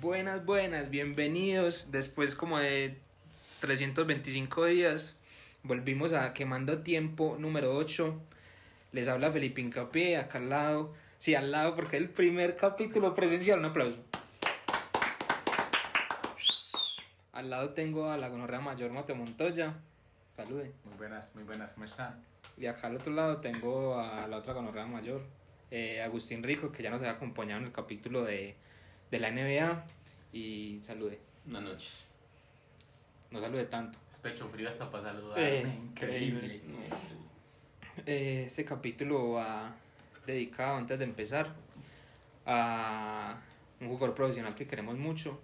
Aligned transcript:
Buenas, 0.00 0.46
buenas, 0.46 0.88
bienvenidos. 0.88 1.90
Después 1.90 2.34
como 2.34 2.58
de 2.58 2.96
325 3.60 4.64
días, 4.64 5.18
volvimos 5.62 6.14
a 6.14 6.32
Quemando 6.32 6.78
Tiempo 6.78 7.36
número 7.38 7.76
8. 7.76 8.18
Les 8.92 9.08
habla 9.08 9.30
Felipe 9.30 9.60
Incapié, 9.60 10.16
acá 10.16 10.38
al 10.38 10.48
lado. 10.48 10.94
Sí, 11.18 11.34
al 11.34 11.50
lado 11.52 11.76
porque 11.76 11.98
es 11.98 12.02
el 12.02 12.08
primer 12.08 12.56
capítulo 12.56 13.12
presencial. 13.12 13.58
Un 13.58 13.66
aplauso. 13.66 13.98
Al 17.34 17.50
lado 17.50 17.74
tengo 17.74 18.10
a 18.10 18.16
la 18.16 18.30
gonorrea 18.30 18.60
mayor 18.60 18.92
Mateo 18.92 19.16
Montoya. 19.16 19.74
Salude. 20.34 20.72
Muy 20.86 20.96
buenas, 20.96 21.34
muy 21.34 21.44
buenas, 21.44 21.74
¿cómo 21.74 21.84
están? 21.84 22.24
Y 22.56 22.64
acá 22.64 22.86
al 22.86 22.96
otro 22.96 23.12
lado 23.12 23.36
tengo 23.42 24.00
a 24.00 24.26
la 24.26 24.38
otra 24.38 24.54
gonorrea 24.54 24.86
mayor, 24.86 25.20
eh, 25.70 26.00
Agustín 26.00 26.42
Rico, 26.42 26.72
que 26.72 26.82
ya 26.82 26.88
nos 26.88 27.02
ha 27.02 27.10
acompañado 27.10 27.60
en 27.60 27.66
el 27.66 27.72
capítulo 27.72 28.24
de, 28.24 28.56
de 29.10 29.18
la 29.18 29.30
NBA. 29.30 29.84
Y 30.32 30.78
salude. 30.82 31.18
Buenas 31.44 31.62
noches. 31.62 32.04
No 33.30 33.40
salude 33.40 33.64
tanto. 33.66 33.98
Es 34.12 34.18
pecho 34.18 34.48
frío 34.48 34.68
hasta 34.68 34.90
para 34.90 35.12
saludar. 35.12 35.38
Eh, 35.38 35.60
increíble. 35.60 36.60
Eh, 38.06 38.44
este 38.46 38.64
capítulo 38.64 39.32
va 39.32 39.74
dedicado, 40.26 40.76
antes 40.76 40.98
de 40.98 41.04
empezar, 41.04 41.52
a 42.46 43.36
un 43.80 43.88
jugador 43.88 44.14
profesional 44.14 44.54
que 44.54 44.66
queremos 44.66 44.96
mucho, 44.96 45.40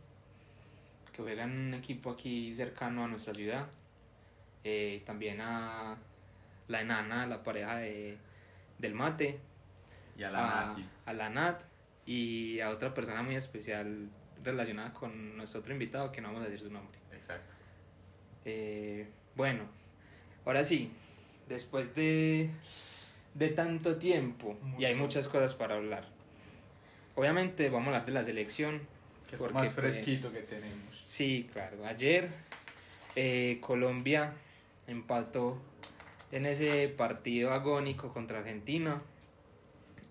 que 1.13 1.23
juega 1.23 1.45
en 1.45 1.51
un 1.51 1.75
equipo 1.75 2.11
aquí 2.11 2.55
cercano 2.55 3.05
a 3.05 3.09
nuestra 3.09 3.35
ciudad. 3.35 3.67
Eh, 4.65 5.03
también 5.07 5.41
a 5.41 5.97
la 6.69 6.81
enana, 6.81 7.27
la 7.27 7.43
pareja 7.43 7.77
de, 7.77 8.17
del 8.79 8.95
mate. 8.95 9.39
Y 10.19 10.23
a 10.23 10.31
la 10.31 10.63
a, 10.63 10.67
Nati. 10.67 10.89
a 11.05 11.13
la 11.13 11.29
Nat 11.31 11.63
y 12.07 12.61
a 12.61 12.71
otra 12.71 12.95
persona 12.95 13.23
muy 13.23 13.35
especial 13.35 14.09
relacionada 14.43 14.95
con 14.95 15.37
nuestro 15.37 15.61
otro 15.61 15.73
invitado 15.73 16.13
que 16.13 16.21
no 16.21 16.29
vamos 16.29 16.43
a 16.43 16.45
decir 16.45 16.67
su 16.67 16.73
nombre. 16.73 16.99
Exacto. 17.13 17.53
Eh, 18.45 19.09
bueno, 19.35 19.65
ahora 20.45 20.63
sí, 20.63 20.93
después 21.49 21.95
de, 21.97 22.51
de 23.35 23.49
tanto 23.49 23.97
tiempo, 23.97 24.57
y 24.79 24.85
hay 24.85 24.95
muchas 24.95 25.27
cosas 25.27 25.55
para 25.55 25.75
hablar. 25.75 26.07
Obviamente 27.17 27.69
vamos 27.71 27.89
a 27.89 27.91
hablar 27.97 28.07
de 28.07 28.13
la 28.13 28.25
selección. 28.25 28.81
Que 29.29 29.37
porque, 29.37 29.55
más 29.55 29.63
pues, 29.71 29.75
fresquito 29.75 30.33
que 30.33 30.43
tenemos. 30.43 30.85
Sí, 31.03 31.51
claro. 31.53 31.85
Ayer 31.85 32.29
eh, 33.17 33.59
Colombia 33.61 34.35
empató 34.87 35.61
en 36.31 36.47
ese 36.47 36.89
partido 36.89 37.53
agónico 37.53 38.13
contra 38.13 38.39
Argentina. 38.39 39.03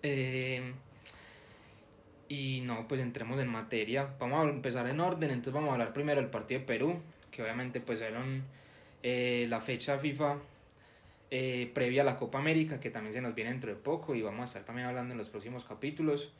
Eh, 0.02 0.74
y 2.28 2.62
no, 2.64 2.88
pues 2.88 3.00
entremos 3.00 3.38
en 3.40 3.48
materia. 3.48 4.14
Vamos 4.18 4.46
a 4.46 4.48
empezar 4.48 4.86
en 4.88 5.00
orden. 5.00 5.30
Entonces 5.30 5.52
vamos 5.52 5.70
a 5.70 5.72
hablar 5.72 5.92
primero 5.92 6.20
del 6.20 6.30
partido 6.30 6.60
de 6.60 6.66
Perú, 6.66 7.00
que 7.30 7.42
obviamente 7.42 7.80
pues 7.80 8.00
fueron 8.00 8.42
eh, 9.02 9.46
la 9.48 9.60
fecha 9.60 9.98
FIFA 9.98 10.38
eh, 11.30 11.70
previa 11.74 12.02
a 12.02 12.04
la 12.04 12.16
Copa 12.16 12.38
América, 12.38 12.80
que 12.80 12.90
también 12.90 13.12
se 13.12 13.20
nos 13.20 13.34
viene 13.34 13.50
dentro 13.50 13.70
de 13.70 13.76
poco 13.76 14.14
y 14.14 14.22
vamos 14.22 14.42
a 14.42 14.44
estar 14.44 14.64
también 14.64 14.88
hablando 14.88 15.12
en 15.12 15.18
los 15.18 15.28
próximos 15.28 15.64
capítulos. 15.64 16.32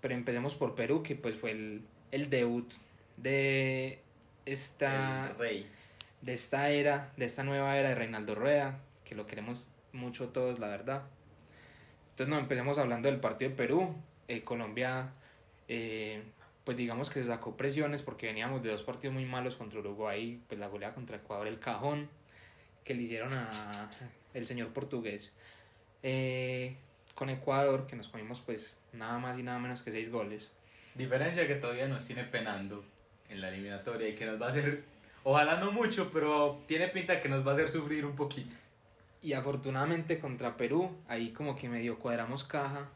Pero 0.00 0.14
empecemos 0.14 0.54
por 0.54 0.74
Perú, 0.74 1.02
que 1.02 1.16
pues 1.16 1.36
fue 1.36 1.52
el, 1.52 1.82
el 2.12 2.30
debut 2.30 2.72
de 3.16 4.00
esta 4.44 5.34
rey. 5.38 5.66
de 6.22 6.32
esta 6.34 6.70
era, 6.70 7.12
de 7.16 7.24
esta 7.24 7.44
nueva 7.44 7.76
era 7.76 7.90
de 7.90 7.94
Reinaldo 7.94 8.34
Rueda, 8.34 8.78
que 9.04 9.14
lo 9.14 9.26
queremos 9.26 9.68
mucho 9.92 10.28
todos, 10.28 10.58
la 10.58 10.68
verdad. 10.68 11.02
Entonces, 12.10 12.28
no, 12.28 12.38
empecemos 12.38 12.78
hablando 12.78 13.10
del 13.10 13.20
partido 13.20 13.50
de 13.50 13.56
Perú. 13.56 13.94
Eh, 14.28 14.42
Colombia, 14.42 15.10
eh, 15.68 16.22
pues 16.64 16.76
digamos 16.76 17.10
que 17.10 17.20
se 17.20 17.28
sacó 17.28 17.56
presiones 17.56 18.02
porque 18.02 18.26
veníamos 18.26 18.62
de 18.62 18.70
dos 18.70 18.82
partidos 18.82 19.14
muy 19.14 19.24
malos 19.24 19.56
contra 19.56 19.78
Uruguay, 19.80 20.40
pues 20.48 20.58
la 20.58 20.68
goleada 20.68 20.94
contra 20.94 21.16
Ecuador, 21.16 21.46
el 21.46 21.58
cajón 21.58 22.08
que 22.84 22.94
le 22.94 23.02
hicieron 23.02 23.32
a 23.32 23.90
el 24.34 24.46
señor 24.46 24.68
portugués. 24.68 25.32
Eh, 26.02 26.76
con 27.14 27.30
Ecuador, 27.30 27.86
que 27.86 27.96
nos 27.96 28.08
comimos 28.08 28.40
pues 28.40 28.76
nada 28.92 29.18
más 29.18 29.38
y 29.38 29.42
nada 29.42 29.58
menos 29.58 29.82
que 29.82 29.90
seis 29.90 30.10
goles. 30.10 30.52
Diferencia 30.94 31.46
que 31.46 31.56
todavía 31.56 31.88
nos 31.88 32.06
tiene 32.06 32.24
penando 32.24 32.84
en 33.28 33.40
la 33.40 33.48
eliminatoria 33.48 34.08
y 34.08 34.14
que 34.14 34.26
nos 34.26 34.40
va 34.40 34.46
a 34.46 34.48
hacer, 34.50 34.84
ojalá 35.24 35.58
no 35.58 35.72
mucho, 35.72 36.10
pero 36.12 36.62
tiene 36.66 36.88
pinta 36.88 37.20
que 37.20 37.28
nos 37.28 37.46
va 37.46 37.52
a 37.52 37.54
hacer 37.54 37.70
sufrir 37.70 38.04
un 38.04 38.14
poquito. 38.14 38.54
Y 39.22 39.32
afortunadamente 39.32 40.18
contra 40.18 40.56
Perú, 40.56 40.94
ahí 41.08 41.30
como 41.30 41.56
que 41.56 41.68
medio 41.68 41.98
cuadramos 41.98 42.44
caja. 42.44 42.88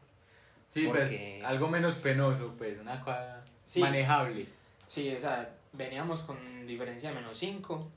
Sí, 0.71 0.85
Porque- 0.87 1.01
pues 1.01 1.43
algo 1.43 1.67
menos 1.67 1.97
penoso, 1.97 2.55
pues, 2.57 2.79
una 2.79 3.01
cosa 3.03 3.43
Sí. 3.65 3.81
manejable. 3.81 4.45
Sí, 4.87 5.13
o 5.13 5.19
sea, 5.19 5.53
veníamos 5.73 6.21
con 6.23 6.65
diferencia 6.65 7.09
de 7.09 7.15
menos 7.15 7.37
5. 7.37 7.89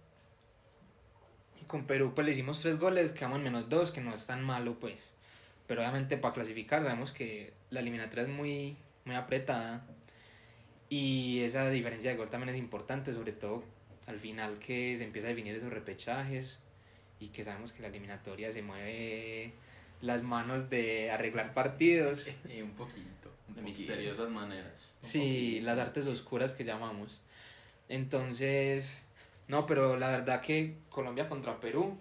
Y 1.60 1.64
con 1.66 1.86
Perú 1.86 2.12
pues 2.14 2.24
le 2.26 2.32
hicimos 2.32 2.60
3 2.60 2.78
goles, 2.78 3.12
quedamos 3.12 3.38
en 3.38 3.44
menos 3.44 3.68
2, 3.68 3.92
que 3.92 4.00
no 4.00 4.12
es 4.12 4.26
tan 4.26 4.42
malo 4.44 4.74
pues. 4.80 5.08
Pero 5.68 5.82
obviamente 5.82 6.16
para 6.18 6.34
clasificar 6.34 6.82
sabemos 6.82 7.12
que 7.12 7.52
la 7.70 7.78
eliminatoria 7.78 8.24
es 8.24 8.28
muy, 8.28 8.76
muy 9.04 9.14
apretada. 9.14 9.86
Y 10.88 11.40
esa 11.42 11.70
diferencia 11.70 12.10
de 12.10 12.16
gol 12.16 12.28
también 12.28 12.50
es 12.50 12.56
importante, 12.58 13.14
sobre 13.14 13.32
todo 13.32 13.62
al 14.08 14.18
final 14.18 14.58
que 14.58 14.98
se 14.98 15.04
empieza 15.04 15.28
a 15.28 15.30
definir 15.30 15.54
esos 15.54 15.72
repechajes. 15.72 16.58
Y 17.20 17.28
que 17.28 17.44
sabemos 17.44 17.72
que 17.72 17.82
la 17.82 17.88
eliminatoria 17.88 18.52
se 18.52 18.62
mueve 18.62 19.54
las 20.04 20.22
manos 20.22 20.68
de 20.70 21.10
arreglar 21.10 21.52
partidos. 21.52 22.30
Y 22.48 22.60
un 22.62 22.70
poquito. 22.72 23.30
De 23.48 23.62
misteriosas 23.62 24.28
maneras. 24.30 24.92
Un 25.02 25.08
Sí, 25.08 25.18
poquito. 25.54 25.66
las 25.66 25.78
artes 25.78 26.06
oscuras 26.06 26.52
que 26.54 26.64
llamamos. 26.64 27.20
Entonces, 27.88 29.04
no, 29.48 29.66
pero 29.66 29.96
la 29.96 30.10
verdad 30.10 30.40
que 30.40 30.74
Colombia 30.90 31.28
contra 31.28 31.60
Perú, 31.60 31.96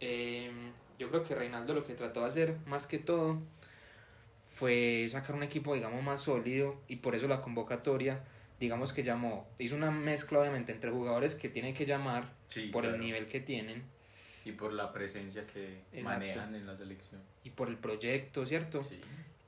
eh, 0.00 0.50
yo 0.98 1.08
creo 1.10 1.22
que 1.22 1.34
Reinaldo 1.34 1.74
lo 1.74 1.84
que 1.84 1.94
trató 1.94 2.20
de 2.22 2.26
hacer 2.26 2.56
más 2.66 2.86
que 2.86 2.98
todo 2.98 3.38
fue 4.44 5.06
sacar 5.10 5.36
un 5.36 5.42
equipo, 5.42 5.74
digamos, 5.74 6.02
más 6.02 6.22
sólido 6.22 6.80
y 6.88 6.96
por 6.96 7.14
eso 7.14 7.28
la 7.28 7.42
convocatoria, 7.42 8.20
digamos 8.58 8.92
que 8.92 9.02
llamó, 9.02 9.46
hizo 9.58 9.74
una 9.74 9.90
mezcla 9.90 10.38
obviamente 10.40 10.72
entre 10.72 10.90
jugadores 10.90 11.34
que 11.34 11.48
tienen 11.48 11.74
que 11.74 11.84
llamar 11.86 12.32
Sí, 12.48 12.68
por 12.68 12.86
el 12.86 12.98
nivel 12.98 13.26
que 13.26 13.40
tienen 13.40 13.82
Y 14.46 14.52
por 14.52 14.72
la 14.72 14.92
presencia 14.92 15.44
que 15.46 15.80
Exacto. 15.92 16.02
manejan 16.04 16.54
en 16.54 16.66
la 16.66 16.76
selección. 16.76 17.20
y 17.44 17.50
por 17.50 17.68
el 17.68 17.76
proyecto, 17.76 18.46
¿cierto? 18.46 18.82
Sí. 18.84 19.00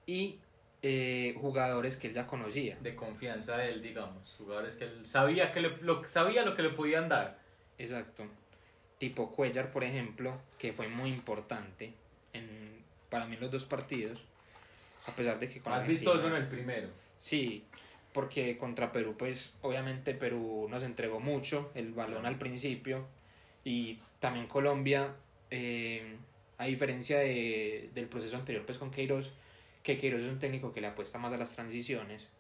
Y 0.07 0.39
eh, 0.83 1.35
jugadores 1.41 1.97
que 1.97 2.09
él 2.09 2.15
ya 2.15 2.27
conocía. 2.27 2.77
de 2.81 2.95
confianza 2.97 3.57
de 3.57 3.71
él, 3.71 3.81
digamos. 3.83 4.35
Jugadores 4.39 4.75
que 4.75 4.85
él 4.85 5.07
sabía, 5.07 5.53
que 5.53 5.61
le, 5.61 5.77
lo, 5.79 6.07
sabía 6.09 6.45
lo 6.45 6.55
que 6.57 6.63
le 6.63 6.71
podían 6.71 7.09
dar. 7.09 7.39
Exacto. 7.79 8.25
Tipo 8.99 9.31
Cuellar, 9.33 9.71
por 9.71 9.85
ejemplo, 9.85 10.37
que 10.59 10.73
fue 10.73 10.89
muy 10.89 11.11
importante 11.11 11.93
en, 12.33 12.49
para 13.11 13.27
mí 13.27 13.37
en 13.37 13.41
los 13.43 13.51
dos 13.53 13.65
partidos. 13.65 14.21
A 15.07 15.15
pesar 15.15 15.39
de 15.39 15.49
que 15.49 15.61
con 15.61 15.71
Más 15.73 15.83
Argentina- 15.83 16.13
vistoso 16.13 16.29
en 16.35 16.43
el 16.43 16.49
primero. 16.49 16.89
Sí, 17.17 17.65
porque 18.13 18.59
contra 18.59 18.91
Perú, 18.93 19.15
pues 19.19 19.55
obviamente 19.63 20.13
Perú 20.15 20.67
nos 20.69 20.83
entregó 20.83 21.19
mucho 21.21 21.71
el 21.77 21.93
balón 21.93 22.27
al 22.27 22.37
principio. 22.39 23.07
Y 23.69 23.99
también 24.19 24.47
Colombia, 24.47 25.15
eh, 25.51 26.17
a 26.57 26.65
diferencia 26.65 27.19
de- 27.19 27.91
del 27.95 28.07
proceso 28.09 28.37
anterior, 28.37 28.65
pues 28.65 28.79
con 28.79 28.91
Queiroz, 28.91 29.31
que 29.83 29.99
Queiroz 29.99 30.23
es 30.23 30.31
un 30.33 30.39
técnico 30.39 30.73
que 30.73 30.81
le 30.81 30.87
apuesta 30.87 31.19
más 31.19 31.35
a 31.35 31.37
las 31.37 31.55
transiciones. 31.55 32.31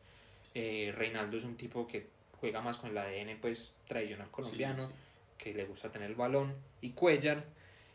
eh, 0.54 0.92
Reinaldo 0.96 1.36
es 1.36 1.44
un 1.44 1.56
tipo 1.56 1.86
que 1.86 2.06
juega 2.40 2.62
más 2.62 2.78
con 2.78 2.90
el 2.90 2.98
ADN 2.98 3.36
pues 3.36 3.74
tradicional 3.86 4.28
colombiano 4.30 4.88
Sí, 4.88 4.92
sí. 4.94 5.44
que 5.44 5.54
le 5.54 5.66
gusta 5.66 5.92
tener 5.92 6.08
el 6.10 6.16
balón, 6.16 6.54
y 6.80 6.90
Cuellar, 6.92 7.44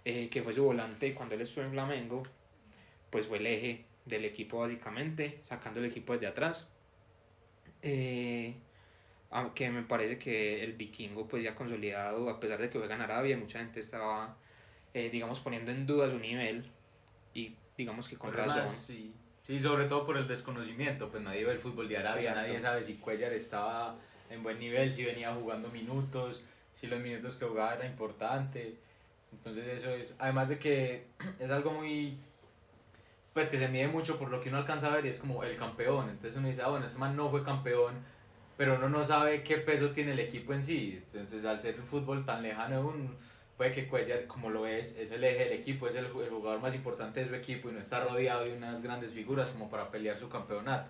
eh, 0.06 0.29
que 0.29 0.44
fue 0.44 0.53
su 0.53 0.63
volante 0.63 1.13
cuando 1.15 1.33
él 1.36 1.41
estuvo 1.41 1.65
en 1.65 1.71
Flamengo, 1.71 2.21
pues 3.09 3.25
fue 3.25 3.39
el 3.39 3.47
eje 3.47 3.86
del 4.06 4.24
equipo 4.25 4.59
básicamente, 4.59 5.39
sacando 5.41 5.79
el 5.79 5.88
equipo 5.88 6.13
desde 6.13 6.27
atrás. 6.27 6.68
Eh, 7.81 8.53
aunque 9.33 9.69
me 9.69 9.81
parece 9.81 10.18
que 10.18 10.63
el 10.63 10.74
vikingo 10.74 11.27
pues 11.27 11.44
ya 11.44 11.56
consolidado, 11.56 12.30
a 12.30 12.39
pesar 12.39 12.59
de 12.62 12.69
que 12.69 12.77
juega 12.77 12.95
en 12.95 13.01
Arabia, 13.01 13.38
mucha 13.38 13.59
gente 13.59 13.80
estaba, 13.80 14.38
eh, 14.94 15.09
digamos, 15.09 15.39
poniendo 15.39 15.71
en 15.71 15.85
duda 15.85 16.09
su 16.09 16.19
nivel, 16.19 16.65
y 17.33 17.56
digamos 17.77 18.07
que 18.07 18.15
con 18.18 18.33
razón. 18.33 18.69
sí. 18.69 19.13
Sí, 19.44 19.59
sobre 19.59 19.85
todo 19.85 20.06
por 20.06 20.15
el 20.15 20.27
desconocimiento. 20.27 21.09
Pues 21.09 21.21
nadie 21.21 21.44
ve 21.44 21.51
el 21.51 21.59
fútbol 21.59 21.89
de 21.89 21.97
Arabia, 21.97 22.30
Exacto. 22.30 22.47
nadie 22.47 22.62
sabe 22.62 22.83
si 22.83 22.95
Cuellar 22.95 23.33
estaba 23.33 23.97
en 24.30 24.41
buen 24.41 24.57
nivel, 24.57 24.94
si 24.94 25.03
venía 25.03 25.33
jugando 25.33 25.69
minutos, 25.69 26.44
si 26.74 26.88
los 26.88 27.00
minutos 27.01 27.36
que 27.36 27.45
jugaba 27.45 27.75
era 27.75 27.86
importante. 27.86 28.75
Entonces 29.33 29.79
eso 29.79 29.89
es, 29.89 30.15
además 30.18 30.50
de 30.50 30.59
que 30.59 31.07
es 31.39 31.51
algo 31.51 31.71
muy, 31.71 32.18
pues 33.33 33.50
que 33.50 33.59
se 33.59 33.68
mide 33.68 33.88
mucho 33.89 34.18
por 34.18 34.29
lo 34.29 34.39
que 34.39 34.47
uno 34.47 34.59
alcanza 34.59 34.88
a 34.88 34.95
ver 34.95 35.06
y 35.06 35.09
es 35.09 35.19
como 35.19 35.44
el 35.44 35.57
campeón. 35.57 36.09
Entonces 36.09 36.38
uno 36.38 36.47
dice, 36.47 36.62
ah, 36.62 36.69
bueno, 36.69 36.86
este 36.86 37.00
man 37.00 37.15
no 37.18 37.29
fue 37.29 37.44
campeón, 37.44 37.95
pero 38.57 38.75
uno 38.75 38.89
no 38.89 39.03
sabe 39.03 39.44
qué 39.44 39.57
peso 39.57 39.91
tiene 39.91 40.11
el 40.13 40.19
equipo 40.19 40.53
en 40.53 40.63
sí. 40.63 41.01
Entonces 41.13 41.45
al 41.45 41.59
ser 41.59 41.79
un 41.79 41.85
fútbol 41.85 42.25
tan 42.25 42.44
lejano 42.44 42.81
uno, 42.81 43.11
puede 43.57 43.71
que 43.71 43.88
Cuellar, 43.88 44.27
como 44.27 44.50
lo 44.50 44.67
es, 44.67 44.95
es 44.97 45.11
el 45.11 45.23
eje 45.23 45.45
del 45.45 45.53
equipo, 45.53 45.88
es 45.88 45.95
el, 45.95 46.05
el 46.05 46.29
jugador 46.29 46.59
más 46.59 46.75
importante 46.75 47.21
de 47.21 47.27
su 47.27 47.35
equipo 47.35 47.69
y 47.69 47.73
no 47.73 47.79
está 47.79 48.03
rodeado 48.03 48.45
de 48.45 48.53
unas 48.53 48.81
grandes 48.81 49.13
figuras 49.13 49.50
como 49.50 49.69
para 49.69 49.89
pelear 49.89 50.17
su 50.17 50.29
campeonato. 50.29 50.89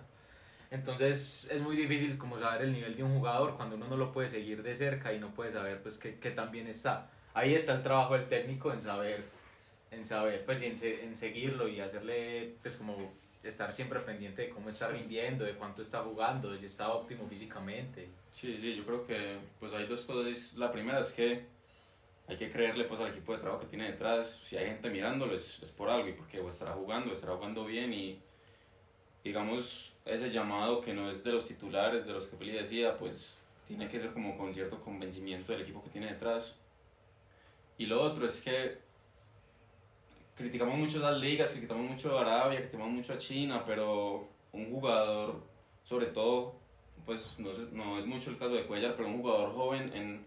Entonces 0.70 1.50
es 1.52 1.60
muy 1.60 1.76
difícil 1.76 2.18
como 2.18 2.38
saber 2.38 2.62
el 2.62 2.72
nivel 2.72 2.96
de 2.96 3.04
un 3.04 3.14
jugador 3.14 3.56
cuando 3.56 3.76
uno 3.76 3.86
no 3.86 3.96
lo 3.96 4.12
puede 4.12 4.28
seguir 4.28 4.62
de 4.62 4.74
cerca 4.74 5.12
y 5.12 5.20
no 5.20 5.32
puede 5.32 5.52
saber 5.52 5.82
pues 5.82 5.98
qué, 5.98 6.18
qué 6.18 6.30
tan 6.30 6.50
bien 6.50 6.66
está. 6.66 7.10
Ahí 7.32 7.54
está 7.54 7.74
el 7.74 7.82
trabajo 7.82 8.14
del 8.14 8.28
técnico 8.28 8.72
en 8.72 8.82
saber, 8.82 9.24
en 9.90 10.04
saber 10.04 10.44
pues 10.44 10.62
y 10.62 10.66
en, 10.66 10.76
en 10.82 11.14
seguirlo 11.14 11.68
y 11.68 11.80
hacerle 11.80 12.56
pues 12.62 12.76
como 12.76 13.12
estar 13.44 13.72
siempre 13.72 14.00
pendiente 14.00 14.42
de 14.42 14.48
cómo 14.50 14.68
está 14.68 14.88
rindiendo, 14.88 15.44
de 15.44 15.54
cuánto 15.54 15.82
está 15.82 16.00
jugando, 16.00 16.50
de 16.50 16.58
si 16.58 16.66
está 16.66 16.92
óptimo 16.92 17.26
físicamente. 17.28 18.08
Sí, 18.30 18.58
sí, 18.60 18.74
yo 18.74 18.84
creo 18.84 19.06
que 19.06 19.38
pues 19.60 19.72
hay 19.72 19.86
dos 19.86 20.02
cosas. 20.02 20.54
La 20.54 20.72
primera 20.72 21.00
es 21.00 21.12
que 21.12 21.46
hay 22.26 22.36
que 22.36 22.50
creerle 22.50 22.84
pues 22.84 23.00
al 23.00 23.08
equipo 23.08 23.32
de 23.32 23.38
trabajo 23.38 23.60
que 23.60 23.68
tiene 23.68 23.90
detrás. 23.90 24.40
Si 24.44 24.56
hay 24.56 24.66
gente 24.66 24.88
mirándolo 24.90 25.36
es, 25.36 25.62
es 25.62 25.70
por 25.70 25.90
algo 25.90 26.08
y 26.08 26.12
porque 26.12 26.40
o 26.40 26.48
estará 26.48 26.72
jugando, 26.72 27.10
o 27.10 27.14
estará 27.14 27.34
jugando 27.36 27.64
bien 27.64 27.92
y 27.92 28.20
digamos 29.22 29.92
ese 30.04 30.30
llamado 30.30 30.80
que 30.80 30.92
no 30.92 31.10
es 31.10 31.24
de 31.24 31.32
los 31.32 31.46
titulares, 31.46 32.06
de 32.06 32.12
los 32.12 32.26
que 32.26 32.36
Feli 32.36 32.52
decía, 32.52 32.96
pues 32.96 33.36
tiene 33.66 33.88
que 33.88 33.98
ser 33.98 34.12
como 34.12 34.36
con 34.36 34.52
cierto 34.52 34.78
convencimiento 34.80 35.52
del 35.52 35.62
equipo 35.62 35.82
que 35.82 35.90
tiene 35.90 36.08
detrás. 36.08 36.56
Y 37.78 37.86
lo 37.86 38.02
otro 38.02 38.26
es 38.26 38.40
que 38.40 38.78
criticamos 40.36 40.76
mucho 40.78 40.98
las 40.98 41.18
ligas, 41.18 41.50
criticamos 41.50 41.88
mucho 41.90 42.18
a 42.18 42.22
Arabia, 42.22 42.58
criticamos 42.60 42.92
mucho 42.92 43.12
a 43.14 43.18
China, 43.18 43.64
pero 43.66 44.28
un 44.52 44.70
jugador, 44.70 45.40
sobre 45.84 46.06
todo, 46.06 46.54
pues 47.06 47.38
no, 47.38 47.52
sé- 47.52 47.68
no 47.72 47.98
es 47.98 48.06
mucho 48.06 48.30
el 48.30 48.38
caso 48.38 48.54
de 48.54 48.66
Cuellar, 48.66 48.96
pero 48.96 49.08
un 49.08 49.20
jugador 49.20 49.52
joven 49.52 49.92
en, 49.94 50.24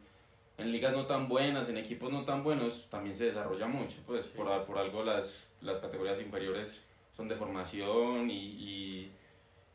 en 0.57 0.71
ligas 0.71 0.93
no 0.93 1.05
tan 1.05 1.27
buenas, 1.27 1.69
en 1.69 1.77
equipos 1.77 2.11
no 2.11 2.23
tan 2.23 2.43
buenos, 2.43 2.87
también 2.89 3.15
se 3.15 3.25
desarrolla 3.25 3.67
mucho, 3.67 3.97
pues 4.05 4.27
por, 4.27 4.47
al- 4.49 4.65
por 4.65 4.77
algo 4.77 5.03
las, 5.03 5.49
las 5.61 5.79
categorías 5.79 6.19
inferiores 6.21 6.83
son 7.11 7.27
de 7.27 7.35
formación 7.35 8.29
y, 8.29 8.35
y 8.35 9.11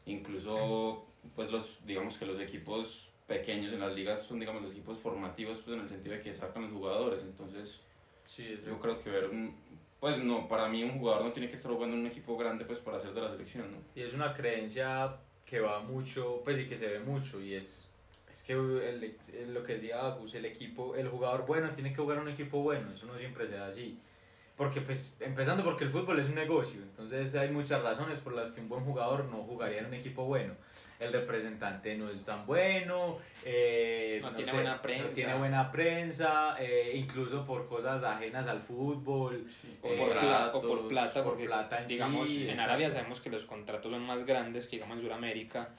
incluso 0.07 1.05
pues 1.37 1.51
los 1.51 1.85
digamos 1.87 2.19
que 2.19 2.27
los 2.27 2.41
equipos 2.41 3.09
pequeños 3.27 3.73
en 3.73 3.81
las 3.81 3.93
ligas 3.95 4.23
son 4.25 4.41
digamos 4.41 4.63
los 4.63 4.73
equipos 4.73 4.99
formativos 4.99 5.61
pues 5.61 5.77
en 5.77 5.83
el 5.83 5.89
sentido 5.89 6.15
de 6.17 6.21
que 6.21 6.33
sacan 6.33 6.63
los 6.65 6.73
jugadores 6.73 7.23
entonces 7.23 7.81
Sí, 8.25 8.57
yo 8.65 8.79
creo 8.79 9.01
que 9.01 9.11
ver 9.11 9.29
un 9.29 9.55
pues 10.03 10.19
no 10.19 10.49
para 10.49 10.69
mí 10.69 10.83
un 10.83 10.99
jugador 10.99 11.23
no 11.23 11.31
tiene 11.33 11.49
que 11.49 11.55
estar 11.55 11.71
jugando 11.71 11.95
en 11.95 12.01
un 12.01 12.07
equipo 12.09 12.37
grande 12.37 12.65
pues 12.65 12.81
para 12.81 12.99
ser 12.99 13.15
de 13.15 13.21
la 13.21 13.31
selección 13.31 13.71
¿no? 13.71 13.79
Y 13.95 14.03
es 14.03 14.13
una 14.15 14.35
creencia 14.35 15.15
que 15.47 15.61
va 15.61 15.79
mucho, 15.81 16.41
pues 16.45 16.59
y 16.59 16.67
que 16.67 16.77
se 16.77 16.89
ve 16.89 16.99
mucho, 16.99 17.41
y 17.41 17.55
es, 17.55 17.87
es 18.33 18.43
que 18.43 18.55
el, 18.55 19.15
el- 19.33 19.55
lo 19.55 19.63
que 19.63 19.75
decía 19.75 20.01
Agus, 20.01 20.35
el 20.35 20.45
equipo, 20.47 20.97
el 20.97 21.09
jugador 21.09 21.47
bueno 21.47 21.71
tiene 21.71 21.91
que 21.91 21.99
jugar 22.03 22.17
en 22.19 22.25
un 22.25 22.31
equipo 22.31 22.63
bueno, 22.63 22.91
eso 22.93 23.07
no 23.07 23.17
siempre 23.17 23.47
se 23.47 23.55
da 23.55 23.69
así. 23.69 23.97
Porque 24.57 24.81
pues, 24.81 25.17
empezando 25.21 25.63
porque 25.63 25.85
el 25.85 25.91
fútbol 25.91 26.19
es 26.19 26.27
un 26.29 26.35
negocio, 26.35 26.81
entonces 26.83 27.35
hay 27.37 27.51
muchas 27.51 27.81
razones 27.83 28.19
por 28.19 28.33
las 28.35 28.51
que 28.53 28.61
un 28.61 28.69
buen 28.69 28.85
jugador 28.85 29.25
no 29.27 29.45
jugaría 29.45 29.79
en 29.79 29.87
un 29.87 29.95
equipo 29.95 30.25
bueno. 30.25 30.55
El 31.03 31.13
representante 31.13 31.97
no 31.97 32.09
es 32.11 32.25
tan 32.25 32.47
bueno, 32.47 33.19
eh, 33.45 34.19
No 34.23 34.31
tiene 34.33 34.53
buena 34.53 34.77
no 34.77 34.83
prensa. 34.83 35.11
tiene 35.11 35.35
buena 35.35 35.73
prensa, 35.73 36.57
eh, 36.61 36.93
incluso 36.95 37.45
por 37.45 37.69
cosas 37.69 38.03
ajenas 38.05 38.47
al 38.49 38.61
fútbol. 38.63 39.47
O 39.83 39.89
Eh, 39.89 39.97
por, 39.99 40.11
pla- 40.13 40.51
o 40.55 40.61
por 40.63 40.89
plata, 40.89 41.23
por 41.23 41.33
porque 41.33 41.47
plata 41.47 41.81
en 41.83 41.89
digamos 41.89 42.29
sí, 42.29 42.37
en 42.45 42.51
exacto. 42.51 42.63
Arabia 42.65 42.91
sabemos 42.91 43.21
que 43.21 43.31
los 43.31 43.45
contratos 43.45 43.91
son 43.91 44.03
más 44.07 44.25
grandes 44.25 44.67
que 44.67 44.77
digamos 44.77 44.99
en 44.99 45.03
Sudamérica 45.05 45.71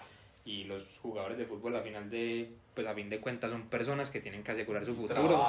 y 0.45 0.65
los 0.65 0.97
jugadores 1.01 1.37
de 1.37 1.45
fútbol 1.45 1.75
a 1.77 1.81
final 1.81 2.09
de 2.09 2.49
pues 2.73 2.85
a 2.87 2.93
fin 2.93 3.07
de 3.07 3.19
cuentas 3.21 3.51
son 3.51 3.69
personas 3.69 4.09
que 4.09 4.19
tienen 4.19 4.43
que 4.43 4.51
asegurar 4.51 4.83
su 4.83 4.93
futuro. 4.95 5.39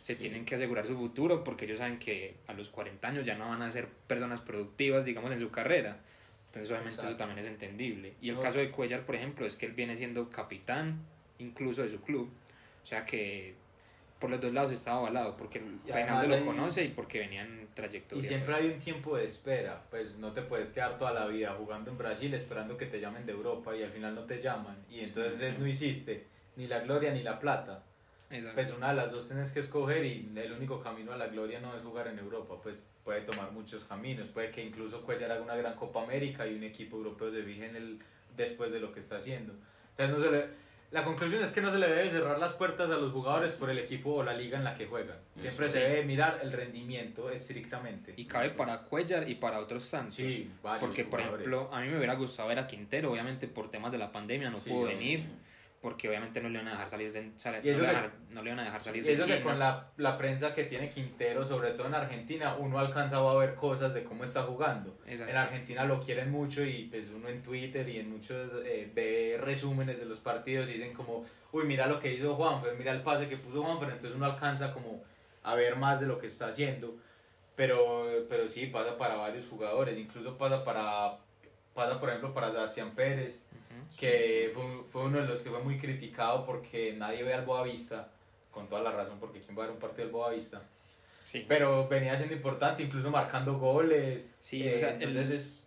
Se 0.00 0.14
sí. 0.14 0.20
tienen 0.20 0.44
que 0.44 0.54
asegurar 0.54 0.86
su 0.86 0.96
futuro 0.96 1.42
porque 1.44 1.64
ellos 1.66 1.78
saben 1.78 1.98
que 1.98 2.36
a 2.46 2.52
los 2.54 2.68
40 2.68 3.06
años 3.08 3.26
ya 3.26 3.34
no 3.34 3.48
van 3.48 3.60
a 3.62 3.70
ser 3.72 3.88
personas 4.06 4.40
productivas, 4.40 5.04
digamos, 5.04 5.32
en 5.32 5.40
su 5.40 5.50
carrera. 5.50 5.98
Entonces, 6.54 6.70
obviamente, 6.70 7.02
eso 7.02 7.16
también 7.16 7.40
es 7.40 7.46
entendible. 7.46 8.14
Y 8.20 8.30
el 8.30 8.38
caso 8.38 8.60
de 8.60 8.70
Cuellar, 8.70 9.04
por 9.04 9.16
ejemplo, 9.16 9.44
es 9.44 9.56
que 9.56 9.66
él 9.66 9.72
viene 9.72 9.96
siendo 9.96 10.30
capitán 10.30 11.00
incluso 11.38 11.82
de 11.82 11.88
su 11.88 12.00
club. 12.00 12.30
O 12.82 12.86
sea 12.86 13.04
que 13.04 13.54
por 14.20 14.30
los 14.30 14.40
dos 14.40 14.52
lados 14.52 14.70
estaba 14.70 14.98
avalado, 14.98 15.34
porque 15.34 15.60
Reinaldo 15.86 16.28
lo 16.28 16.34
hay- 16.36 16.44
conoce 16.44 16.84
y 16.84 16.88
porque 16.88 17.18
venía 17.18 17.42
en 17.42 17.68
trayectoria. 17.74 18.24
Y 18.24 18.26
siempre 18.26 18.54
pues. 18.54 18.64
hay 18.64 18.70
un 18.70 18.78
tiempo 18.78 19.16
de 19.16 19.24
espera, 19.24 19.82
pues 19.90 20.16
no 20.16 20.32
te 20.32 20.42
puedes 20.42 20.70
quedar 20.70 20.96
toda 20.96 21.12
la 21.12 21.26
vida 21.26 21.54
jugando 21.58 21.90
en 21.90 21.98
Brasil 21.98 22.32
esperando 22.34 22.76
que 22.76 22.86
te 22.86 23.00
llamen 23.00 23.26
de 23.26 23.32
Europa 23.32 23.74
y 23.76 23.82
al 23.82 23.90
final 23.90 24.14
no 24.14 24.22
te 24.22 24.40
llaman. 24.40 24.76
Y 24.88 25.00
entonces 25.00 25.58
no 25.58 25.66
hiciste 25.66 26.26
ni 26.56 26.68
la 26.68 26.80
gloria 26.80 27.12
ni 27.12 27.22
la 27.24 27.40
plata. 27.40 27.82
Exacto. 28.30 28.54
Pues 28.54 28.72
una 28.76 28.88
de 28.90 28.94
las 28.96 29.12
dos 29.12 29.28
tienes 29.28 29.52
que 29.52 29.60
escoger 29.60 30.04
y 30.04 30.30
el 30.34 30.52
único 30.52 30.82
camino 30.82 31.12
a 31.12 31.16
la 31.16 31.28
gloria 31.28 31.60
no 31.60 31.76
es 31.76 31.82
jugar 31.82 32.08
en 32.08 32.18
Europa, 32.18 32.54
pues 32.62 32.82
puede 33.04 33.20
tomar 33.20 33.52
muchos 33.52 33.84
caminos. 33.84 34.28
Puede 34.28 34.50
que 34.50 34.64
incluso 34.64 35.02
Cuellar 35.02 35.30
haga 35.30 35.42
una 35.42 35.56
gran 35.56 35.74
Copa 35.76 36.02
América 36.02 36.46
y 36.46 36.54
un 36.54 36.64
equipo 36.64 36.96
europeo 36.96 37.30
se 37.32 37.42
fije 37.42 37.66
en 37.66 37.76
él 37.76 37.98
después 38.36 38.72
de 38.72 38.80
lo 38.80 38.92
que 38.92 39.00
está 39.00 39.18
haciendo. 39.18 39.52
Entonces 39.96 40.16
no 40.16 40.24
se 40.24 40.30
le... 40.30 40.64
La 40.90 41.02
conclusión 41.04 41.42
es 41.42 41.50
que 41.50 41.60
no 41.60 41.72
se 41.72 41.78
le 41.78 41.88
debe 41.88 42.08
cerrar 42.10 42.38
las 42.38 42.52
puertas 42.52 42.88
a 42.88 42.96
los 42.96 43.12
jugadores 43.12 43.52
por 43.54 43.68
el 43.68 43.78
equipo 43.78 44.14
o 44.14 44.22
la 44.22 44.32
liga 44.32 44.58
en 44.58 44.64
la 44.64 44.74
que 44.76 44.86
juegan. 44.86 45.16
Siempre 45.32 45.66
Eso 45.66 45.74
se 45.74 45.82
sí. 45.84 45.90
debe 45.90 46.04
mirar 46.04 46.38
el 46.42 46.52
rendimiento 46.52 47.30
estrictamente. 47.30 48.14
Y 48.16 48.26
cabe 48.26 48.50
para 48.50 48.82
Cuellar 48.82 49.28
y 49.28 49.34
para 49.34 49.58
otros 49.58 49.90
tantos. 49.90 50.14
Sí, 50.14 50.48
porque, 50.78 51.02
por 51.04 51.20
jugadores. 51.20 51.46
ejemplo, 51.46 51.68
a 51.74 51.80
mí 51.80 51.88
me 51.88 51.96
hubiera 51.96 52.14
gustado 52.14 52.48
ver 52.48 52.60
a 52.60 52.66
Quintero, 52.68 53.10
obviamente 53.10 53.48
por 53.48 53.70
temas 53.72 53.90
de 53.90 53.98
la 53.98 54.12
pandemia 54.12 54.50
no 54.50 54.60
Sí, 54.60 54.70
pudo 54.70 54.86
venir, 54.86 55.24
porque 55.84 56.08
obviamente 56.08 56.40
no 56.40 56.48
le 56.48 56.54
iban 56.54 56.68
a 56.68 56.70
dejar 56.70 56.88
salir 56.88 57.12
de, 57.12 57.30
eso 57.36 57.50
no, 57.50 57.56
le 57.56 57.60
que- 57.62 57.68
iban 57.72 57.94
a- 57.96 58.12
no 58.30 58.42
le 58.42 58.48
iban 58.48 58.60
a 58.60 58.64
dejar 58.64 58.82
salir 58.82 59.02
Y 59.02 59.06
de 59.08 59.12
eso 59.16 59.26
que 59.26 59.32
China. 59.34 59.44
con 59.44 59.58
la, 59.58 59.90
la 59.98 60.16
prensa 60.16 60.54
que 60.54 60.64
tiene 60.64 60.88
Quintero, 60.88 61.44
sobre 61.44 61.72
todo 61.72 61.88
en 61.88 61.94
Argentina, 61.94 62.56
uno 62.58 62.78
ha 62.78 62.80
alcanzado 62.80 63.28
a 63.28 63.36
ver 63.38 63.54
cosas 63.54 63.92
de 63.92 64.02
cómo 64.02 64.24
está 64.24 64.44
jugando. 64.44 64.96
Exacto. 65.06 65.30
En 65.30 65.36
Argentina 65.36 65.84
lo 65.84 66.00
quieren 66.00 66.30
mucho 66.30 66.64
y 66.64 66.84
pues 66.90 67.10
uno 67.10 67.28
en 67.28 67.42
Twitter 67.42 67.86
y 67.86 67.98
en 67.98 68.08
muchos 68.10 68.52
eh, 68.64 68.90
ve 68.94 69.38
resúmenes 69.38 69.98
de 70.00 70.06
los 70.06 70.20
partidos 70.20 70.70
y 70.70 70.72
dicen 70.72 70.94
como, 70.94 71.26
uy, 71.52 71.64
mira 71.64 71.86
lo 71.86 72.00
que 72.00 72.14
hizo 72.14 72.34
Juanfer, 72.34 72.74
mira 72.78 72.90
el 72.92 73.02
pase 73.02 73.28
que 73.28 73.36
puso 73.36 73.62
Juanfer, 73.62 73.90
entonces 73.90 74.16
uno 74.16 74.24
alcanza 74.24 74.72
como 74.72 75.04
a 75.42 75.54
ver 75.54 75.76
más 75.76 76.00
de 76.00 76.06
lo 76.06 76.18
que 76.18 76.28
está 76.28 76.48
haciendo. 76.48 76.96
Pero, 77.56 78.06
pero 78.30 78.48
sí, 78.48 78.66
pasa 78.66 78.96
para 78.96 79.16
varios 79.16 79.46
jugadores, 79.48 79.98
incluso 79.98 80.38
pasa 80.38 80.64
para, 80.64 81.18
pasa 81.74 82.00
por 82.00 82.08
ejemplo 82.08 82.32
para 82.32 82.50
Sebastián 82.50 82.92
Pérez, 82.96 83.42
Que 83.98 84.50
fue, 84.54 84.64
fue 84.90 85.04
uno 85.04 85.20
de 85.20 85.26
los 85.26 85.40
que 85.42 85.50
fue 85.50 85.62
muy 85.62 85.78
criticado 85.78 86.44
porque 86.44 86.92
nadie 86.94 87.22
ve 87.22 87.34
al 87.34 87.44
Boavista, 87.44 88.10
con 88.50 88.68
toda 88.68 88.82
la 88.82 88.92
razón, 88.92 89.18
porque 89.20 89.40
quién 89.40 89.56
va 89.56 89.64
a 89.64 89.66
ver 89.66 89.74
un 89.74 89.80
partido 89.80 90.04
del 90.04 90.12
Boavista. 90.12 90.62
Sí, 91.24 91.44
Pero 91.48 91.88
venía 91.88 92.16
siendo 92.16 92.34
importante, 92.34 92.82
incluso 92.82 93.10
marcando 93.10 93.58
goles. 93.58 94.28
Sí, 94.40 94.62
eh, 94.62 94.76
o 94.76 94.78
sea, 94.78 94.94
entonces 94.94 95.30
el- 95.30 95.36
es... 95.36 95.60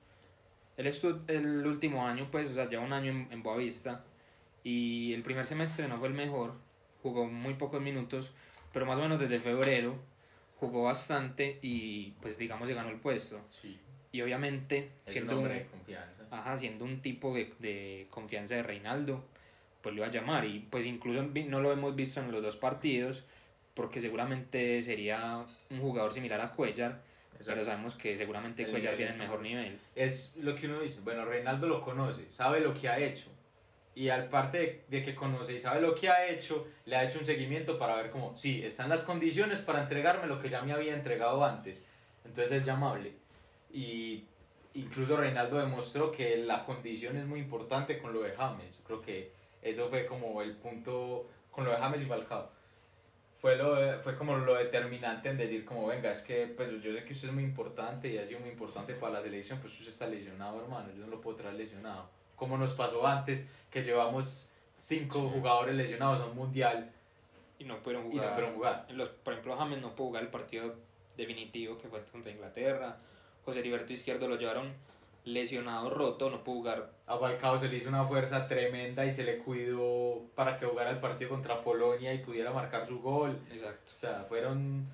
Él 0.77 0.85
estuvo 0.87 1.19
el 1.27 1.65
último 1.65 2.05
año, 2.05 2.27
pues, 2.29 2.51
o 2.51 2.53
sea, 2.53 2.69
lleva 2.69 2.83
un 2.83 2.93
año 2.93 3.11
en, 3.11 3.27
en 3.31 3.41
Boavista 3.41 4.03
y 4.63 5.11
el 5.13 5.23
primer 5.23 5.45
semestre 5.45 5.87
no 5.87 5.97
fue 5.97 6.07
el 6.09 6.13
mejor, 6.13 6.53
jugó 7.01 7.25
muy 7.25 7.55
pocos 7.55 7.81
minutos, 7.81 8.29
pero 8.73 8.85
más 8.85 8.97
o 8.99 9.01
menos 9.01 9.19
desde 9.19 9.39
febrero 9.39 9.95
jugó 10.59 10.83
bastante 10.83 11.57
y 11.63 12.11
pues 12.21 12.37
digamos 12.37 12.67
se 12.67 12.75
ganó 12.75 12.89
el 12.89 12.99
puesto. 12.99 13.39
Sí, 13.49 13.79
Y 14.11 14.21
obviamente 14.21 14.91
es 15.05 15.13
siendo 15.13 15.33
un, 15.33 15.39
hombre 15.39 15.55
de 15.55 15.65
confianza. 15.65 16.23
ajá, 16.31 16.57
siendo 16.57 16.85
un 16.85 17.01
tipo 17.01 17.33
de, 17.33 17.53
de 17.59 18.07
confianza 18.09 18.55
de 18.55 18.63
Reinaldo, 18.63 19.23
pues 19.81 19.95
lo 19.95 19.99
iba 20.01 20.07
a 20.07 20.11
llamar 20.11 20.45
y 20.45 20.59
pues 20.59 20.85
incluso 20.85 21.23
no 21.23 21.61
lo 21.61 21.71
hemos 21.71 21.95
visto 21.95 22.19
en 22.19 22.31
los 22.31 22.41
dos 22.41 22.57
partidos 22.57 23.23
porque 23.73 24.01
seguramente 24.01 24.81
sería 24.81 25.45
un 25.69 25.79
jugador 25.79 26.11
similar 26.11 26.41
a 26.41 26.51
Cuellar, 26.51 26.99
pero 27.45 27.63
sabemos 27.63 27.93
que 27.93 28.17
seguramente 28.17 28.63
El 28.63 28.71
Cuellar 28.71 28.97
viene 28.97 29.11
en 29.11 29.19
mejor 29.19 29.41
nivel. 29.41 29.79
Es 29.95 30.35
lo 30.37 30.55
que 30.55 30.65
uno 30.65 30.81
dice, 30.81 30.99
bueno, 31.01 31.25
Reinaldo 31.25 31.67
lo 31.67 31.81
conoce, 31.81 32.27
sabe 32.29 32.59
lo 32.59 32.73
que 32.73 32.89
ha 32.89 32.97
hecho. 32.97 33.27
Y 33.93 34.09
al 34.09 34.29
parte 34.29 34.57
de, 34.57 34.85
de 34.89 35.03
que 35.05 35.15
conoce 35.15 35.53
y 35.53 35.59
sabe 35.59 35.81
lo 35.81 35.93
que 35.93 36.09
ha 36.09 36.27
hecho, 36.27 36.67
le 36.85 36.95
ha 36.95 37.03
hecho 37.03 37.19
un 37.19 37.25
seguimiento 37.25 37.77
para 37.77 37.95
ver 37.95 38.09
cómo, 38.09 38.35
sí, 38.35 38.63
están 38.63 38.89
las 38.89 39.03
condiciones 39.03 39.61
para 39.61 39.83
entregarme 39.83 40.27
lo 40.27 40.39
que 40.39 40.49
ya 40.49 40.63
me 40.63 40.73
había 40.73 40.95
entregado 40.95 41.45
antes. 41.45 41.83
Entonces 42.25 42.57
es 42.57 42.65
llamable. 42.65 43.13
Y 43.71 44.25
incluso 44.73 45.17
Reinaldo 45.17 45.57
demostró 45.57 46.11
que 46.11 46.37
la 46.37 46.63
condición 46.65 47.17
es 47.17 47.25
muy 47.25 47.39
importante 47.39 47.99
con 47.99 48.13
lo 48.13 48.21
de 48.21 48.31
James. 48.31 48.77
Yo 48.77 48.83
creo 48.83 49.01
que 49.01 49.31
eso 49.61 49.89
fue 49.89 50.05
como 50.05 50.41
el 50.41 50.55
punto 50.55 51.29
con 51.51 51.65
lo 51.65 51.71
de 51.71 51.77
James 51.77 52.01
y 52.01 52.05
Falcao. 52.05 52.49
Fue, 53.39 53.55
lo 53.55 53.75
de- 53.75 53.99
fue 53.99 54.15
como 54.17 54.35
lo 54.35 54.55
determinante 54.55 55.29
en 55.29 55.37
decir 55.37 55.63
como, 55.63 55.87
venga, 55.87 56.11
es 56.11 56.21
que 56.21 56.47
pues 56.47 56.81
yo 56.81 56.91
sé 56.93 57.03
que 57.03 57.13
usted 57.13 57.27
es 57.29 57.33
muy 57.33 57.43
importante 57.43 58.07
y 58.09 58.17
ha 58.17 58.25
sido 58.27 58.39
muy 58.39 58.49
importante 58.49 58.95
para 58.95 59.13
la 59.13 59.21
selección, 59.21 59.59
pues 59.59 59.73
usted 59.73 59.89
está 59.89 60.07
lesionado, 60.07 60.59
hermano, 60.61 60.89
yo 60.95 61.01
no 61.05 61.07
lo 61.07 61.21
puedo 61.21 61.37
traer 61.37 61.53
lesionado. 61.55 62.09
Como 62.35 62.57
nos 62.57 62.73
pasó 62.73 63.05
antes, 63.05 63.47
que 63.69 63.83
llevamos 63.83 64.49
cinco 64.77 65.19
Sí. 65.31 65.37
jugadores 65.39 65.75
lesionados 65.75 66.21
a 66.21 66.25
un 66.29 66.35
mundial 66.35 66.91
Y 67.59 67.63
no 67.65 67.77
pudieron 67.81 68.07
y 68.07 68.11
jugar. 68.11 68.27
no 68.29 68.33
fueron 68.33 68.53
jugar. 68.55 68.85
Los, 68.91 69.09
por 69.09 69.33
ejemplo, 69.33 69.55
James 69.57 69.81
no 69.81 69.95
pudo 69.95 70.07
jugar 70.07 70.23
el 70.23 70.29
partido 70.29 70.75
definitivo 71.15 71.77
que 71.77 71.87
fue 71.87 72.03
contra 72.03 72.31
Inglaterra. 72.31 72.97
José 73.47 73.59
Heriberto 73.61 73.93
Izquierdo 73.93 74.27
lo 74.27 74.35
llevaron 74.35 74.73
lesionado, 75.23 75.89
roto, 75.89 76.29
no 76.29 76.43
pudo 76.43 76.57
jugar. 76.57 76.91
A 77.07 77.17
Falcao 77.17 77.57
se 77.57 77.69
le 77.69 77.77
hizo 77.77 77.87
una 77.87 78.03
fuerza 78.05 78.45
tremenda 78.45 79.05
y 79.05 79.11
se 79.13 79.23
le 79.23 79.37
cuidó 79.37 80.21
para 80.35 80.57
que 80.59 80.65
jugara 80.65 80.89
el 80.89 80.99
partido 80.99 81.29
contra 81.29 81.61
Polonia 81.63 82.13
y 82.13 82.17
pudiera 82.19 82.51
marcar 82.51 82.85
su 82.85 82.99
gol. 82.99 83.39
Exacto. 83.49 83.93
O 83.95 83.97
sea, 83.99 84.25
fueron 84.27 84.85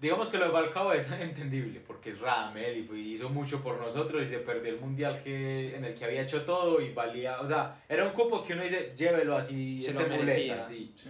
digamos 0.00 0.28
que 0.28 0.36
lo 0.38 0.44
de 0.46 0.52
Falcao 0.52 0.92
es 0.92 1.10
entendible, 1.20 1.80
porque 1.86 2.10
es 2.10 2.20
Radamel 2.20 2.76
y 2.78 2.82
fue- 2.84 2.98
hizo 2.98 3.30
mucho 3.30 3.62
por 3.62 3.80
nosotros 3.80 4.22
y 4.22 4.26
se 4.26 4.38
perdió 4.38 4.72
el 4.74 4.80
mundial 4.80 5.22
que, 5.24 5.74
en 5.74 5.84
el 5.84 5.94
que 5.94 6.04
había 6.04 6.22
hecho 6.22 6.44
todo 6.44 6.80
y 6.82 6.92
valía, 6.92 7.40
o 7.40 7.46
sea, 7.46 7.82
era 7.88 8.04
un 8.04 8.12
cupo 8.12 8.44
que 8.44 8.52
uno 8.52 8.62
dice, 8.64 8.92
llévelo 8.94 9.36
así, 9.36 9.80
Se 9.82 9.90
este 9.90 10.02
lo 10.02 10.08
merecía. 10.10 10.54
muleta, 10.54 10.68
sí. 10.68 10.92
Sí. 10.94 11.08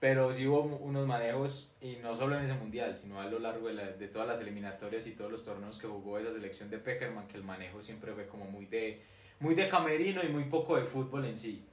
Pero 0.00 0.32
sí 0.32 0.46
hubo 0.46 0.60
unos 0.62 1.06
manejos, 1.08 1.72
y 1.80 1.96
no 1.96 2.16
solo 2.16 2.36
en 2.38 2.44
ese 2.44 2.54
mundial, 2.54 2.96
sino 2.96 3.20
a 3.20 3.26
lo 3.26 3.40
largo 3.40 3.66
de, 3.68 3.74
la- 3.74 3.90
de 3.92 4.08
todas 4.08 4.28
las 4.28 4.40
eliminatorias 4.40 5.06
y 5.08 5.12
todos 5.12 5.30
los 5.32 5.44
torneos 5.44 5.78
que 5.78 5.88
jugó 5.88 6.18
esa 6.18 6.32
selección 6.32 6.70
de 6.70 6.78
Peckerman, 6.78 7.26
que 7.26 7.36
el 7.36 7.42
manejo 7.44 7.82
siempre 7.82 8.12
fue 8.14 8.26
como 8.28 8.44
muy 8.44 8.66
de, 8.66 9.02
muy 9.40 9.54
de 9.56 9.68
camerino 9.68 10.22
y 10.22 10.28
muy 10.28 10.44
poco 10.44 10.76
de 10.76 10.84
fútbol 10.84 11.24
en 11.24 11.36
sí. 11.36 11.64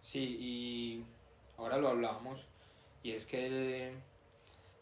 Sí, 0.00 0.36
y 0.40 1.04
ahora 1.58 1.76
lo 1.76 1.88
hablábamos, 1.88 2.46
y 3.02 3.12
es 3.12 3.26
que 3.26 3.46
el, 3.46 3.92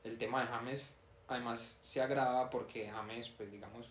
el 0.04 0.18
tema 0.18 0.42
de 0.42 0.47
James 0.47 0.94
además 1.26 1.78
se 1.82 2.00
agrava 2.00 2.49
porque 2.50 2.88
James, 2.88 3.28
pues 3.30 3.50
digamos, 3.50 3.90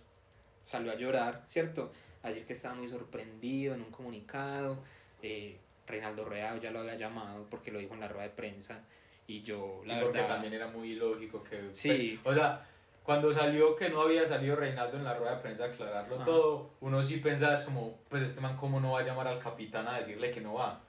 salió 0.63 0.91
a 0.91 0.95
llorar, 0.95 1.43
¿cierto? 1.47 1.91
A 2.23 2.29
decir 2.29 2.45
que 2.45 2.53
estaba 2.53 2.75
muy 2.75 2.87
sorprendido 2.87 3.75
en 3.75 3.81
un 3.81 3.91
comunicado. 3.91 4.77
eh, 5.21 5.57
Reinaldo 5.87 6.25
Rueda 6.25 6.57
ya 6.57 6.71
lo 6.71 6.79
había 6.79 6.95
llamado 6.95 7.47
porque 7.49 7.71
lo 7.71 7.79
dijo 7.79 7.93
en 7.93 8.01
la 8.01 8.07
rueda 8.07 8.23
de 8.23 8.33
prensa. 8.35 8.81
Y 9.25 9.41
yo, 9.41 9.81
la 9.85 9.97
y 9.97 10.01
porque 10.03 10.19
verdad. 10.19 10.35
también 10.35 10.53
era 10.53 10.67
muy 10.67 10.95
lógico 10.95 11.43
que... 11.43 11.69
Sí. 11.73 12.19
pues, 12.23 12.37
o 12.37 12.39
sea, 12.39 12.65
cuando 13.03 13.31
salió 13.33 13.75
que 13.75 13.89
no 13.89 14.01
había 14.01 14.27
salido 14.27 14.55
Reinaldo 14.55 14.97
en 14.97 15.03
la 15.03 15.15
rueda 15.15 15.35
de 15.35 15.41
prensa 15.41 15.63
a 15.63 15.67
aclararlo 15.67 16.15
Ajá. 16.15 16.25
todo, 16.25 16.69
uno 16.81 17.03
sí 17.03 17.17
pensaba, 17.17 17.55
es 17.55 17.61
como, 17.61 17.97
pues 18.09 18.23
este 18.23 18.41
man 18.41 18.55
cómo 18.57 18.79
no 18.79 18.91
va 18.93 18.99
a 18.99 19.03
llamar 19.03 19.27
al 19.27 19.39
capitán 19.39 19.87
a 19.87 19.99
decirle 19.99 20.31
que 20.31 20.41
no 20.41 20.53
va. 20.55 20.81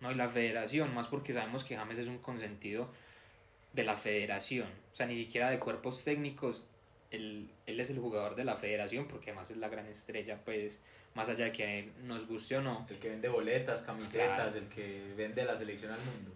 No, 0.00 0.10
y 0.10 0.14
la 0.14 0.28
federación, 0.28 0.92
más 0.94 1.08
porque 1.08 1.32
sabemos 1.32 1.64
que 1.64 1.76
James 1.76 1.98
es 1.98 2.06
un 2.06 2.18
consentido 2.18 2.88
de 3.72 3.84
la 3.84 3.96
federación, 3.96 4.68
o 4.92 4.94
sea, 4.94 5.06
ni 5.06 5.16
siquiera 5.16 5.50
de 5.50 5.58
cuerpos 5.58 6.04
técnicos, 6.04 6.64
él, 7.14 7.50
él 7.66 7.80
es 7.80 7.90
el 7.90 7.98
jugador 7.98 8.34
de 8.34 8.44
la 8.44 8.56
federación 8.56 9.06
porque 9.08 9.30
además 9.30 9.50
es 9.50 9.56
la 9.56 9.68
gran 9.68 9.86
estrella, 9.86 10.38
pues, 10.44 10.80
más 11.14 11.28
allá 11.28 11.46
de 11.46 11.52
que 11.52 11.90
nos 12.02 12.26
guste 12.26 12.56
o 12.56 12.60
no. 12.62 12.86
El 12.90 12.98
que 12.98 13.08
vende 13.10 13.28
boletas, 13.28 13.82
camisetas, 13.82 14.36
Claro. 14.36 14.56
el 14.56 14.68
que 14.68 15.12
vende 15.16 15.44
la 15.44 15.56
selección 15.56 15.92
al 15.92 16.00
mundo. 16.00 16.32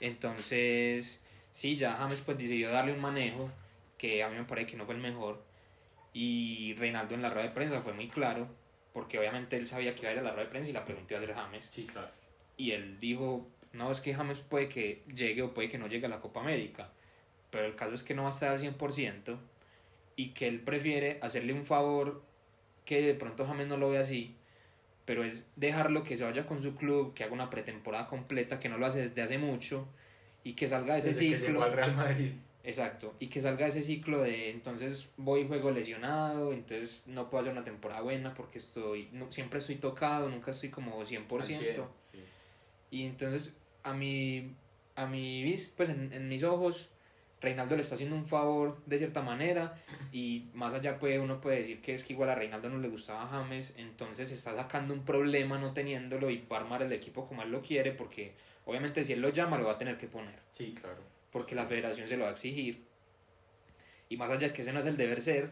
Entonces, 0.00 1.20
sí, 1.52 1.76
ya 1.76 1.94
James 1.94 2.20
pues 2.20 2.36
decidió 2.38 2.70
darle 2.70 2.92
un 2.92 3.00
manejo 3.00 3.50
que 3.98 4.22
a 4.22 4.28
mí 4.28 4.36
me 4.36 4.44
parece 4.44 4.70
que 4.72 4.76
no 4.76 4.84
fue 4.86 4.94
el 4.94 5.00
mejor. 5.00 5.42
Y 6.12 6.74
Reinaldo 6.78 7.14
en 7.14 7.22
la 7.22 7.30
rueda 7.30 7.46
de 7.48 7.54
prensa 7.54 7.80
fue 7.82 7.92
muy 7.92 8.08
claro, 8.08 8.48
porque 8.92 9.18
obviamente 9.18 9.56
él 9.56 9.66
sabía 9.66 9.94
que 9.94 10.00
iba 10.02 10.10
a 10.10 10.12
ir 10.14 10.18
a 10.18 10.22
la 10.22 10.30
rueda 10.30 10.44
de 10.44 10.50
prensa 10.50 10.70
y 10.70 10.72
la 10.72 10.84
pregunta 10.84 11.14
iba 11.14 11.22
a 11.22 11.26
ser 11.26 11.34
James. 11.34 11.66
Sí, 11.70 11.86
claro. 11.86 12.08
y 12.56 12.72
él 12.72 12.98
dijo, 13.00 13.46
no, 13.72 13.90
es 13.90 14.00
que 14.00 14.12
James 14.14 14.38
puede 14.40 14.68
que 14.68 15.02
llegue 15.14 15.40
o 15.42 15.54
puede 15.54 15.70
que 15.70 15.78
no 15.78 15.86
llegue 15.86 16.04
a 16.06 16.08
la 16.10 16.20
Copa 16.20 16.40
América, 16.40 16.90
pero 17.50 17.64
el 17.66 17.74
caso 17.74 17.94
es 17.94 18.02
que 18.02 18.12
no 18.14 18.22
va 18.24 18.28
a 18.28 18.32
estar 18.32 18.50
al 18.52 18.58
100% 18.58 19.38
y 20.20 20.28
que 20.34 20.46
él 20.46 20.60
prefiere 20.60 21.18
hacerle 21.22 21.54
un 21.54 21.64
favor 21.64 22.20
que 22.84 23.00
de 23.00 23.14
pronto 23.14 23.46
James 23.46 23.66
no 23.68 23.78
lo 23.78 23.88
ve 23.88 23.96
así, 23.96 24.36
pero 25.06 25.24
es 25.24 25.44
dejarlo 25.56 26.04
que 26.04 26.18
se 26.18 26.24
vaya 26.24 26.44
con 26.44 26.60
su 26.60 26.76
club, 26.76 27.14
que 27.14 27.24
haga 27.24 27.32
una 27.32 27.48
pretemporada 27.48 28.06
completa, 28.06 28.58
que 28.58 28.68
no 28.68 28.76
lo 28.76 28.84
hace 28.84 29.08
desde 29.08 29.22
hace 29.22 29.38
mucho 29.38 29.88
y 30.44 30.52
que 30.52 30.66
salga 30.66 30.92
de 30.92 31.00
ese 31.00 31.08
Desde 31.10 31.20
que 31.20 31.38
ciclo. 31.38 31.46
llegó 31.48 31.62
al 31.62 31.72
Real 31.72 31.96
Madrid. 31.96 32.32
Exacto, 32.62 33.14
y 33.18 33.28
que 33.28 33.40
salga 33.40 33.64
de 33.64 33.70
ese 33.70 33.82
ciclo 33.82 34.20
de 34.20 34.50
entonces 34.50 35.08
voy 35.16 35.40
y 35.40 35.46
juego 35.46 35.70
lesionado, 35.70 36.52
entonces 36.52 37.02
no 37.06 37.30
puedo 37.30 37.40
hacer 37.40 37.52
una 37.54 37.64
temporada 37.64 38.02
buena 38.02 38.34
porque 38.34 38.58
estoy 38.58 39.08
no, 39.12 39.32
siempre 39.32 39.58
estoy 39.58 39.76
tocado, 39.76 40.28
nunca 40.28 40.50
estoy 40.50 40.68
como 40.68 41.02
100%. 41.02 41.32
Al 41.40 41.44
cien, 41.44 41.60
sí. 42.12 42.18
Y 42.90 43.06
entonces, 43.06 43.56
a 43.84 43.94
mi, 43.94 44.52
a 44.96 45.06
mi 45.06 45.54
pues 45.78 45.88
en, 45.88 46.12
en 46.12 46.28
mis 46.28 46.42
ojos, 46.42 46.90
Reinaldo 47.40 47.76
le 47.76 47.82
está 47.82 47.94
haciendo 47.94 48.16
un 48.16 48.26
favor 48.26 48.82
de 48.86 48.98
cierta 48.98 49.22
manera. 49.22 49.74
Y 50.12 50.48
más 50.54 50.74
allá, 50.74 50.98
puede, 50.98 51.18
uno 51.18 51.40
puede 51.40 51.58
decir 51.58 51.80
que 51.80 51.94
es 51.94 52.04
que 52.04 52.12
igual 52.12 52.30
a 52.30 52.34
Reinaldo 52.34 52.68
no 52.68 52.78
le 52.78 52.88
gustaba 52.88 53.26
James. 53.28 53.74
Entonces, 53.76 54.30
está 54.30 54.54
sacando 54.54 54.92
un 54.94 55.04
problema 55.04 55.58
no 55.58 55.72
teniéndolo 55.72 56.30
y 56.30 56.44
va 56.50 56.58
a 56.58 56.60
armar 56.60 56.82
el 56.82 56.92
equipo 56.92 57.26
como 57.26 57.42
él 57.42 57.50
lo 57.50 57.62
quiere. 57.62 57.92
Porque 57.92 58.34
obviamente, 58.66 59.04
si 59.04 59.12
él 59.12 59.20
lo 59.20 59.30
llama, 59.30 59.58
lo 59.58 59.64
va 59.64 59.72
a 59.72 59.78
tener 59.78 59.96
que 59.96 60.06
poner. 60.06 60.38
Sí, 60.52 60.74
claro. 60.78 61.02
Porque 61.30 61.54
la 61.54 61.66
federación 61.66 62.06
se 62.08 62.16
lo 62.16 62.24
va 62.24 62.30
a 62.30 62.32
exigir. 62.32 62.84
Y 64.08 64.16
más 64.16 64.30
allá 64.30 64.48
de 64.48 64.52
que 64.52 64.62
ese 64.62 64.72
no 64.72 64.80
es 64.80 64.86
el 64.86 64.96
deber 64.96 65.20
ser, 65.22 65.50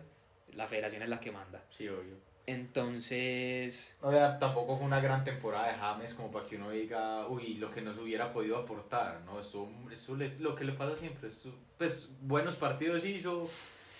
la 0.55 0.67
federación 0.67 1.03
es 1.03 1.09
la 1.09 1.21
que 1.21 1.31
manda. 1.31 1.63
Sí, 1.71 1.89
obvio. 1.89 2.28
Entonces, 2.49 3.97
O 4.01 4.11
sea, 4.11 4.39
tampoco 4.39 4.77
fue 4.77 4.87
una 4.87 5.01
gran 5.01 5.25
temporada 5.25 5.69
de 5.69 5.75
James 5.75 6.15
como 6.15 6.31
para 6.31 6.47
que 6.47 6.57
uno 6.57 6.71
diga, 6.71 7.27
uy, 7.29 7.55
lo 7.55 7.71
que 7.71 7.83
nos 7.83 7.99
hubiera 7.99 8.33
podido 8.33 8.57
aportar, 8.59 9.21
¿no? 9.27 9.39
Eso, 9.41 9.69
eso 9.93 10.17
le- 10.17 10.39
lo 10.39 10.55
que 10.55 10.65
le 10.65 10.73
pasa 10.73 10.97
siempre. 10.97 11.29
eso- 11.29 11.55
pues 11.77 12.11
buenos 12.23 12.57
partidos 12.57 13.05
hizo 13.05 13.49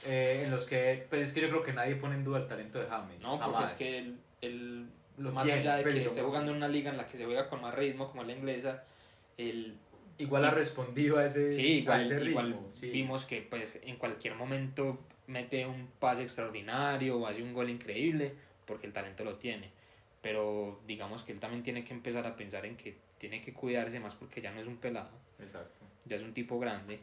eh, 0.07 0.43
en 0.45 0.51
los 0.53 0.67
que, 0.67 1.07
pues 1.11 1.29
es 1.29 1.35
que 1.35 1.41
yo 1.43 1.49
creo 1.49 1.63
que 1.63 1.73
nadie 1.73 1.97
pone 1.97 2.15
en 2.15 2.25
duda 2.25 2.39
el 2.39 2.47
talento 2.49 2.79
de 2.79 2.87
James. 2.87 3.21
no, 3.21 3.33
porque 3.39 3.45
jamás. 3.53 3.73
es 3.73 3.79
que 3.79 3.99
él, 3.99 4.19
él 4.41 4.87
Lo 5.19 5.33
más 5.33 5.47
allá 5.49 5.77
de 5.77 5.83
que 5.85 5.91
pero- 5.91 6.07
esté 6.07 6.23
jugando 6.23 6.53
en 6.53 6.57
una 6.59 6.69
liga 6.69 6.91
en 6.91 6.97
la 6.97 7.07
que 7.07 7.19
se 7.19 7.25
juega 7.25 7.49
con 7.49 7.61
más 7.61 7.75
ritmo, 7.75 8.09
como 8.09 8.23
es 8.23 8.29
la 8.29 8.35
inglesa, 8.35 8.85
él, 9.37 9.77
Igual 10.19 10.45
ha 10.47 10.51
respondido 10.51 11.19
a 11.19 11.27
ese, 11.27 11.53
sí, 11.53 11.63
a 11.63 11.67
igual, 11.79 12.03
ese 12.03 12.19
ritmo. 12.19 12.41
igual 12.41 12.57
sí. 12.75 12.91
vimos 12.91 13.25
que 13.25 13.41
pues 13.43 13.79
en 13.83 13.97
cualquier 13.97 14.35
momento 14.35 14.99
mete 15.29 15.67
un 15.67 15.89
pase 16.01 16.23
extraordinario 16.23 17.19
o 17.19 17.27
hace 17.27 17.43
un 17.43 17.55
gol 17.55 17.71
increíble, 17.71 18.35
porque 18.67 18.87
el 18.87 18.93
talento 18.93 19.25
lo 19.25 19.37
tiene. 19.37 19.71
Pero 20.21 20.81
digamos 20.87 21.23
que 21.23 21.33
él 21.33 21.39
también 21.39 21.63
tiene 21.63 21.85
que 21.85 21.95
empezar 21.95 22.27
a 22.27 22.35
pensar 22.35 22.67
en 22.67 22.77
que 22.77 22.97
tiene 23.19 23.41
que 23.41 23.53
cuidarse 23.53 24.01
más 24.01 24.15
porque 24.15 24.41
ya 24.41 24.51
no 24.51 24.61
es 24.61 24.67
un 24.67 24.77
pelado, 24.79 25.11
Exacto. 25.39 25.85
ya 26.07 26.17
es 26.17 26.23
un 26.23 26.33
tipo 26.33 26.59
grande. 26.59 26.99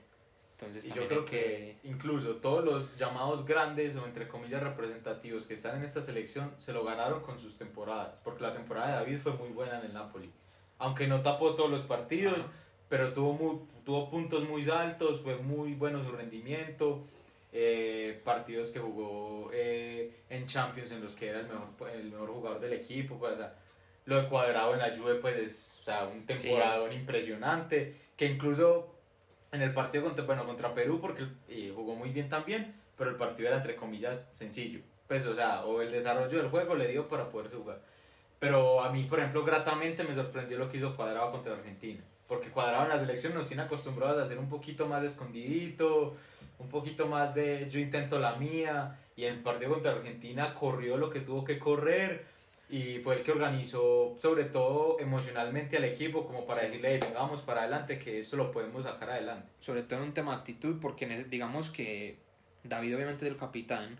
Entonces 0.54 0.86
Y 0.86 0.94
yo 0.94 1.08
creo 1.08 1.20
hay 1.22 1.26
que 1.26 1.78
incluso 1.84 2.38
todos 2.38 2.64
los 2.64 2.98
llamados 2.98 3.46
grandes 3.46 3.96
o 3.98 4.06
entre 4.06 4.28
comillas 4.28 4.64
representativos 4.64 5.46
que 5.46 5.54
están 5.54 5.78
en 5.78 5.84
esta 5.84 6.02
selección 6.02 6.54
se 6.58 6.72
lo 6.72 6.86
ganaron 6.86 7.22
con 7.22 7.38
sus 7.38 7.58
temporadas, 7.58 8.22
porque 8.24 8.42
la 8.42 8.54
temporada 8.54 8.88
de 8.88 8.94
David 8.94 9.20
fue 9.20 9.34
muy 9.34 9.50
buena 9.50 9.80
en 9.80 9.88
el 9.88 9.94
Napoli. 9.94 10.32
Aunque 10.78 11.08
no 11.08 11.22
tapó 11.22 11.56
todos 11.56 11.70
los 11.70 11.84
partidos, 11.84 12.40
Ajá. 12.40 12.52
pero 12.90 13.14
tuvo, 13.14 13.34
muy, 13.34 13.60
tuvo 13.86 14.10
puntos 14.10 14.48
muy 14.48 14.70
altos, 14.70 15.22
fue 15.22 15.36
muy 15.38 15.74
bueno 15.74 16.04
su 16.04 16.12
rendimiento. 16.12 17.06
Eh, 17.58 18.20
partidos 18.26 18.72
que 18.72 18.80
jugó 18.80 19.50
eh, 19.54 20.12
en 20.30 20.46
Champions 20.46 20.92
en 20.92 21.02
los 21.02 21.16
que 21.16 21.30
era 21.30 21.40
el 21.40 21.48
mejor, 21.48 21.90
el 21.90 22.12
mejor 22.12 22.30
jugador 22.30 22.60
del 22.60 22.74
equipo. 22.74 23.18
Pues, 23.18 23.32
o 23.32 23.38
sea, 23.38 23.56
lo 24.04 24.22
de 24.22 24.28
cuadrado 24.28 24.74
en 24.74 24.80
la 24.80 24.94
Juve 24.94 25.16
pues 25.16 25.38
es 25.38 25.78
o 25.80 25.84
sea, 25.84 26.06
un 26.06 26.26
temporadón 26.26 26.92
impresionante, 26.92 27.96
que 28.18 28.26
incluso 28.26 28.94
en 29.54 29.62
el 29.62 29.74
partido 29.74 30.04
contra, 30.04 30.26
bueno, 30.26 30.46
contra 30.46 30.74
Perú, 30.74 31.00
porque 31.00 31.26
eh, 31.48 31.72
jugó 31.74 31.96
muy 31.96 32.10
bien 32.10 32.28
también, 32.28 32.76
pero 32.98 33.10
el 33.10 33.16
partido 33.16 33.48
era 33.48 33.58
entre 33.58 33.78
comillas 33.78 34.28
sencillo. 34.34 34.82
Pues, 35.08 35.26
o 35.26 35.34
sea, 35.34 35.64
o 35.64 35.82
el 35.82 35.94
desarrollo 35.94 36.38
del 36.38 36.50
juego 36.50 36.76
le 36.76 36.90
dio 36.90 37.08
para 37.08 37.30
poderse 37.30 37.56
jugar. 37.56 37.80
Pero 38.38 38.82
a 38.82 38.92
mí, 38.92 39.06
por 39.06 39.20
ejemplo, 39.20 39.46
gratamente 39.46 40.04
me 40.04 40.14
sorprendió 40.14 40.58
lo 40.58 40.70
que 40.70 40.78
hizo 40.78 40.94
Cuadrado 40.98 41.32
contra 41.32 41.54
Argentina. 41.54 42.04
Porque 42.28 42.50
Cuadrado 42.50 42.84
en 42.84 42.90
la 42.90 43.00
selección 43.00 43.34
nos 43.34 43.48
tiene 43.48 43.64
acostumbrados 43.64 44.22
a 44.22 44.26
hacer 44.26 44.40
un 44.40 44.50
poquito 44.50 44.88
más 44.88 45.04
escondidito, 45.06 46.18
un 46.60 46.70
poquito 46.70 47.08
más 47.08 47.34
de 47.36 47.68
yo 47.70 47.80
intento 47.80 48.20
la 48.20 48.36
mía. 48.36 49.00
Y 49.18 49.26
en 49.26 49.36
el 49.36 49.40
partido 49.42 49.72
contra 49.74 49.92
Argentina 49.94 50.54
corrió 50.54 50.98
lo 50.98 51.10
que 51.10 51.22
tuvo 51.22 51.44
que 51.46 51.58
correr 51.58 52.26
y 52.70 52.98
fue 53.00 53.16
el 53.16 53.24
que 53.24 53.32
organizó, 53.32 54.16
sobre 54.20 54.44
todo 54.46 55.00
emocionalmente 55.00 55.78
al 55.78 55.86
equipo, 55.86 56.26
como 56.26 56.46
para 56.46 56.64
decirle, 56.64 56.94
"Hey, 56.94 57.00
venga, 57.02 57.20
vamos 57.22 57.42
para 57.42 57.62
adelante, 57.62 57.98
que 58.00 58.20
esto 58.20 58.36
lo 58.38 58.52
podemos 58.52 58.84
sacar 58.84 59.12
adelante. 59.12 59.48
sobre 59.60 59.84
todo 59.84 60.00
en 60.00 60.06
un 60.08 60.14
tema 60.14 60.32
de 60.32 60.38
actitud, 60.40 60.78
porque 60.82 61.06
digamos 61.30 61.70
que 61.70 62.18
David 62.64 62.96
obviamente 62.96 63.26
es 63.26 63.32
el 63.32 63.38
capitán, 63.38 63.98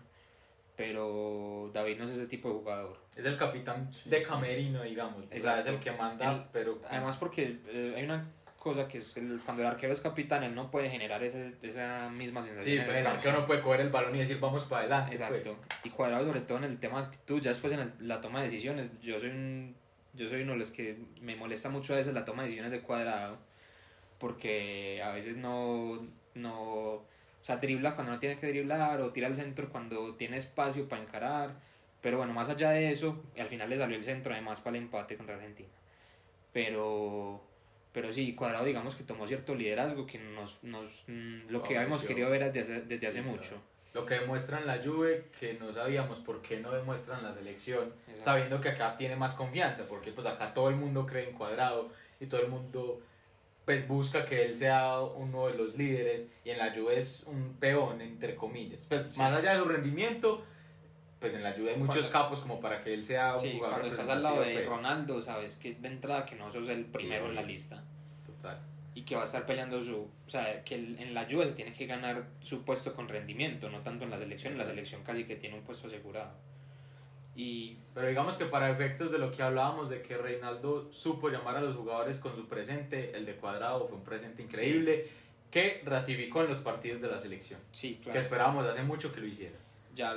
pero 0.76 1.70
David 1.72 1.96
no 1.98 2.04
es 2.04 2.10
ese 2.10 2.26
tipo 2.26 2.48
de 2.48 2.54
jugador. 2.56 2.98
Es 3.16 3.24
el 3.24 3.36
capitán 3.38 3.90
Sí, 3.92 4.10
de 4.10 4.18
sí. 4.18 4.24
camerino, 4.24 4.82
digamos. 4.82 5.24
O 5.24 5.40
sea, 5.40 5.60
es 5.60 5.66
el 5.66 5.78
que 5.78 5.92
manda, 5.92 6.32
El- 6.32 6.42
pero... 6.52 6.78
Además 6.90 7.16
porque 7.16 7.58
eh, 7.68 7.94
hay 7.96 8.04
una 8.04 8.28
cosa 8.66 8.88
que 8.88 8.98
es 8.98 9.16
el, 9.16 9.40
cuando 9.44 9.62
el 9.62 9.68
arquero 9.68 9.92
es 9.92 10.00
capitán, 10.00 10.42
él 10.42 10.52
no 10.54 10.70
puede 10.72 10.90
generar 10.90 11.22
esa, 11.22 11.38
esa 11.62 12.08
misma 12.10 12.42
sensación. 12.42 12.78
Sí, 12.78 12.82
pues 12.84 12.96
el 12.96 13.06
arquero 13.06 13.40
no 13.40 13.46
puede 13.46 13.60
coger 13.62 13.80
el 13.82 13.90
balón 13.90 14.14
y 14.16 14.18
decir 14.18 14.40
vamos 14.40 14.64
para 14.64 14.80
adelante. 14.82 15.16
pues. 15.16 15.20
Exacto. 15.20 15.56
Y 15.84 15.90
cuadrado 15.90 16.26
sobre 16.26 16.40
todo 16.40 16.58
en 16.58 16.64
el 16.64 16.78
tema 16.78 16.98
de 17.00 17.06
actitud, 17.06 17.40
ya 17.40 17.50
después 17.50 17.72
en 17.72 17.78
el- 17.80 17.92
la 18.00 18.20
toma 18.20 18.40
de 18.40 18.46
decisiones, 18.46 18.90
yo 19.00 19.20
soy 19.20 19.28
un, 19.28 19.76
yo 20.14 20.28
soy 20.28 20.42
uno 20.42 20.52
de 20.52 20.58
los 20.58 20.70
que 20.72 20.98
me 21.20 21.36
molesta 21.36 21.68
mucho 21.68 21.94
a 21.94 21.96
veces 21.98 22.12
la 22.12 22.24
toma 22.24 22.42
de 22.42 22.48
decisiones 22.48 22.72
de 22.72 22.80
cuadrado, 22.80 23.38
porque 24.18 25.00
a 25.02 25.12
veces 25.12 25.36
no, 25.36 26.04
no, 26.34 26.62
o 26.62 27.06
sea, 27.42 27.58
dribla 27.58 27.94
cuando 27.94 28.12
no 28.14 28.18
tiene 28.18 28.36
que 28.36 28.48
driblar 28.48 29.00
o 29.00 29.10
tira 29.12 29.28
al 29.28 29.36
centro 29.36 29.68
cuando 29.68 30.14
tiene 30.16 30.38
espacio 30.38 30.88
para 30.88 31.02
encarar, 31.02 31.50
pero 32.02 32.18
bueno, 32.18 32.32
más 32.32 32.48
allá 32.48 32.70
de 32.70 32.90
eso, 32.90 33.22
al 33.38 33.46
final 33.48 33.70
le 33.70 33.76
salió 33.78 33.96
el 33.96 34.04
centro 34.04 34.32
además 34.32 34.60
para 34.60 34.76
el 34.76 34.82
empate 34.82 35.16
contra 35.16 35.36
Argentina. 35.36 35.68
Pero, 36.52 37.42
pero 37.96 38.12
sí, 38.12 38.34
Cuadrado 38.34 38.66
digamos 38.66 38.94
que 38.94 39.04
tomó 39.04 39.26
cierto 39.26 39.54
liderazgo 39.54 40.06
que 40.06 40.18
nos, 40.18 40.62
nos 40.62 41.04
mm, 41.06 41.48
lo 41.48 41.62
que 41.62 41.78
habíamos 41.78 42.04
querido 42.04 42.28
ver 42.28 42.52
desde 42.52 42.74
hace, 42.74 42.82
desde 42.84 43.06
hace 43.06 43.22
Sí, 43.22 43.24
mucho. 43.24 43.40
claro. 43.48 43.62
Lo 43.94 44.04
que 44.04 44.14
demuestran 44.20 44.66
la 44.66 44.82
Juve, 44.84 45.28
que 45.40 45.54
no 45.54 45.72
sabíamos 45.72 46.18
por 46.18 46.42
qué 46.42 46.60
no 46.60 46.70
demuestran 46.72 47.22
la 47.22 47.32
selección, 47.32 47.94
Exacto. 48.06 48.22
sabiendo 48.24 48.60
que 48.60 48.68
acá 48.68 48.98
tiene 48.98 49.16
más 49.16 49.32
confianza, 49.32 49.88
porque 49.88 50.12
pues 50.12 50.26
acá 50.26 50.52
todo 50.52 50.68
el 50.68 50.76
mundo 50.76 51.06
cree 51.06 51.26
en 51.26 51.34
cuadrado 51.34 51.88
y 52.20 52.26
todo 52.26 52.42
el 52.42 52.48
mundo 52.48 53.00
pues 53.64 53.88
busca 53.88 54.26
que 54.26 54.44
él 54.44 54.54
sea 54.54 55.00
uno 55.00 55.46
de 55.46 55.54
los 55.56 55.74
líderes 55.74 56.28
y 56.44 56.50
en 56.50 56.58
la 56.58 56.74
Juve 56.74 56.98
es 56.98 57.24
un 57.26 57.54
peón, 57.58 58.02
entre 58.02 58.34
comillas. 58.34 58.84
Pues 58.90 59.10
Sí. 59.10 59.18
más 59.18 59.32
allá 59.32 59.54
de 59.54 59.60
su 59.60 59.64
rendimiento, 59.64 60.44
pues 61.20 61.34
en 61.34 61.42
la 61.42 61.52
Juve 61.52 61.70
hay 61.72 61.76
muchos 61.78 62.08
Cuando- 62.08 62.12
capos 62.28 62.40
como 62.40 62.60
para 62.60 62.82
que 62.82 62.92
él 62.94 63.02
sea 63.02 63.34
un 63.34 63.40
Sí, 63.40 63.52
jugador 63.54 63.70
cuando 63.78 63.88
estás 63.88 64.08
al 64.08 64.22
lado 64.22 64.40
de 64.42 64.52
pues. 64.52 64.66
Ronaldo, 64.66 65.22
sabes 65.22 65.56
que 65.56 65.74
de 65.74 65.88
entrada 65.88 66.24
que 66.26 66.36
no 66.36 66.50
sos 66.52 66.68
el 66.68 66.84
primero 66.84 67.26
en 67.26 67.34
la 67.34 67.42
lista 67.42 67.82
Total. 68.26 68.60
y 68.94 69.02
que 69.02 69.14
va 69.16 69.22
a 69.22 69.24
estar 69.24 69.46
peleando 69.46 69.80
su, 69.80 69.96
o 69.96 70.28
sea, 70.30 70.62
que 70.62 70.74
en 70.74 71.14
la 71.14 71.24
Juve 71.30 71.46
se 71.46 71.52
tiene 71.52 71.72
que 71.72 71.86
ganar 71.86 72.26
su 72.40 72.64
puesto 72.64 72.94
con 72.94 73.08
rendimiento, 73.08 73.70
no 73.70 73.80
tanto 73.80 74.04
en 74.04 74.10
la 74.10 74.18
selección, 74.18 74.52
en 74.52 74.58
la 74.58 74.64
selección 74.66 75.02
casi 75.04 75.24
que 75.24 75.36
tiene 75.36 75.56
un 75.56 75.62
puesto 75.62 75.86
asegurado. 75.88 76.32
Y 77.34 77.76
Pero 77.94 78.06
digamos 78.08 78.36
que 78.38 78.46
para 78.46 78.70
efectos 78.70 79.12
de 79.12 79.18
lo 79.18 79.30
que 79.30 79.42
hablábamos 79.42 79.90
de 79.90 80.00
que 80.02 80.16
Reinaldo 80.16 80.90
supo 80.92 81.28
llamar 81.28 81.56
a 81.56 81.60
los 81.60 81.76
jugadores 81.76 82.18
con 82.18 82.34
su 82.34 82.46
presente, 82.48 83.14
el 83.16 83.26
de 83.26 83.34
Cuadrado 83.36 83.86
fue 83.88 83.98
un 83.98 84.04
presente 84.04 84.42
increíble 84.42 85.06
que 85.50 85.82
ratificó 85.84 86.42
en 86.42 86.48
los 86.48 86.58
partidos 86.60 87.00
de 87.02 87.08
la 87.08 87.18
selección. 87.18 87.60
sí, 87.72 87.96
Que 87.96 88.04
claro. 88.04 88.20
esperábamos 88.20 88.66
hace 88.66 88.82
mucho 88.82 89.12
que 89.12 89.20
lo 89.20 89.26
hiciera. 89.26 89.56
Ya, 89.94 90.14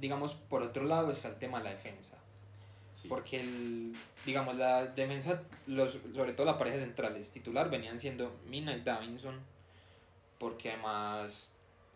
digamos, 0.00 0.34
por 0.34 0.62
otro 0.62 0.84
lado 0.84 1.10
está 1.10 1.28
el 1.28 1.36
tema 1.36 1.58
de 1.58 1.64
la 1.64 1.70
defensa. 1.70 2.18
Sí. 2.92 3.08
Porque, 3.08 3.40
el, 3.40 3.94
digamos, 4.26 4.56
la 4.56 4.86
defensa, 4.86 5.42
los, 5.66 5.98
sobre 6.14 6.32
todo 6.32 6.46
la 6.46 6.58
pareja 6.58 6.78
centrales 6.78 7.30
titular, 7.30 7.70
venían 7.70 7.98
siendo 7.98 8.36
Mina 8.46 8.76
y 8.76 8.80
Davinson, 8.80 9.38
porque 10.38 10.72
además 10.72 11.48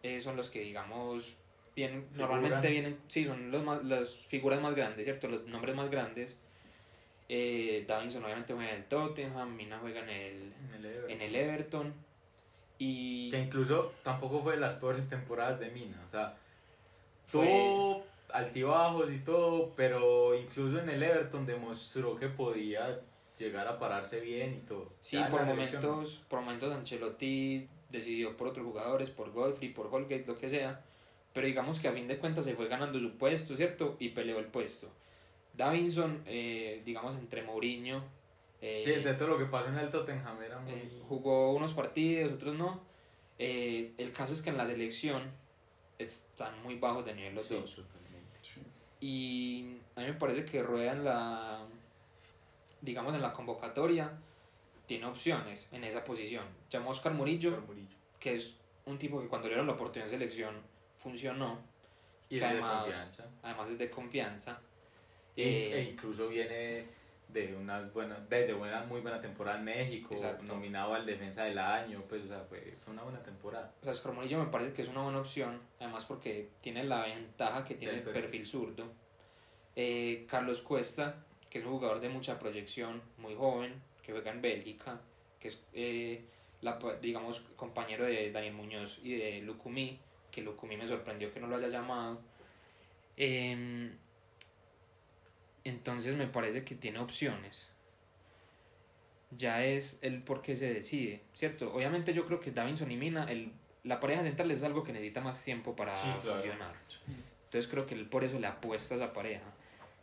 eh, 0.02 0.21
son 0.21 0.37
los 0.37 0.49
que, 0.49 0.61
digamos, 0.61 1.37
vienen, 1.75 2.02
Figuran. 2.12 2.18
normalmente 2.30 2.71
vienen, 2.71 2.99
sí, 3.09 3.25
son 3.25 3.50
los 3.50 3.64
más, 3.64 3.85
las 3.85 4.14
figuras 4.16 4.61
más 4.61 4.75
grandes, 4.75 5.04
¿cierto? 5.04 5.28
Los 5.28 5.44
nombres 5.47 5.75
más 5.75 5.90
grandes. 5.90 6.38
Eh, 7.28 7.85
Davinson 7.88 8.25
obviamente 8.25 8.52
juega 8.52 8.71
en 8.71 8.76
el 8.76 8.85
Tottenham, 8.85 9.56
Mina 9.56 9.78
juega 9.80 10.00
en 10.00 10.09
el, 10.11 10.52
En 10.68 10.75
el 10.75 10.85
Everton. 10.85 11.11
en 11.11 11.21
el 11.23 11.35
Everton. 11.37 11.94
Y 12.78 13.30
Que 13.30 13.38
incluso 13.38 13.92
tampoco 14.02 14.42
fue 14.42 14.54
de 14.54 14.61
las 14.61 14.75
peores 14.75 15.09
temporadas 15.09 15.59
de 15.61 15.71
Mina. 15.71 16.02
O 16.06 16.11
sea, 16.11 16.37
tuvo 17.32 18.04
altibajos 18.32 19.10
y 19.10 19.18
todo, 19.18 19.72
pero 19.76 20.34
incluso 20.34 20.80
en 20.80 20.88
el 20.88 21.02
Everton 21.02 21.46
demostró 21.46 22.16
que 22.16 22.28
podía 22.28 23.00
llegar 23.38 23.66
a 23.66 23.78
pararse 23.78 24.20
bien 24.20 24.54
y 24.54 24.66
todo. 24.66 24.92
Sí, 25.00 25.16
Ya 25.16 25.28
por 25.28 25.44
momentos, 25.44 26.22
por 26.28 26.40
momentos 26.40 26.72
Ancelotti 26.72 27.68
decidió 27.90 28.36
por 28.36 28.48
otros 28.48 28.64
jugadores, 28.64 29.10
por 29.10 29.32
Godfrey, 29.32 29.70
por 29.70 29.86
Holgate, 29.86 30.24
lo 30.26 30.38
que 30.38 30.48
sea. 30.48 30.82
Pero 31.32 31.46
digamos 31.46 31.80
que 31.80 31.88
a 31.88 31.92
fin 31.92 32.08
de 32.08 32.18
cuentas 32.18 32.44
se 32.44 32.54
fue 32.54 32.68
ganando 32.68 32.98
su 33.00 33.16
puesto, 33.16 33.56
¿cierto? 33.56 33.96
Y 33.98 34.10
peleó 34.10 34.38
el 34.38 34.46
puesto. 34.46 34.88
Davinson, 35.54 36.22
eh, 36.26 36.82
digamos, 36.84 37.16
entre 37.16 37.42
Mourinho, 37.42 38.02
eh, 38.62 38.80
Sí, 38.84 38.92
de 38.92 39.14
todo 39.14 39.28
lo 39.28 39.38
que 39.38 39.46
pasó 39.46 39.68
en 39.68 39.78
el 39.78 39.90
Tottenham 39.90 40.40
era 40.40 40.60
muy... 40.60 40.72
eh, 40.72 41.00
jugó 41.08 41.52
unos 41.52 41.72
partidos, 41.72 42.32
otros 42.32 42.54
no. 42.54 42.80
Eh, 43.38 43.92
el 43.98 44.12
caso 44.12 44.32
es 44.32 44.40
que 44.40 44.50
en 44.50 44.56
la 44.56 44.66
selección 44.66 45.22
están 46.02 46.62
muy 46.62 46.76
bajos 46.76 47.04
de 47.04 47.14
nivel 47.14 47.35
los 47.35 47.47
Sí, 47.47 47.54
dos. 47.54 47.80
Y 49.00 49.76
a 49.97 50.00
mí 50.00 50.06
me 50.06 50.12
parece 50.14 50.44
que 50.44 50.62
Rueda 50.62 50.92
en 50.92 51.04
la, 51.04 51.64
digamos, 52.80 53.14
en 53.14 53.23
la 53.23 53.32
convocatoria 53.32 54.12
tiene 54.87 55.06
opciones 55.06 55.68
en 55.73 55.85
esa 55.85 56.04
posición. 56.04 56.44
Llamó 56.71 56.90
Oscar 56.90 57.12
Murillo, 57.12 57.50
Oscar 57.50 57.66
Murillo. 57.66 57.97
que 58.21 58.35
es 58.37 58.56
un 58.87 58.99
tipo 58.99 59.21
que 59.21 59.26
cuando 59.28 59.49
le 59.49 59.54
dieron 59.54 59.66
la 59.66 59.73
oportunidad 59.75 60.06
en 60.12 60.18
selección 60.21 60.54
funcionó, 60.97 61.59
Y 62.28 62.30
que 62.30 62.35
es 62.37 62.40
de 62.42 62.47
además- 62.47 62.85
confianza. 62.85 63.26
además 63.42 63.71
es 63.71 63.78
de 63.78 63.90
confianza. 63.90 64.61
Y- 65.35 65.42
Eh, 65.42 65.78
e 65.78 65.82
incluso 65.90 66.28
viene 66.28 66.87
de 67.32 67.54
unas 67.56 67.92
buenas, 67.92 68.28
de, 68.28 68.46
de 68.46 68.52
buena, 68.52 68.84
muy 68.84 69.00
buena 69.00 69.21
temporada 69.21 69.58
en 69.58 69.64
México, 69.64 70.14
Exacto. 70.14 70.45
nominado 70.52 70.95
al 70.95 71.06
defensa 71.06 71.45
del 71.45 71.58
año, 71.58 72.02
pues 72.08 72.25
o 72.25 72.28
sea, 72.28 72.40
fue, 72.49 72.76
fue 72.84 72.92
una 72.92 73.02
buena 73.02 73.23
temporada. 73.23 73.73
O 73.80 73.84
sea, 73.84 73.92
Oscar 73.92 74.12
Murillo 74.12 74.38
me 74.38 74.50
parece 74.50 74.73
que 74.73 74.82
es 74.82 74.88
una 74.88 75.02
buena 75.02 75.21
opción, 75.21 75.60
además 75.80 76.04
porque 76.04 76.50
tiene 76.60 76.84
la 76.84 77.02
ventaja 77.02 77.64
que 77.64 77.75
tiene 77.75 77.95
el 77.95 78.02
perfil. 78.02 78.23
perfil 78.23 78.47
zurdo. 78.47 78.92
Eh, 79.75 80.26
Carlos 80.28 80.62
Cuesta, 80.62 81.25
que 81.49 81.58
es 81.58 81.64
un 81.64 81.73
jugador 81.73 82.00
de 82.00 82.08
mucha 82.08 82.38
proyección, 82.38 83.02
muy 83.18 83.34
joven, 83.34 83.75
que 84.02 84.12
juega 84.12 84.30
en 84.30 84.42
Bélgica, 84.42 85.00
que 85.38 85.49
es, 85.49 85.62
eh, 85.73 86.25
la, 86.60 86.78
digamos, 87.00 87.40
compañero 87.56 88.04
de 88.04 88.30
Daniel 88.30 88.54
Muñoz 88.54 89.00
y 89.02 89.16
de 89.16 89.40
Lucumí, 89.40 89.99
que 90.30 90.42
Lucumí 90.42 90.76
me 90.76 90.86
sorprendió 90.86 91.32
que 91.32 91.40
no 91.40 91.47
lo 91.47 91.56
haya 91.56 91.68
llamado. 91.68 92.21
Em, 93.16 93.97
entonces 95.64 96.16
me 96.16 96.26
parece 96.26 96.64
que 96.64 96.75
tiene 96.75 96.98
opciones. 96.98 97.68
Ya 99.30 99.64
es 99.64 99.98
el 100.02 100.22
por 100.22 100.42
qué 100.42 100.56
se 100.56 100.72
decide, 100.72 101.22
¿cierto? 101.32 101.72
Obviamente 101.72 102.12
yo 102.12 102.26
creo 102.26 102.40
que 102.40 102.50
Davinson 102.50 102.90
y 102.90 102.96
Mina, 102.96 103.25
el, 103.30 103.52
la 103.82 103.98
pareja 103.98 104.22
central 104.22 104.50
es 104.50 104.62
algo 104.62 104.82
que 104.82 104.92
necesita 104.92 105.20
más 105.22 105.42
tiempo 105.42 105.75
para 105.75 105.94
Sí, 105.94 106.08
claro. 106.22 106.34
funcionar. 106.34 106.75
Entonces 107.44 107.70
creo 107.70 107.86
que 107.86 107.94
él 107.94 108.06
por 108.08 108.25
eso 108.25 108.38
le 108.38 108.46
apuesta 108.46 108.94
a 108.94 108.98
esa 108.98 109.12
pareja. 109.12 109.44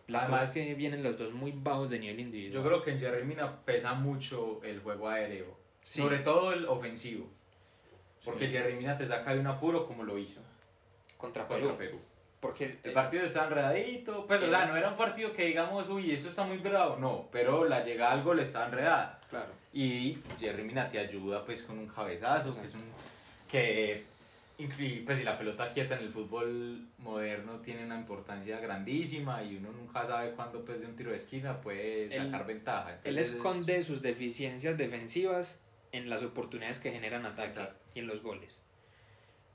La 0.07 0.21
Además- 0.21 0.47
cosa 0.47 0.59
es 0.59 0.67
que 0.67 0.73
vienen 0.73 1.03
los 1.03 1.17
dos 1.19 1.31
muy 1.33 1.51
bajos 1.51 1.89
de 1.91 1.99
nivel 1.99 2.19
individual. 2.19 2.63
Yo 2.63 2.67
creo 2.67 2.81
que 2.81 2.91
en 2.91 2.99
Jerry 2.99 3.23
Mina 3.23 3.63
pesa 3.65 3.93
mucho 3.93 4.59
el 4.63 4.79
juego 4.79 5.07
aéreo, 5.07 5.55
Sí. 5.83 6.01
sobre 6.01 6.17
todo 6.19 6.51
el 6.51 6.65
ofensivo, 6.65 7.29
porque 8.25 8.47
Sí. 8.47 8.53
Jerry 8.57 8.73
Mina 8.73 8.97
te 8.97 9.05
saca 9.05 9.35
de 9.35 9.39
un 9.39 9.47
apuro 9.47 9.85
como 9.85 10.03
lo 10.03 10.17
hizo 10.17 10.41
contra 11.17 11.47
Perú. 11.47 11.67
contra 11.67 11.77
Perú. 11.77 11.99
Porque 12.39 12.77
El 12.83 12.91
eh, 12.91 12.93
partido 12.93 13.23
está 13.25 13.45
enredadito, 13.47 14.25
pues 14.25 14.39
sí. 14.39 14.47
no 14.47 14.77
era 14.77 14.89
un 14.89 14.95
partido 14.97 15.33
que 15.33 15.45
digamos, 15.45 15.89
uy, 15.89 16.11
eso 16.11 16.29
está 16.29 16.43
muy 16.45 16.57
bravo, 16.57 16.95
no, 16.97 17.27
pero 17.31 17.65
la 17.65 17.83
llegada 17.83 18.13
al 18.13 18.23
gol 18.23 18.39
está 18.39 18.65
enredada. 18.65 19.19
claro, 19.29 19.51
Y 19.73 20.17
Jerry 20.39 20.63
Mina 20.63 20.87
te 20.87 20.99
ayuda 20.99 21.43
pues 21.43 21.63
con 21.63 21.77
un 21.79 21.87
cabezazo, 21.87 22.57
que 22.59 22.65
es 22.67 22.73
un 22.75 22.83
que 23.49 24.05
inclu- 24.57 25.03
pues 25.05 25.17
si 25.17 25.23
la 25.23 25.37
pelota 25.37 25.69
quieta 25.69 25.95
en 25.97 26.03
el 26.03 26.09
fútbol 26.11 26.79
moderno 26.99 27.57
tiene 27.59 27.83
una 27.83 27.95
importancia 27.97 28.59
grandísima 28.59 29.43
y 29.43 29.57
uno 29.57 29.71
nunca 29.71 30.05
sabe 30.05 30.31
cuándo 30.31 30.63
pues 30.63 30.81
de 30.81 30.87
un 30.87 30.95
tiro 30.95 31.11
de 31.11 31.17
esquina 31.17 31.59
puede 31.59 32.05
Él- 32.05 32.25
sacar 32.31 32.45
ventaja. 32.45 32.91
él 32.91 33.17
Entonces, 33.17 33.35
esconde 33.35 33.83
sus 33.83 34.01
deficiencias 34.01 34.77
defensivas 34.77 35.59
en 35.91 36.09
las 36.09 36.23
oportunidades 36.23 36.79
que 36.79 36.91
generan 36.91 37.25
ataque 37.25 37.49
Exacto. 37.49 37.79
y 37.95 37.99
en 37.99 38.07
los 38.07 38.21
goles. 38.21 38.61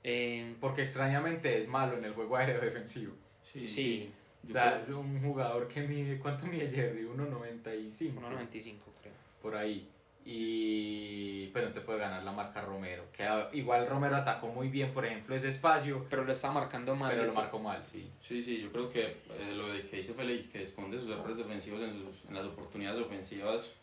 Eh, 0.07 0.53
porque 0.61 0.83
extrañamente 0.83 1.57
es 1.57 1.67
malo 1.67 1.97
en 1.97 2.05
el 2.05 2.13
juego 2.13 2.37
aéreo 2.37 2.61
defensivo. 2.61 3.13
Sí, 3.43 3.67
Sí. 3.67 4.11
O 4.47 4.51
sea, 4.51 4.73
creo- 4.73 4.83
es 4.83 4.89
un 4.89 5.19
jugador 5.23 5.67
que 5.67 5.81
mide, 5.81 6.19
¿cuánto 6.19 6.45
mide 6.45 6.69
Jerry? 6.69 7.05
1.95. 7.05 8.19
1.95 8.21 8.75
creo. 9.01 9.13
por 9.41 9.55
ahí. 9.55 9.87
Y 10.23 11.47
pues 11.47 11.63
no 11.63 11.71
te 11.71 11.81
puede 11.81 11.99
ganar 11.99 12.23
la 12.23 12.31
marca 12.31 12.61
Romero. 12.61 13.03
Que 13.11 13.27
igual 13.53 13.87
Romero 13.87 14.15
atacó 14.15 14.47
muy 14.47 14.69
bien, 14.69 14.91
por 14.91 15.05
ejemplo, 15.05 15.35
ese 15.35 15.49
espacio, 15.49 16.05
Pero 16.09 16.23
lo 16.23 16.31
está 16.31 16.51
marcando 16.51 16.95
mal. 16.95 17.11
pero 17.11 17.23
lo 17.25 17.33
to- 17.33 17.39
marcó 17.41 17.59
mal, 17.59 17.83
sí. 17.85 18.09
Sí, 18.21 18.41
sí, 18.43 18.61
yo 18.61 18.71
creo 18.71 18.89
que 18.89 19.01
eh, 19.03 19.53
lo 19.55 19.67
de 19.73 19.83
que 19.83 19.97
dice 19.97 20.13
Félix, 20.13 20.47
que 20.49 20.61
esconde 20.63 20.99
sus 20.99 21.09
errores 21.09 21.37
defensivos 21.37 21.81
en, 21.81 21.93
sus, 21.93 22.25
en 22.25 22.35
las 22.35 22.45
oportunidades 22.45 22.99
ofensivas, 23.01 23.73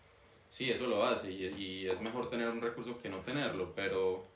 sí, 0.49 0.71
eso 0.71 0.87
lo 0.87 1.05
hace 1.05 1.31
y, 1.33 1.47
y 1.57 1.89
es 1.89 2.01
mejor 2.01 2.29
tener 2.31 2.49
un 2.49 2.61
recurso 2.61 2.99
que 3.01 3.09
no 3.09 3.19
tenerlo, 3.19 3.73
pero 3.75 4.27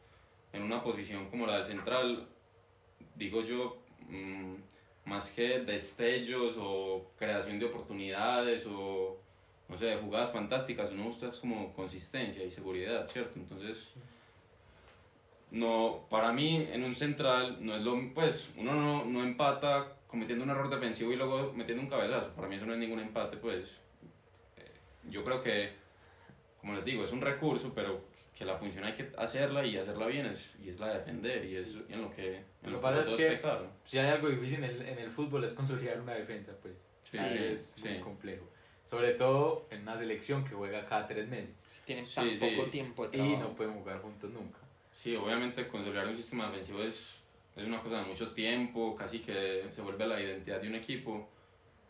en 0.53 0.63
una 0.63 0.83
posición 0.83 1.29
como 1.29 1.47
la 1.47 1.57
del 1.57 1.65
central, 1.65 2.29
digo 3.15 3.43
yo, 3.43 3.79
mm, 4.09 4.55
más 5.05 5.31
que 5.31 5.61
destellos 5.61 6.57
o 6.59 7.13
creación 7.17 7.59
de 7.59 7.67
oportunidades 7.67 8.67
o, 8.67 9.19
no 9.69 9.77
sé, 9.77 9.97
jugadas 9.97 10.33
fantásticas, 10.33 10.91
uno 10.91 11.05
busca 11.05 11.31
como 11.41 11.73
consistencia 11.73 12.45
y 12.45 12.51
seguridad, 12.51 13.09
¿cierto? 13.09 13.39
Entonces 13.39 13.95
no, 15.51 16.07
para 16.11 16.33
mí 16.33 16.69
en 16.73 16.85
un 16.85 16.95
central 16.95 17.59
no 17.61 17.77
es 17.77 17.83
lo 17.83 18.13
pues 18.13 18.53
uno 18.57 18.75
no, 18.75 19.05
no 19.05 19.23
empata 19.23 19.93
cometiendo 20.07 20.45
un 20.45 20.51
error 20.51 20.69
defensivo 20.69 21.13
y 21.13 21.17
luego 21.17 21.53
metiendo 21.55 21.83
un 21.83 21.89
cabezazo. 21.89 22.33
Para 22.33 22.49
mí 22.49 22.57
eso 22.57 22.67
no 22.67 22.73
es 22.73 22.79
ningún 22.79 23.01
empate, 23.01 23.37
pues. 23.37 23.81
Eh, 24.57 24.71
Yo 25.11 25.25
creo 25.25 25.43
que, 25.43 25.73
como 26.61 26.75
les 26.75 26.85
digo, 26.85 27.05
es 27.05 27.13
un 27.13 27.21
recurso, 27.21 27.73
pero 27.75 28.01
que 28.37 28.45
la 28.45 28.57
función 28.59 28.85
hay 28.85 28.93
que 28.93 29.11
hacerla 29.17 29.65
y 29.65 29.79
hacerla 29.79 30.07
bien 30.07 30.27
es, 30.27 30.55
y 30.63 30.69
es 30.69 30.79
la 30.79 30.89
de 30.89 30.99
defender 30.99 31.45
y 31.47 31.57
es 31.57 31.75
en 31.89 32.03
lo 32.03 32.11
que, 32.15 32.37
en 32.37 32.45
Lo 32.65 32.71
lo 32.73 32.77
que 32.79 32.83
pasa 32.83 33.01
es 33.03 33.09
que- 33.17 33.29
pecaron. 33.37 33.71
Si 33.85 33.99
hay 33.99 34.09
algo 34.09 34.29
difícil 34.29 34.57
en 34.63 34.65
el, 34.65 34.83
en 34.83 34.99
el 34.99 35.11
fútbol 35.11 35.43
es 35.45 35.55
consolidar 35.55 35.99
una 36.01 36.13
defensa, 36.15 36.53
pues. 36.61 36.75
Sí, 37.05 37.17
Sí, 37.19 37.25
sí, 37.29 37.39
es 37.45 37.85
muy 37.85 38.01
complejo. 38.01 38.45
Sobre 38.91 39.13
todo 39.15 39.67
en 39.71 39.83
una 39.83 39.97
selección 39.97 40.45
que 40.45 40.55
juega 40.55 40.85
cada 40.87 41.07
tres 41.09 41.27
meses 41.29 41.51
Si 41.67 41.81
tienen 41.83 42.05
tan 42.13 42.29
sí. 42.29 42.37
poco 42.37 42.69
tiempo 42.69 43.09
de 43.09 43.19
y 43.19 43.37
no 43.37 43.55
pueden 43.55 43.75
jugar 43.75 44.01
juntos 44.03 44.31
nunca. 44.31 44.59
Sí, 44.93 45.17
obviamente 45.17 45.67
consolidar 45.69 46.07
un 46.07 46.17
sistema 46.17 46.47
defensivo 46.49 46.83
es, 46.83 47.23
es 47.57 47.65
una 47.65 47.81
cosa 47.81 48.01
de 48.01 48.05
mucho 48.07 48.33
tiempo, 48.33 48.95
casi 48.95 49.21
que 49.21 49.65
se 49.71 49.81
vuelve 49.81 50.07
la 50.07 50.21
identidad 50.21 50.61
de 50.61 50.69
un 50.69 50.75
equipo. 50.75 51.29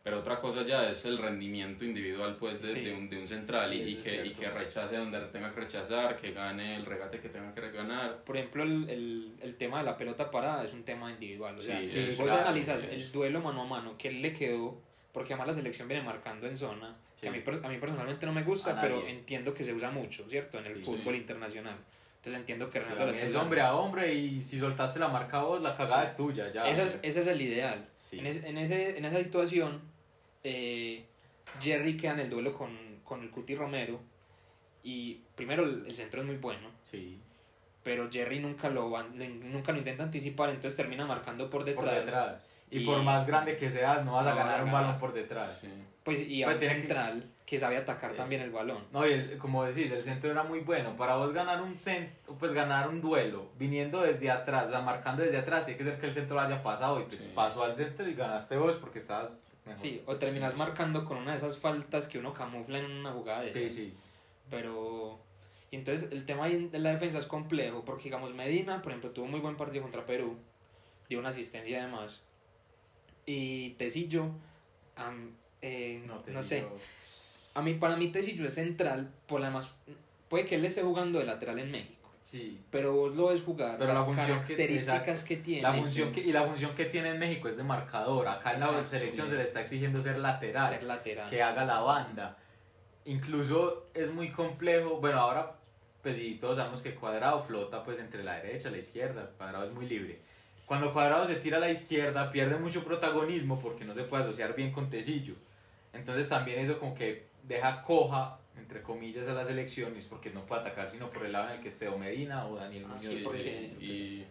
Pero 0.06 0.20
otra 0.20 0.38
cosa 0.38 0.62
ya 0.62 0.88
es 0.88 1.04
el 1.04 1.18
rendimiento 1.18 1.84
individual 1.84 2.36
pues 2.36 2.62
de, 2.62 2.68
Sí. 2.68 2.80
de, 2.82 2.94
un, 2.94 3.08
de 3.08 3.18
un 3.18 3.26
central 3.26 3.72
Sí, 3.72 3.78
y, 3.82 3.88
y 3.88 3.96
que, 3.96 4.26
y 4.26 4.30
que 4.30 4.48
rechace 4.48 4.94
donde 4.96 5.18
tenga 5.32 5.52
que 5.52 5.58
rechazar, 5.62 6.14
que 6.14 6.30
gane 6.30 6.76
el 6.76 6.86
regate 6.86 7.18
que 7.18 7.28
tenga 7.28 7.52
que 7.52 7.72
ganar. 7.72 8.18
Por 8.22 8.36
ejemplo, 8.36 8.62
el, 8.62 8.88
el, 8.88 9.32
el 9.40 9.56
tema 9.56 9.78
de 9.78 9.84
la 9.84 9.96
pelota 9.96 10.30
parada 10.30 10.62
es 10.64 10.72
un 10.72 10.84
tema 10.84 11.10
individual. 11.10 11.56
O 11.56 11.60
sea, 11.60 11.80
Sí, 11.80 11.88
si 11.88 12.12
sí, 12.12 12.16
vos 12.18 12.26
claro, 12.26 12.42
analizas 12.42 12.82
sí. 12.82 12.88
el 12.92 13.10
duelo 13.10 13.40
mano 13.40 13.62
a 13.62 13.64
mano 13.66 13.98
que 13.98 14.06
él 14.06 14.22
le 14.22 14.32
quedó 14.32 14.80
porque 15.12 15.32
además 15.32 15.48
la 15.48 15.54
selección 15.54 15.88
viene 15.88 16.04
marcando 16.04 16.46
en 16.46 16.56
zona, 16.56 16.92
Sí. 17.16 17.22
que 17.22 17.28
a 17.28 17.32
mí, 17.32 17.42
a 17.64 17.68
mí 17.68 17.78
personalmente 17.78 18.26
no 18.26 18.32
me 18.32 18.44
gusta, 18.44 18.80
pero 18.80 19.04
entiendo 19.08 19.52
que 19.54 19.64
se 19.64 19.74
usa 19.74 19.90
mucho, 19.90 20.24
¿cierto? 20.30 20.60
En 20.60 20.66
el 20.66 20.76
Sí. 20.76 20.84
fútbol 20.84 21.14
Sí. 21.14 21.20
internacional. 21.22 21.74
Entonces 22.18 22.38
entiendo 22.38 22.70
que 22.70 22.78
Sí, 22.78 22.84
también 22.86 23.08
está 23.08 23.22
es 23.24 23.30
usando. 23.30 23.42
hombre 23.42 23.60
a 23.60 23.74
hombre 23.74 24.14
y 24.14 24.40
si 24.40 24.60
soltaste 24.60 25.00
la 25.00 25.08
marca 25.08 25.40
vos, 25.42 25.60
la 25.62 25.76
cagada 25.76 26.04
Sí. 26.04 26.10
es 26.12 26.16
tuya, 26.16 26.48
ya. 26.52 26.68
Esa 26.70 26.84
es- 26.84 27.00
ese 27.02 27.20
es 27.22 27.26
el 27.26 27.40
ideal. 27.42 27.84
Sí. 27.96 28.20
En, 28.20 28.26
es- 28.26 28.44
en 28.44 28.56
ese, 28.56 28.96
en 28.98 29.04
esa 29.04 29.18
situación, 29.18 29.80
eh, 30.48 31.04
Jerry 31.60 31.96
queda 31.96 32.12
en 32.12 32.20
el 32.20 32.30
duelo 32.30 32.52
con, 32.54 32.70
con 33.04 33.22
el 33.22 33.30
Cuti 33.30 33.54
Romero. 33.56 33.98
Y 34.82 35.22
primero 35.34 35.64
el, 35.64 35.84
el 35.86 35.94
centro 35.96 36.20
es 36.20 36.26
muy 36.26 36.36
bueno, 36.36 36.70
Sí, 36.84 37.20
pero 37.82 38.08
Jerry 38.10 38.38
nunca 38.38 38.68
lo, 38.68 38.88
nunca 39.12 39.72
lo 39.72 39.78
intenta 39.78 40.04
anticipar, 40.04 40.50
entonces 40.50 40.76
termina 40.76 41.04
marcando 41.04 41.50
por 41.50 41.64
detrás. 41.64 41.84
por 41.94 42.04
detrás. 42.04 42.50
Y, 42.70 42.78
Y- 42.80 42.86
por 42.86 43.02
más 43.02 43.26
grande 43.26 43.56
que 43.56 43.68
seas, 43.70 44.04
no 44.04 44.12
vas 44.12 44.26
a 44.26 44.30
vas 44.34 44.36
ganar 44.38 44.60
a 44.60 44.64
un 44.64 44.66
ganar. 44.70 44.82
balón 44.84 45.00
por 45.00 45.12
detrás. 45.12 45.58
Sí. 45.60 45.68
Pues, 46.04 46.20
y 46.20 46.42
a 46.42 46.46
Pues 46.46 46.56
un 46.56 46.60
tiene 46.60 46.74
que- 46.74 46.80
central 46.82 47.32
que 47.44 47.58
sabe 47.58 47.76
atacar 47.76 48.12
también 48.14 48.40
el 48.42 48.50
balón. 48.50 48.84
No, 48.92 49.06
y 49.06 49.12
el- 49.12 49.38
como 49.38 49.64
decís, 49.64 49.90
el 49.90 50.02
centro 50.04 50.30
era 50.30 50.42
muy 50.44 50.60
bueno. 50.60 50.96
Para 50.96 51.16
vos 51.16 51.32
ganar 51.32 51.60
un 51.62 51.74
cen- 51.74 52.10
pues 52.38 52.52
ganar 52.52 52.88
un 52.88 53.00
duelo, 53.00 53.50
viniendo 53.58 54.02
desde 54.02 54.30
atrás, 54.30 54.66
o 54.66 54.70
sea, 54.70 54.80
marcando 54.82 55.22
desde 55.24 55.38
atrás, 55.38 55.64
tiene 55.64 55.78
que 55.78 55.84
ser 55.84 55.98
que 55.98 56.06
el 56.06 56.14
centro 56.14 56.36
lo 56.36 56.42
haya 56.42 56.62
pasado 56.62 57.00
y 57.00 57.04
pues 57.04 57.22
Sí. 57.24 57.32
pasó 57.34 57.64
al 57.64 57.74
centro 57.76 58.08
y 58.08 58.14
ganaste 58.14 58.56
vos 58.56 58.76
porque 58.76 58.98
estabas 59.00 59.48
mejor. 59.66 59.80
Sí, 59.82 60.02
o 60.06 60.16
terminas 60.16 60.52
Sí. 60.52 60.58
marcando 60.58 61.04
con 61.04 61.18
una 61.18 61.32
de 61.32 61.36
esas 61.38 61.58
faltas 61.58 62.06
que 62.08 62.18
uno 62.18 62.32
camufla 62.32 62.78
en 62.78 62.90
una 62.90 63.12
jugada 63.12 63.42
de 63.42 63.50
sí, 63.50 63.58
esas. 63.64 63.72
sí. 63.74 63.94
Pero. 64.50 65.18
y 65.70 65.76
entonces 65.76 66.12
el 66.12 66.24
tema 66.24 66.44
ahí 66.44 66.68
de 66.68 66.78
la 66.78 66.90
defensa 66.92 67.18
es 67.18 67.26
complejo, 67.26 67.84
porque 67.84 68.04
digamos 68.04 68.32
Medina, 68.34 68.80
por 68.82 68.92
ejemplo, 68.92 69.10
tuvo 69.10 69.26
muy 69.26 69.40
buen 69.40 69.56
partido 69.56 69.82
contra 69.82 70.06
Perú, 70.06 70.36
dio 71.08 71.18
una 71.18 71.30
asistencia 71.30 71.82
además. 71.82 72.22
Y 73.26 73.70
Tecillo, 73.70 74.30
am, 74.94 75.32
eh, 75.62 76.02
No, 76.06 76.22
no, 76.28 76.42
sé, 76.44 76.64
a 77.54 77.62
mí, 77.62 77.74
para 77.74 77.96
mí 77.96 78.08
Tecillo 78.08 78.46
es 78.46 78.54
central, 78.54 79.12
por 79.26 79.40
la 79.40 79.50
más, 79.50 79.70
puede 80.28 80.46
que 80.46 80.54
él 80.54 80.64
esté 80.64 80.82
jugando 80.82 81.18
de 81.18 81.24
lateral 81.24 81.58
en 81.58 81.72
México, 81.72 81.95
Sí. 82.28 82.60
pero 82.72 82.92
vos 82.92 83.14
lo 83.14 83.28
ves 83.28 83.40
jugar, 83.42 83.76
Pero 83.78 83.92
las 83.92 84.00
la 84.00 84.16
que- 84.16 84.20
características 84.20 85.00
exacto. 85.08 85.28
que, 85.28 85.36
tiene, 85.36 85.62
La 85.62 85.72
función 85.74 86.10
que, 86.10 86.20
y 86.22 86.32
la 86.32 86.42
función 86.42 86.74
que 86.74 86.86
tiene 86.86 87.10
en 87.10 87.20
México 87.20 87.46
es 87.46 87.56
de 87.56 87.62
marcador. 87.62 88.26
Acá 88.26 88.54
en 88.54 88.58
la 88.60 88.84
selección 88.84 89.26
sí. 89.26 89.30
se 89.32 89.38
le 89.38 89.44
está 89.44 89.60
exigiendo 89.60 90.02
ser 90.02 90.18
lateral. 90.18 90.68
ser 90.68 90.82
lateral. 90.82 91.30
que 91.30 91.40
haga 91.40 91.64
la 91.64 91.80
banda. 91.82 92.36
Incluso 93.04 93.86
es 93.94 94.10
muy 94.10 94.32
complejo, 94.32 94.98
bueno, 95.00 95.20
ahora 95.20 95.54
pues 96.02 96.16
sí, 96.16 96.38
todos 96.40 96.56
sabemos 96.56 96.82
que 96.82 96.96
Cuadrado 96.96 97.44
flota 97.44 97.84
pues 97.84 98.00
entre 98.00 98.24
la 98.24 98.34
derecha 98.40 98.70
y 98.70 98.72
la 98.72 98.78
izquierda, 98.78 99.30
Cuadrado 99.36 99.64
es 99.64 99.72
muy 99.72 99.86
libre. 99.86 100.20
Cuando 100.66 100.92
Cuadrado 100.92 101.28
se 101.28 101.36
tira 101.36 101.58
a 101.58 101.60
la 101.60 101.70
izquierda 101.70 102.32
pierde 102.32 102.56
mucho 102.58 102.82
protagonismo 102.82 103.60
porque 103.60 103.84
no 103.84 103.94
se 103.94 104.02
puede 104.02 104.24
asociar 104.24 104.56
bien 104.56 104.72
con 104.72 104.90
Tecillo. 104.90 105.34
Entonces 105.92 106.28
también 106.28 106.58
eso 106.58 106.80
como 106.80 106.92
que 106.92 107.26
deja 107.44 107.82
coja, 107.82 108.38
entre 108.58 108.82
comillas, 108.82 109.28
a 109.28 109.34
la 109.34 109.44
selección 109.44 109.94
y 109.94 109.98
es 109.98 110.06
porque 110.06 110.30
no 110.30 110.44
puede 110.46 110.62
atacar 110.62 110.90
sino 110.90 111.10
por 111.10 111.24
el 111.26 111.32
lado 111.32 111.48
en 111.50 111.56
el 111.56 111.60
que 111.62 111.68
esté 111.68 111.88
o 111.88 111.98
Medina 111.98 112.46
o 112.46 112.56
Daniel 112.56 112.84
Ah, 112.86 112.94
Muñoz. 112.94 113.02
sí, 113.04 113.18
Sí, 113.18 113.24
porque- 113.24 113.74
sí, 113.78 113.84
Y 113.84 114.26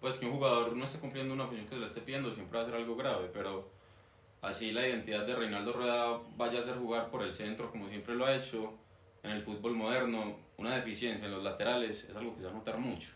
pues 0.00 0.16
que 0.18 0.26
un 0.26 0.32
jugador 0.32 0.76
no 0.76 0.84
esté 0.84 0.98
cumpliendo 1.00 1.34
una 1.34 1.46
función 1.46 1.66
que 1.66 1.74
se 1.74 1.80
le 1.80 1.86
esté 1.86 2.00
pidiendo 2.00 2.30
siempre 2.32 2.58
va 2.58 2.64
a 2.64 2.66
ser 2.66 2.76
algo 2.76 2.96
grave, 2.96 3.28
pero 3.32 3.68
así 4.42 4.72
la 4.72 4.86
identidad 4.86 5.26
de 5.26 5.34
Reinaldo 5.34 5.72
Rueda 5.72 6.20
vaya 6.36 6.60
a 6.60 6.64
ser 6.64 6.76
jugar 6.76 7.10
por 7.10 7.22
el 7.22 7.34
centro 7.34 7.70
como 7.70 7.88
siempre 7.88 8.14
lo 8.14 8.26
ha 8.26 8.34
hecho 8.36 8.74
en 9.22 9.30
el 9.32 9.42
fútbol 9.42 9.74
moderno, 9.74 10.36
una 10.56 10.74
deficiencia 10.76 11.26
en 11.26 11.32
los 11.32 11.42
laterales 11.42 12.04
es 12.04 12.14
algo 12.16 12.32
que 12.34 12.40
se 12.40 12.44
va 12.46 12.52
a 12.52 12.54
notar 12.54 12.78
mucho. 12.78 13.10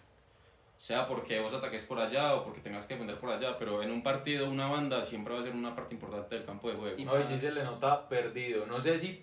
Sea 0.77 1.07
porque 1.07 1.39
vos 1.41 1.53
ataques 1.53 1.85
por 1.85 2.01
allá 2.01 2.35
o 2.35 2.43
porque 2.45 2.61
tengas 2.63 2.87
que 2.87 2.95
defender 2.95 3.19
por 3.21 3.29
allá, 3.31 3.59
pero 3.59 3.83
en 3.83 3.91
un 3.91 4.03
partido, 4.03 4.49
una 4.51 4.67
banda 4.67 5.05
siempre 5.05 5.35
va 5.35 5.41
a 5.41 5.43
ser 5.43 5.53
una 5.55 5.75
parte 5.75 5.93
importante 5.95 6.35
del 6.35 6.45
campo 6.47 6.71
de 6.71 6.77
juego. 6.77 6.97
Y- 6.99 7.05
No, 7.05 7.21
y 7.21 7.23
sí 7.23 7.39
se 7.39 7.53
le 7.53 7.63
nota 7.63 8.09
perdido. 8.09 8.65
No 8.67 8.81
sé 8.81 8.99
si 8.99 9.23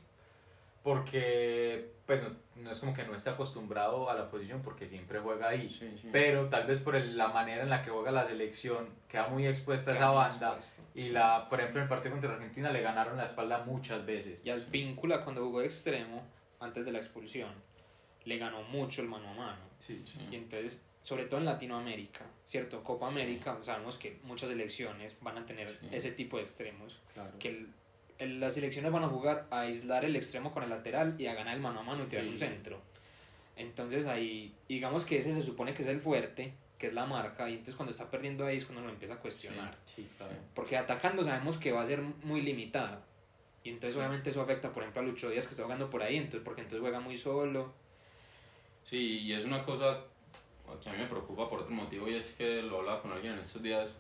porque 0.87 1.91
pues 2.05 2.23
no, 2.23 2.29
no 2.63 2.71
es 2.71 2.79
como 2.79 2.93
que 2.93 3.03
no 3.03 3.13
está 3.15 3.31
acostumbrado 3.31 4.09
a 4.09 4.13
la 4.15 4.29
posición 4.29 4.61
porque 4.61 4.87
siempre 4.87 5.19
juega 5.19 5.49
ahí. 5.49 5.67
Sí, 5.67 5.93
sí. 6.01 6.09
Pero 6.11 6.47
tal 6.47 6.65
vez 6.65 6.79
por 6.79 6.95
el- 6.95 7.17
la 7.17 7.27
manera 7.27 7.63
en 7.63 7.69
la 7.69 7.81
que 7.81 7.89
juega 7.89 8.11
la 8.11 8.25
selección 8.25 8.87
queda 9.09 9.27
muy 9.27 9.45
expuesta 9.45 9.91
a 9.91 9.95
esa 9.95 10.09
banda. 10.11 10.55
expuesto. 10.55 10.81
Y 10.95 11.09
la, 11.09 11.47
por 11.49 11.59
ejemplo, 11.59 11.81
en 11.81 11.83
el 11.83 11.89
partido 11.89 12.11
contra 12.13 12.33
Argentina 12.33 12.71
le 12.71 12.81
ganaron 12.81 13.17
la 13.17 13.25
espalda 13.25 13.63
muchas 13.65 14.05
veces. 14.05 14.39
Y 14.43 14.49
al 14.49 14.61
víncula 14.65 15.21
cuando 15.23 15.43
jugó 15.45 15.59
de 15.59 15.65
extremo, 15.65 16.23
antes 16.59 16.85
de 16.85 16.91
la 16.93 16.99
expulsión, 16.99 17.51
le 18.23 18.37
ganó 18.37 18.63
mucho 18.63 19.01
el 19.01 19.09
mano 19.09 19.29
a 19.29 19.33
mano. 19.33 19.61
Y 20.31 20.35
entonces, 20.35 20.83
sobre 21.03 21.25
todo 21.25 21.39
en 21.41 21.45
Latinoamérica, 21.45 22.25
¿cierto? 22.45 22.83
Copa 22.83 23.07
América, 23.07 23.57
sabemos 23.61 23.97
que 23.97 24.19
muchas 24.23 24.49
selecciones 24.49 25.15
van 25.21 25.37
a 25.37 25.45
tener 25.45 25.77
ese 25.91 26.11
tipo 26.13 26.37
de 26.37 26.43
extremos. 26.43 26.99
Claro. 27.13 27.31
Que 27.37 27.49
el- 27.49 27.73
el- 28.19 28.39
las 28.39 28.53
selecciones 28.55 28.91
van 28.91 29.03
a 29.03 29.07
jugar 29.07 29.47
a 29.51 29.61
aislar 29.61 30.05
el 30.05 30.15
extremo 30.15 30.51
con 30.51 30.63
el 30.63 30.69
lateral 30.69 31.15
y 31.19 31.27
a 31.27 31.33
ganar 31.33 31.55
el 31.55 31.61
mano 31.61 31.79
a 31.79 31.83
mano 31.83 32.03
y 32.03 32.07
tirar 32.07 32.25
Sí. 32.25 32.31
un 32.31 32.37
centro. 32.37 32.81
Entonces 33.55 34.05
ahí, 34.05 34.53
digamos 34.69 35.05
que 35.05 35.17
ese 35.19 35.33
se 35.33 35.41
supone 35.41 35.73
que 35.73 35.81
es 35.83 35.87
el 35.87 35.99
fuerte, 35.99 36.53
que 36.77 36.87
es 36.87 36.93
la 36.93 37.05
marca, 37.05 37.49
y 37.49 37.53
entonces 37.53 37.75
cuando 37.75 37.91
está 37.91 38.09
perdiendo 38.11 38.45
ahí 38.45 38.57
es 38.57 38.65
cuando 38.65 38.81
lo 38.83 38.89
empieza 38.89 39.15
a 39.15 39.17
cuestionar. 39.19 39.75
Sí, 39.95 40.07
claro. 40.17 40.33
Porque 40.53 40.77
atacando 40.77 41.23
sabemos 41.23 41.57
que 41.57 41.71
va 41.71 41.81
a 41.81 41.85
ser 41.85 42.01
muy 42.01 42.41
limitado. 42.41 43.01
Y 43.63 43.69
entonces 43.69 43.97
obviamente 43.97 44.29
eso 44.29 44.41
afecta, 44.41 44.71
por 44.71 44.83
ejemplo, 44.83 45.01
a 45.01 45.05
Lucho 45.05 45.29
Díaz 45.29 45.45
que 45.45 45.51
está 45.51 45.63
jugando 45.63 45.89
por 45.89 46.03
ahí, 46.03 46.17
entonces, 46.17 46.41
porque 46.45 46.61
entonces 46.61 46.81
juega 46.81 46.99
muy 46.99 47.17
solo. 47.17 47.73
Sí, 48.83 49.19
y 49.21 49.33
es 49.33 49.43
una 49.43 49.63
cosa 49.63 50.01
que 50.83 50.89
a 50.89 50.93
mí 50.93 50.99
me 50.99 51.05
preocupa 51.07 51.49
por 51.49 51.59
otro 51.61 51.73
motivo 51.73 52.07
y 52.07 52.15
es 52.15 52.33
que 52.33 52.61
lo 52.61 52.79
hablaba 52.79 53.01
con 53.01 53.11
alguien 53.11 53.33
en 53.33 53.39
estos 53.39 53.61
días. 53.63 53.95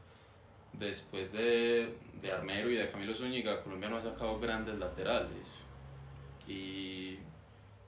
Después 0.73 1.31
de, 1.33 1.95
de 2.21 2.31
Armero 2.31 2.69
y 2.69 2.75
de 2.75 2.89
Camilo 2.89 3.13
Zúñiga, 3.13 3.61
Colombia 3.63 3.89
no 3.89 3.97
ha 3.97 4.01
sacado 4.01 4.39
grandes 4.39 4.75
laterales. 4.77 5.55
Y 6.47 7.15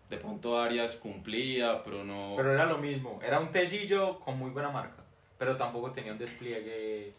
de 0.10 0.18
pronto 0.18 0.60
Arias 0.60 0.98
cumplía, 0.98 1.84
pero 1.84 2.04
no. 2.04 2.34
Pero 2.36 2.54
era 2.54 2.66
lo 2.66 2.78
mismo. 2.78 3.20
Era 3.24 3.40
un 3.40 3.52
tecillo 3.52 4.20
con 4.20 4.38
muy 4.38 4.50
buena 4.52 4.70
marca. 4.70 5.04
Pero 5.38 5.56
tampoco 5.56 5.92
tenía 5.92 6.12
un 6.12 6.18
despliegue. 6.18 7.14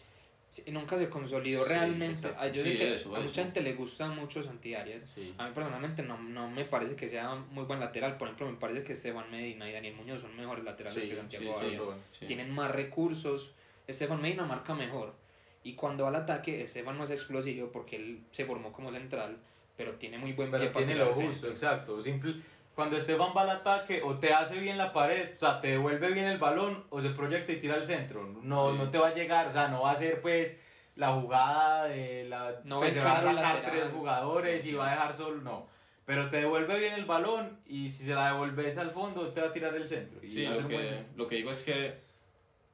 Sí, 0.49 0.65
nunca 0.73 0.99
se 0.99 1.09
consolidó 1.09 1.63
Sí, 1.63 1.69
realmente. 1.69 2.07
exacto. 2.27 2.39
Ah, 2.41 2.49
Yo 2.49 2.61
Sí, 2.63 2.71
sé 2.73 2.77
que 2.79 2.95
eso, 2.95 3.15
a 3.15 3.19
eso. 3.21 3.29
mucha 3.29 3.43
gente 3.45 3.63
le 3.63 3.75
gusta 3.75 4.09
mucho 4.09 4.43
Santi 4.43 4.75
Arias. 4.75 5.09
Sí. 5.15 5.33
A 5.39 5.47
mí 5.47 5.53
personalmente 5.55 6.03
no, 6.03 6.19
no 6.19 6.51
me 6.51 6.65
parece 6.65 6.97
que 6.97 7.09
sea 7.09 7.37
muy 7.37 7.65
buen 7.65 7.79
lateral. 7.79 8.17
Por 8.17 8.27
ejemplo, 8.27 8.51
me 8.51 8.57
parece 8.59 8.83
que 8.83 8.95
Esteban 8.95 9.31
Medina 9.31 9.71
y 9.71 9.73
Daniel 9.73 9.95
Muñoz 9.95 10.23
son 10.23 10.37
mejores 10.37 10.65
laterales 10.65 11.01
Sí, 11.01 11.09
que 11.09 11.17
Santiago 11.17 11.55
sí, 11.55 11.65
Arias. 11.67 11.83
Tienen 12.27 12.51
más 12.51 12.69
recursos. 12.73 13.53
Esteban 13.87 14.21
Medina 14.21 14.45
marca 14.45 14.75
mejor. 14.75 15.15
Y 15.63 15.75
cuando 15.75 16.05
va 16.05 16.11
al 16.11 16.17
ataque, 16.17 16.63
Esteban 16.63 16.97
no 16.97 17.05
es 17.05 17.11
explosivo 17.11 17.69
porque 17.71 17.97
él 17.97 18.25
se 18.31 18.45
formó 18.47 18.73
como 18.73 18.91
central, 18.91 19.37
pero 19.77 19.93
tiene 19.95 20.17
muy 20.19 20.33
buen 20.33 20.51
Pero 20.51 20.63
pie 20.65 20.71
para 20.73 20.87
tiene 20.87 21.01
tirar 21.03 21.09
lo 21.09 21.15
justo, 21.15 21.33
centro. 21.33 21.51
exacto. 21.51 22.03
Simple, 22.03 22.35
cuando 22.75 22.97
Esteban 22.97 23.33
va 23.37 23.43
al 23.43 23.51
ataque, 23.51 24.01
o 24.03 24.17
te 24.19 24.33
hace 24.33 24.59
bien 24.59 24.79
la 24.79 24.93
pared, 24.93 25.35
o 25.37 25.39
sea, 25.39 25.61
te 25.61 25.69
devuelve 25.69 26.13
bien 26.13 26.27
el 26.27 26.39
balón, 26.39 26.85
o 26.89 27.01
se 27.01 27.11
proyecta 27.11 27.53
y 27.53 27.57
tira 27.61 27.75
al 27.75 27.85
centro. 27.85 28.25
No, 28.43 28.71
Sí. 28.73 28.79
no 28.79 28.91
te 28.91 28.99
va 28.99 29.09
a 29.09 29.15
llegar, 29.15 29.49
o 29.49 29.53
sea, 29.53 29.69
no 29.69 29.83
va 29.83 29.91
a 29.93 29.97
ser 29.97 30.23
pues 30.23 30.57
la 30.97 31.09
jugada 31.13 31.85
de 31.89 32.25
la. 32.25 32.61
No 32.65 32.79
pues, 32.79 32.93
va 32.93 32.95
se 32.95 33.01
a 33.01 33.05
va 33.05 33.11
a 33.11 33.17
entrar 33.19 33.37
sacar 33.37 33.55
lateral. 33.57 33.81
tres 33.81 33.93
jugadores 33.93 34.63
Sí, 34.63 34.69
y 34.69 34.71
sí. 34.73 34.77
va 34.77 34.89
a 34.89 34.91
dejar 34.93 35.15
solo, 35.15 35.43
no. 35.43 35.67
Pero 36.07 36.29
te 36.31 36.39
devuelve 36.39 36.79
bien 36.79 36.95
el 36.95 37.05
balón 37.05 37.59
y 37.67 37.89
si 37.91 38.05
se 38.05 38.15
la 38.15 38.33
devuelves 38.33 38.79
al 38.79 38.91
fondo, 38.93 39.29
te 39.29 39.41
va 39.43 39.49
a 39.49 39.53
tirar 39.53 39.75
el 39.75 39.87
centro. 39.87 40.19
Y 40.25 40.31
Sí, 40.31 40.47
lo 40.47 40.67
que, 40.67 41.05
lo 41.17 41.27
que 41.27 41.37
digo 41.37 41.51
es 41.51 41.63
que 41.63 41.95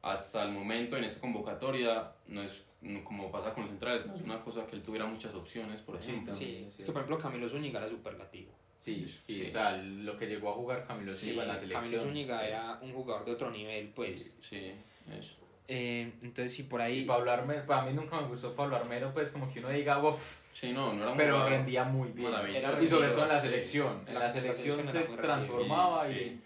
hasta 0.03 0.43
el 0.45 0.53
momento 0.53 0.97
en 0.97 1.05
esta 1.05 1.21
convocatoria 1.21 2.13
no 2.29 2.43
es 2.43 2.65
como 3.05 3.31
pasa 3.33 3.53
con 3.53 3.63
los 3.65 3.71
centrales, 3.71 4.07
no 4.07 4.15
es 4.17 4.23
una 4.23 4.41
cosa 4.41 4.67
que 4.67 4.77
él 4.77 4.83
tuviera 4.83 5.07
muchas 5.07 5.35
opciones, 5.35 5.81
por 5.83 5.99
Sí, 6.01 6.09
ejemplo. 6.11 6.33
Sí, 6.33 6.45
sí. 6.45 6.75
es 6.79 6.85
que 6.85 6.93
por 6.93 7.03
ejemplo 7.03 7.19
Camilo 7.19 7.49
Zúñiga 7.49 7.81
era 7.81 7.89
superlativo. 7.89 8.53
Sí, 8.79 9.09
sí, 9.09 9.35
Sí. 9.35 9.47
o 9.47 9.51
sea, 9.51 9.77
lo 9.77 10.17
que 10.17 10.27
llegó 10.27 10.51
a 10.51 10.53
jugar 10.53 10.87
Camilo 10.87 11.13
Sí, 11.13 11.27
Silva 11.31 11.43
en 11.45 11.49
la 11.49 11.57
selección. 11.57 11.83
Camilo 11.83 12.03
Zúñiga 12.03 12.47
era 12.47 12.79
un 12.83 12.93
jugador 12.93 13.25
de 13.25 13.33
otro 13.33 13.51
nivel, 13.51 13.89
pues. 13.89 14.37
Sí, 14.41 14.73
eso. 15.19 15.37
Eh, 15.69 16.13
entonces 16.23 16.53
sí, 16.55 16.63
por 16.65 16.81
Y 16.81 16.85
ahí... 16.85 17.05
Pablo 17.07 17.33
Armero, 17.33 17.67
para 17.67 17.85
mí 17.87 17.93
nunca 17.93 18.21
me 18.21 18.29
gustó 18.29 18.55
Pablo 18.55 18.77
Armero, 18.77 19.13
pues 19.13 19.31
como 19.31 19.53
que 19.53 19.59
uno 19.59 19.71
diga, 19.71 19.99
uff, 20.01 20.37
Sí, 20.53 20.73
no, 20.73 20.93
no 20.93 21.03
era 21.03 21.11
un 21.11 21.17
pero 21.17 21.33
jugador 21.35 21.53
rendía 21.53 21.85
muy 21.85 22.11
bien. 22.13 22.31
maravilloso. 22.31 22.83
Y 22.83 22.87
sobre 22.89 23.09
todo 23.09 23.23
en 23.25 23.29
la 23.29 23.41
Sí. 23.41 23.47
selección. 23.49 24.01
En 24.07 24.15
La- 24.15 24.21
la 24.21 24.27
la 24.27 24.33
selección 24.33 24.91
se 24.93 24.99
era 24.99 25.17
transformaba 25.23 26.07
Sí. 26.07 26.13
y 26.13 26.17
Y 26.17 26.41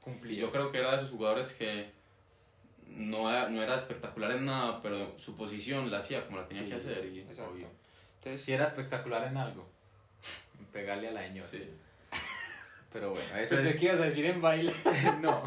cumplía. 0.00 0.40
yo 0.40 0.50
creo 0.50 0.72
que 0.72 0.78
era 0.78 0.90
de 0.92 0.96
esos 0.96 1.10
jugadores 1.10 1.52
que 1.52 1.90
no 2.96 3.30
era, 3.30 3.48
no 3.48 3.62
era 3.62 3.74
espectacular 3.74 4.30
en 4.32 4.44
nada, 4.44 4.80
pero 4.82 5.18
su 5.18 5.36
posición 5.36 5.90
la 5.90 5.98
hacía 5.98 6.24
como 6.26 6.38
la 6.38 6.46
tenía 6.48 6.62
Sí, 6.64 6.70
que 6.70 6.74
hacer. 6.76 7.04
Y, 7.06 7.20
Exacto. 7.20 7.52
obvio. 7.52 7.66
Entonces, 8.18 8.42
Si 8.44 8.52
era 8.52 8.64
espectacular 8.64 9.24
en 9.26 9.36
algo, 9.36 9.68
pegarle 10.72 11.08
a 11.08 11.12
la 11.12 11.22
señora. 11.22 11.48
sí. 11.50 11.68
Pero 12.92 13.10
bueno, 13.10 13.36
eso 13.36 13.54
pensé 13.54 13.70
es... 13.70 13.80
que 13.80 13.86
ibas 13.86 14.00
a 14.00 14.04
decir 14.04 14.26
en 14.26 14.40
baile. 14.42 14.72
no. 15.22 15.42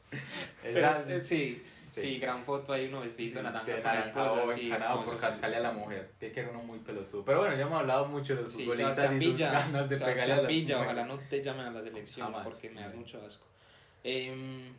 Pero, 0.62 0.78
Esa- 0.78 1.04
eh, 1.06 1.24
sí, 1.24 1.62
Sí. 1.92 2.00
sí, 2.02 2.18
gran 2.18 2.44
foto 2.44 2.72
ahí, 2.74 2.86
uno 2.86 3.00
vestido 3.00 3.38
Sí, 3.40 3.44
naranja 3.44 3.64
de 3.64 3.72
con 3.72 3.82
la 3.84 3.94
naranjado 3.94 4.26
esposa. 4.26 4.54
sí, 4.54 4.70
por 4.70 5.16
sí, 5.16 5.20
cascarle 5.20 5.56
a 5.56 5.60
la 5.60 5.70
sí. 5.72 5.76
mujer. 5.78 6.10
Tiene 6.18 6.34
que 6.34 6.40
ser 6.42 6.50
uno 6.50 6.62
muy 6.62 6.78
pelotudo. 6.78 7.24
Pero 7.24 7.40
bueno, 7.40 7.56
ya 7.56 7.62
hemos 7.62 7.80
hablado 7.80 8.06
mucho 8.06 8.36
de 8.36 8.42
los 8.42 8.52
Sí, 8.52 8.62
futbolistas 8.64 8.94
Sebastián 8.96 9.22
y 9.22 9.26
sus 9.26 9.40
ganas 9.40 9.88
de 9.88 9.96
pegarle 9.96 10.12
a 10.12 10.14
Sebastián 10.14 10.36
las 10.38 10.46
Villa, 10.48 10.76
mujeres. 10.76 10.94
ojalá 11.02 11.06
no 11.14 11.18
te 11.28 11.42
llamen 11.42 11.66
a 11.66 11.70
la 11.70 11.82
selección 11.82 12.26
Jamás. 12.26 12.44
porque 12.44 12.70
me 12.70 12.80
das 12.82 12.94
mucho 12.94 13.22
asco. 13.26 13.46
Em, 14.04 14.72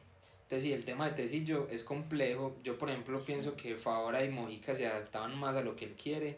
entonces 0.49 0.63
sí, 0.63 0.73
el 0.73 0.83
tema 0.83 1.05
de 1.07 1.12
Tecillo 1.15 1.67
es 1.69 1.83
complejo. 1.83 2.55
Yo, 2.63 2.75
por 2.79 2.89
ejemplo, 2.89 3.23
pienso 3.23 3.55
que 3.55 3.75
Favara 3.75 4.23
y 4.23 4.29
Mojica 4.29 4.73
se 4.73 4.88
adaptaban 4.88 5.38
más 5.38 5.55
a 5.55 5.62
lo 5.62 5.75
que 5.75 5.85
él 5.85 5.93
quiere 5.95 6.38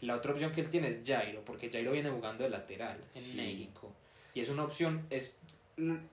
La 0.00 0.14
otra 0.14 0.30
opción 0.30 0.52
que 0.52 0.60
él 0.60 0.70
tiene 0.70 0.86
es 0.86 0.98
Jairo, 1.04 1.42
porque 1.44 1.68
Jairo 1.68 1.90
viene 1.90 2.08
jugando 2.08 2.44
de 2.44 2.50
lateral 2.50 2.96
en 3.16 3.22
Sí. 3.22 3.32
México. 3.34 3.92
Y 4.32 4.38
es 4.40 4.48
una 4.48 4.62
opción, 4.62 5.04
es 5.10 5.34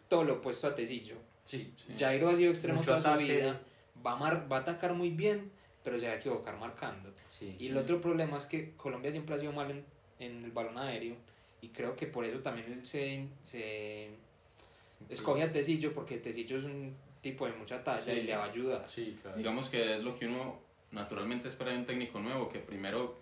todo 0.10 0.24
lo 0.24 0.34
opuesto 0.36 0.66
a 0.66 0.74
Tecillo. 0.74 1.18
Sí. 1.44 1.72
Sí. 1.78 1.94
Jairo 2.00 2.30
ha 2.30 2.36
sido 2.36 2.50
extremo 2.50 2.80
Mucho 2.80 2.90
toda 2.90 3.02
su 3.04 3.08
ataque. 3.10 3.26
vida, 3.36 3.62
va 4.04 4.14
a, 4.14 4.16
mar- 4.16 4.52
va 4.52 4.58
a 4.58 4.60
atacar 4.62 4.96
muy 4.96 5.12
bien, 5.12 5.52
pero 5.84 6.00
se 6.00 6.08
va 6.08 6.14
a 6.14 6.16
equivocar 6.16 6.58
marcando. 6.58 7.12
Sí. 7.30 7.56
Y 7.60 7.68
el 7.68 7.78
otro 7.78 8.02
problema 8.02 8.40
es 8.40 8.48
que 8.48 8.72
Colombia 8.72 9.12
siempre 9.12 9.36
ha 9.36 9.40
sido 9.40 9.52
mal 9.52 9.70
en, 9.70 9.86
en 10.18 10.44
el 10.46 10.50
balón 10.52 10.80
aéreo 10.80 11.16
y 11.62 11.68
creo 11.70 11.96
que 11.96 12.08
por 12.08 12.26
eso 12.26 12.40
también 12.40 12.74
él 12.74 12.84
se, 12.84 13.28
se 13.44 14.10
escoge 15.10 15.44
a 15.44 15.52
Tecillo 15.52 15.94
porque 15.94 16.18
Tecillo 16.18 16.58
es 16.58 16.64
un 16.64 16.96
tipo 17.26 17.46
de 17.48 17.54
mucha 17.54 17.84
talla 17.84 18.02
Sí. 18.02 18.12
y 18.12 18.22
le 18.24 18.36
va 18.38 18.44
a 18.44 18.48
ayudar. 18.48 18.84
Sí, 18.88 19.18
claro. 19.22 19.36
Digamos 19.38 19.68
que 19.70 19.96
es 19.96 20.04
lo 20.04 20.14
que 20.14 20.28
uno 20.28 20.60
naturalmente 20.92 21.48
espera 21.48 21.72
de 21.72 21.78
un 21.80 21.86
técnico 21.86 22.20
nuevo, 22.20 22.48
que 22.48 22.60
primero 22.60 23.18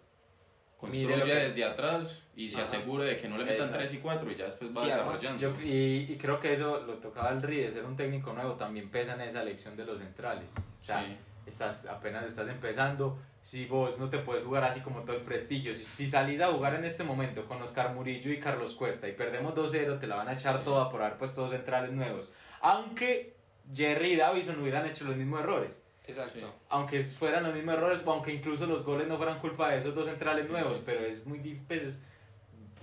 construya 0.77 1.23
que- 1.23 1.33
desde 1.33 1.63
atrás 1.63 2.23
y 2.35 2.49
se 2.49 2.55
Ajá. 2.61 2.63
asegure 2.63 3.05
de 3.05 3.15
que 3.15 3.29
no 3.29 3.37
le 3.37 3.45
metan 3.45 3.67
Exacto. 3.67 3.77
3 3.77 3.93
y 3.93 3.97
4 3.99 4.31
y 4.31 4.35
ya 4.35 4.45
después 4.45 4.75
va 4.75 4.81
Sí, 4.81 4.87
desarrollando. 4.87 5.39
Yo, 5.41 5.61
y, 5.61 6.07
y 6.11 6.17
creo 6.17 6.39
que 6.41 6.53
eso 6.53 6.81
lo 6.85 6.95
tocaba 6.95 7.29
el 7.29 7.41
RI, 7.41 7.61
de 7.61 7.71
ser 7.71 7.85
un 7.85 7.95
técnico 7.95 8.33
nuevo, 8.33 8.53
también 8.55 8.89
pesa 8.89 9.13
en 9.13 9.21
esa 9.21 9.41
elección 9.41 9.77
de 9.77 9.85
los 9.85 9.97
centrales. 9.99 10.49
O 10.81 10.83
sea, 10.83 11.05
Sí. 11.05 11.15
estás, 11.45 11.85
apenas 11.87 12.25
estás 12.25 12.49
empezando, 12.49 13.17
si 13.41 13.65
vos 13.65 13.97
no 13.97 14.09
te 14.09 14.17
puedes 14.19 14.43
jugar 14.43 14.65
así 14.65 14.81
como 14.81 15.01
todo 15.03 15.15
el 15.15 15.21
prestigio, 15.21 15.73
si, 15.73 15.85
si 15.85 16.07
salís 16.09 16.41
a 16.41 16.47
jugar 16.47 16.75
en 16.75 16.83
este 16.83 17.05
momento 17.05 17.45
con 17.45 17.61
Oscar 17.61 17.93
Murillo 17.93 18.31
y 18.31 18.39
Carlos 18.39 18.75
Cuesta 18.75 19.07
y 19.07 19.13
perdemos 19.13 19.55
2-0, 19.55 19.97
te 19.99 20.07
la 20.07 20.17
van 20.17 20.27
a 20.27 20.33
echar 20.33 20.57
Sí. 20.57 20.61
toda 20.65 20.89
por 20.89 21.01
haber 21.01 21.17
puesto 21.17 21.41
dos 21.43 21.51
centrales 21.51 21.91
nuevos. 21.93 22.29
Aunque 22.59 23.32
Jerry 23.73 24.13
y 24.13 24.15
Davison 24.15 24.59
hubieran 24.61 24.85
hecho 24.85 25.05
los 25.05 25.15
mismos 25.15 25.41
errores. 25.41 25.69
Exacto. 26.05 26.39
Sí. 26.39 26.45
Aunque 26.69 27.01
fueran 27.03 27.43
los 27.43 27.53
mismos 27.53 27.75
errores, 27.75 28.01
o 28.05 28.11
aunque 28.11 28.33
incluso 28.33 28.65
los 28.65 28.83
goles 28.83 29.07
no 29.07 29.17
fueran 29.17 29.39
culpa 29.39 29.69
de 29.71 29.79
esos 29.79 29.95
dos 29.95 30.05
centrales 30.05 30.45
Sí, 30.45 30.51
nuevos, 30.51 30.77
sí. 30.77 30.83
pero 30.85 31.01
es 31.05 31.25
muy 31.25 31.39
difícil. 31.39 31.93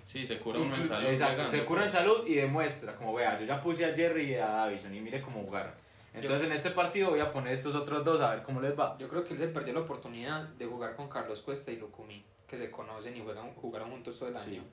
Sí, 0.06 0.24
se 0.26 0.38
cura 0.38 0.58
uno 0.58 0.74
en 0.74 0.84
salud. 0.84 1.08
Exacto, 1.08 1.36
llegando, 1.36 1.50
se 1.58 1.64
cura 1.64 1.82
en 1.84 1.90
pues. 1.90 1.98
salud 2.00 2.26
y 2.26 2.34
demuestra, 2.34 2.96
como 2.96 3.14
vea, 3.14 3.38
yo 3.38 3.46
ya 3.46 3.62
puse 3.62 3.84
a 3.84 3.94
Jerry 3.94 4.32
y 4.32 4.34
a 4.36 4.48
Davison 4.48 4.92
y 4.94 5.00
mire 5.00 5.20
cómo 5.20 5.42
jugaron. 5.42 5.72
Entonces 6.12 6.46
en 6.48 6.52
este 6.52 6.70
partido 6.70 7.10
voy 7.10 7.20
a 7.20 7.30
poner 7.32 7.52
estos 7.54 7.74
otros 7.76 8.04
dos 8.04 8.20
a 8.20 8.34
ver 8.34 8.42
cómo 8.42 8.60
les 8.60 8.76
va. 8.76 8.96
Yo 8.98 9.08
creo 9.08 9.22
que 9.22 9.34
él 9.34 9.38
se 9.38 9.46
perdió 9.46 9.72
la 9.74 9.80
oportunidad 9.80 10.42
de 10.48 10.66
jugar 10.66 10.96
con 10.96 11.08
Carlos 11.08 11.40
Cuesta 11.42 11.70
y 11.70 11.76
Lucumí, 11.76 12.24
que 12.48 12.56
se 12.56 12.68
conocen 12.72 13.16
y 13.16 13.20
juegan, 13.20 13.54
jugaron 13.54 13.90
juntos 13.90 14.18
todo 14.18 14.30
el 14.30 14.36
Sí. 14.38 14.50
año. 14.56 14.64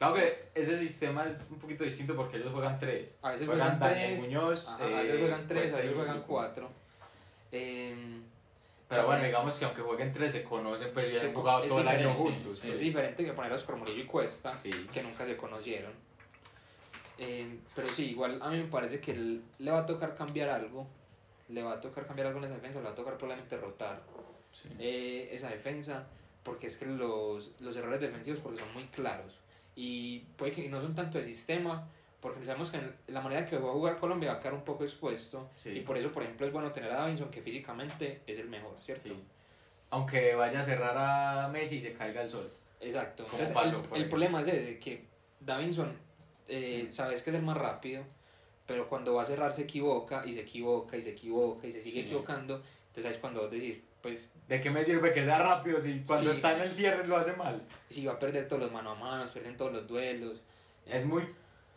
Claro 0.00 0.14
que 0.14 0.48
ese 0.54 0.78
sistema 0.78 1.26
es 1.26 1.44
un 1.50 1.58
poquito 1.58 1.84
distinto 1.84 2.16
porque 2.16 2.38
ellos 2.38 2.50
juegan 2.54 2.78
tres. 2.78 3.18
A 3.20 3.32
veces 3.32 3.46
Juegan 3.46 3.78
tres, 3.78 4.18
Muñoz, 4.22 4.66
ajá, 4.66 4.82
a 4.82 4.88
eh, 4.88 4.94
veces 4.94 5.18
juegan 5.20 5.46
tres, 5.46 5.74
a 5.74 5.76
veces 5.76 5.92
juegan 5.94 6.22
cuatro. 6.26 6.70
Em, 7.52 8.22
Pero 8.88 9.04
bueno, 9.04 9.22
digamos 9.24 9.58
que 9.58 9.66
aunque 9.66 9.82
jueguen 9.82 10.10
tres 10.14 10.32
se 10.32 10.42
conocen, 10.42 10.94
pues 10.94 11.20
ya 11.20 11.28
han 11.28 11.34
jugado 11.34 11.60
todo 11.66 11.80
el 11.82 11.88
año 11.88 12.14
juntos. 12.14 12.64
es 12.64 12.78
diferente 12.80 13.26
que 13.26 13.34
poner 13.34 13.52
a 13.52 13.56
Oscar 13.56 13.76
Murillo 13.76 14.02
y 14.02 14.06
Cuesta, 14.06 14.56
Sí. 14.56 14.70
que 14.90 15.02
nunca 15.02 15.26
se 15.26 15.36
conocieron. 15.36 15.92
Eh, 17.18 17.58
pero 17.74 17.92
sí, 17.92 18.12
igual 18.12 18.38
a 18.40 18.48
mí 18.48 18.56
me 18.56 18.68
parece 18.68 19.00
que 19.00 19.10
él- 19.10 19.42
le 19.58 19.70
va 19.70 19.80
a 19.80 19.86
tocar 19.86 20.14
cambiar 20.14 20.48
algo. 20.48 20.86
Le 21.50 21.62
va 21.62 21.72
a 21.74 21.80
tocar 21.82 22.06
cambiar 22.06 22.28
algo 22.28 22.38
en 22.38 22.46
esa 22.46 22.54
defensa, 22.54 22.78
le 22.78 22.86
va 22.86 22.92
a 22.92 22.94
tocar 22.94 23.18
probablemente 23.18 23.58
rotar 23.58 24.00
Sí. 24.52 24.70
eh, 24.78 25.28
esa 25.32 25.50
defensa, 25.50 26.06
porque 26.42 26.68
es 26.68 26.78
que 26.78 26.86
los, 26.86 27.60
los 27.60 27.76
errores 27.76 28.00
defensivos 28.00 28.40
porque 28.40 28.60
son 28.60 28.72
muy 28.72 28.86
claros. 28.86 29.38
Y 29.76 30.20
puede 30.36 30.52
que 30.52 30.68
no 30.68 30.80
son 30.80 30.94
tanto 30.94 31.18
de 31.18 31.24
sistema, 31.24 31.88
porque 32.20 32.44
sabemos 32.44 32.70
que 32.70 32.76
en 32.76 32.94
la 33.08 33.20
manera 33.20 33.46
que 33.46 33.58
va 33.58 33.70
a 33.70 33.72
jugar 33.72 33.98
Colombia 33.98 34.32
va 34.32 34.38
a 34.38 34.40
quedar 34.40 34.54
un 34.54 34.64
poco 34.64 34.84
expuesto. 34.84 35.48
Sí. 35.56 35.70
Y 35.70 35.80
por 35.80 35.96
eso, 35.96 36.12
por 36.12 36.22
ejemplo, 36.22 36.46
es 36.46 36.52
bueno 36.52 36.70
tener 36.72 36.90
a 36.90 36.96
Davinson, 36.96 37.30
que 37.30 37.40
físicamente 37.40 38.22
es 38.26 38.38
el 38.38 38.48
mejor, 38.48 38.76
¿cierto? 38.82 39.04
Sí. 39.04 39.14
Aunque 39.90 40.34
vaya 40.34 40.60
a 40.60 40.62
cerrar 40.62 40.96
a 40.96 41.48
Messi 41.48 41.76
y 41.76 41.80
se 41.80 41.92
caiga 41.94 42.22
el 42.22 42.30
sol. 42.30 42.52
Exacto. 42.80 43.24
Entonces, 43.24 43.52
pasó, 43.52 43.82
el, 43.94 44.02
el 44.02 44.08
problema 44.08 44.40
es 44.40 44.48
ese, 44.48 44.78
que 44.78 45.04
Davinson, 45.40 45.96
eh, 46.48 46.86
sabes 46.90 47.22
que 47.22 47.30
es 47.30 47.36
el 47.36 47.42
más 47.42 47.56
rápido, 47.56 48.04
pero 48.66 48.88
cuando 48.88 49.14
va 49.14 49.22
a 49.22 49.24
cerrar 49.24 49.52
se 49.52 49.62
equivoca 49.62 50.22
y 50.24 50.32
se 50.34 50.40
equivoca 50.40 50.96
y 50.96 51.02
se 51.02 51.10
equivoca 51.10 51.66
y 51.66 51.72
se 51.72 51.80
sigue 51.80 52.02
equivocando. 52.02 52.62
Entonces 52.86 53.06
ahí 53.06 53.12
es 53.12 53.18
cuando 53.18 53.42
vos 53.42 53.50
decís, 53.50 53.78
pues 54.02 54.32
¿De 54.48 54.60
qué 54.60 54.70
me 54.70 54.82
sirve 54.84 55.12
que 55.12 55.24
sea 55.24 55.38
rápido 55.38 55.80
si 55.80 56.00
cuando 56.06 56.30
Sí. 56.32 56.36
está 56.36 56.56
en 56.56 56.62
el 56.62 56.72
cierre 56.72 57.06
lo 57.06 57.16
hace 57.16 57.32
mal? 57.34 57.62
si 57.88 58.06
va 58.06 58.14
a 58.14 58.18
perder 58.18 58.48
todos 58.48 58.62
los 58.62 58.72
mano 58.72 58.90
a 58.92 58.94
mano, 58.94 59.24
pierden 59.32 59.56
todos 59.56 59.72
los 59.72 59.86
duelos. 59.86 60.40
Es 60.86 61.04
muy. 61.04 61.24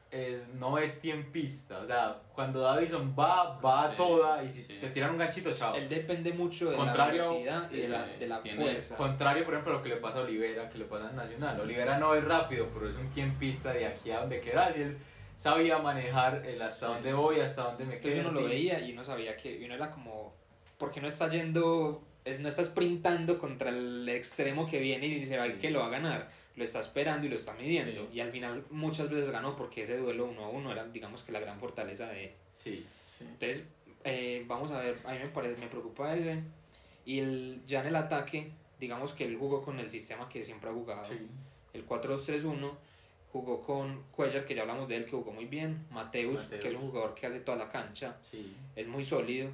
Es, 0.09 0.47
no 0.49 0.77
es 0.77 1.01
tiempista. 1.01 1.79
O 1.79 1.86
sea, 1.88 2.21
cuando 2.36 2.59
Davison 2.62 3.15
va, 3.17 3.59
va 3.59 3.86
a 3.86 3.89
Sí, 3.89 3.95
toda 3.97 4.43
y 4.43 4.51
si 4.51 4.62
sí. 4.62 4.77
te 4.79 4.89
tiran 4.91 5.09
un 5.09 5.17
ganchito, 5.17 5.51
chao. 5.53 5.73
Él 5.75 5.89
depende 5.89 6.31
mucho 6.33 6.69
de 6.69 6.77
Contrario, 6.77 7.21
la 7.23 7.27
velocidad 7.29 7.71
y 7.71 7.77
de 7.77 7.88
la, 7.89 8.05
sí, 8.05 8.12
de 8.19 8.27
la 8.27 8.38
fuerza. 8.39 8.95
Contrario, 8.95 9.43
por 9.43 9.55
ejemplo, 9.55 9.73
a 9.73 9.77
lo 9.77 9.81
que 9.83 9.89
le 9.89 9.97
pasa 9.97 10.19
a 10.19 10.21
Olivera, 10.21 10.69
que 10.69 10.77
le 10.77 10.86
pasa 10.86 11.09
en 11.09 11.15
Nacional. 11.15 11.59
Olivera 11.59 11.97
no 11.97 12.13
es 12.13 12.23
rápido, 12.23 12.69
pero 12.71 12.88
es 12.88 12.95
un 12.95 13.09
tiempista 13.09 13.73
de 13.73 13.88
aquí 13.88 14.12
a 14.12 14.19
donde 14.19 14.39
quieras. 14.39 14.77
Y 14.77 14.81
él 14.83 14.97
sabía 15.36 15.79
manejar 15.79 16.45
el 16.45 16.62
hasta 16.62 16.86
Sí, 16.89 16.93
dónde 16.93 17.09
sí. 17.09 17.15
voy, 17.15 17.39
hasta 17.39 17.63
dónde 17.63 17.86
me 17.86 17.95
Entonces 17.95 18.19
quedo. 18.19 18.29
uno 18.29 18.39
lo 18.41 18.47
veía 18.47 18.79
y 18.81 18.93
uno 18.93 19.03
sabía 19.03 19.36
que 19.36 19.51
y 19.57 19.65
uno 19.65 19.73
era 19.73 19.89
como, 19.89 20.36
¿por 20.77 20.91
qué 20.91 21.01
no 21.01 21.07
está 21.07 21.27
yendo, 21.27 22.03
es, 22.25 22.39
no 22.39 22.49
está 22.49 22.63
sprintando 22.63 23.38
contra 23.39 23.69
el 23.69 24.07
extremo 24.09 24.65
que 24.67 24.79
viene 24.79 25.07
y 25.07 25.25
se 25.25 25.38
va 25.38 25.51
que 25.59 25.69
lo 25.71 25.79
va 25.79 25.88
a 25.88 25.89
ganar? 25.89 26.29
Lo 26.55 26.63
está 26.63 26.79
esperando 26.79 27.25
y 27.25 27.29
lo 27.29 27.36
está 27.36 27.53
midiendo. 27.53 28.07
Sí. 28.12 28.17
Y 28.17 28.19
al 28.19 28.31
final 28.31 28.63
muchas 28.69 29.09
veces 29.09 29.29
ganó 29.31 29.55
porque 29.55 29.83
ese 29.83 29.97
duelo 29.97 30.25
uno 30.25 30.45
a 30.45 30.49
uno 30.49 30.71
era, 30.71 30.86
digamos 30.88 31.23
que 31.23 31.31
la 31.31 31.39
gran 31.39 31.59
fortaleza 31.59 32.07
de 32.09 32.25
él. 32.25 32.31
Sí. 32.59 32.86
Sí. 33.17 33.25
Entonces, 33.25 33.63
eh, 34.03 34.43
vamos 34.47 34.71
a 34.71 34.79
ver, 34.79 34.97
a 35.05 35.13
mí 35.13 35.19
me 35.19 35.29
parece, 35.29 35.59
me 35.59 35.67
preocupa 35.67 36.15
ese. 36.15 36.41
Y 37.05 37.19
el, 37.19 37.62
ya 37.65 37.81
en 37.81 37.88
el 37.88 37.95
ataque, 37.95 38.51
digamos 38.79 39.13
que 39.13 39.25
él 39.25 39.36
jugó 39.38 39.62
con 39.63 39.79
el 39.79 39.89
sistema 39.89 40.29
que 40.29 40.43
siempre 40.43 40.69
ha 40.69 40.73
jugado. 40.73 41.03
Sí. 41.05 41.17
El 41.73 41.88
4-2-3-1 41.88 42.71
jugó 43.31 43.62
con 43.63 44.03
Cuellar, 44.12 44.45
que 44.45 44.53
ya 44.53 44.62
hablamos 44.62 44.88
de 44.88 44.97
él, 44.97 45.05
que 45.05 45.12
jugó 45.12 45.31
muy 45.31 45.45
bien. 45.45 45.88
Mateus, 45.89 46.43
Mateus. 46.43 46.62
que 46.62 46.67
es 46.69 46.75
un 46.75 46.81
jugador 46.91 47.15
que 47.15 47.25
hace 47.25 47.39
toda 47.39 47.57
la 47.57 47.67
cancha, 47.69 48.17
Sí. 48.29 48.55
es 48.75 48.88
muy 48.88 49.03
sólido. 49.03 49.49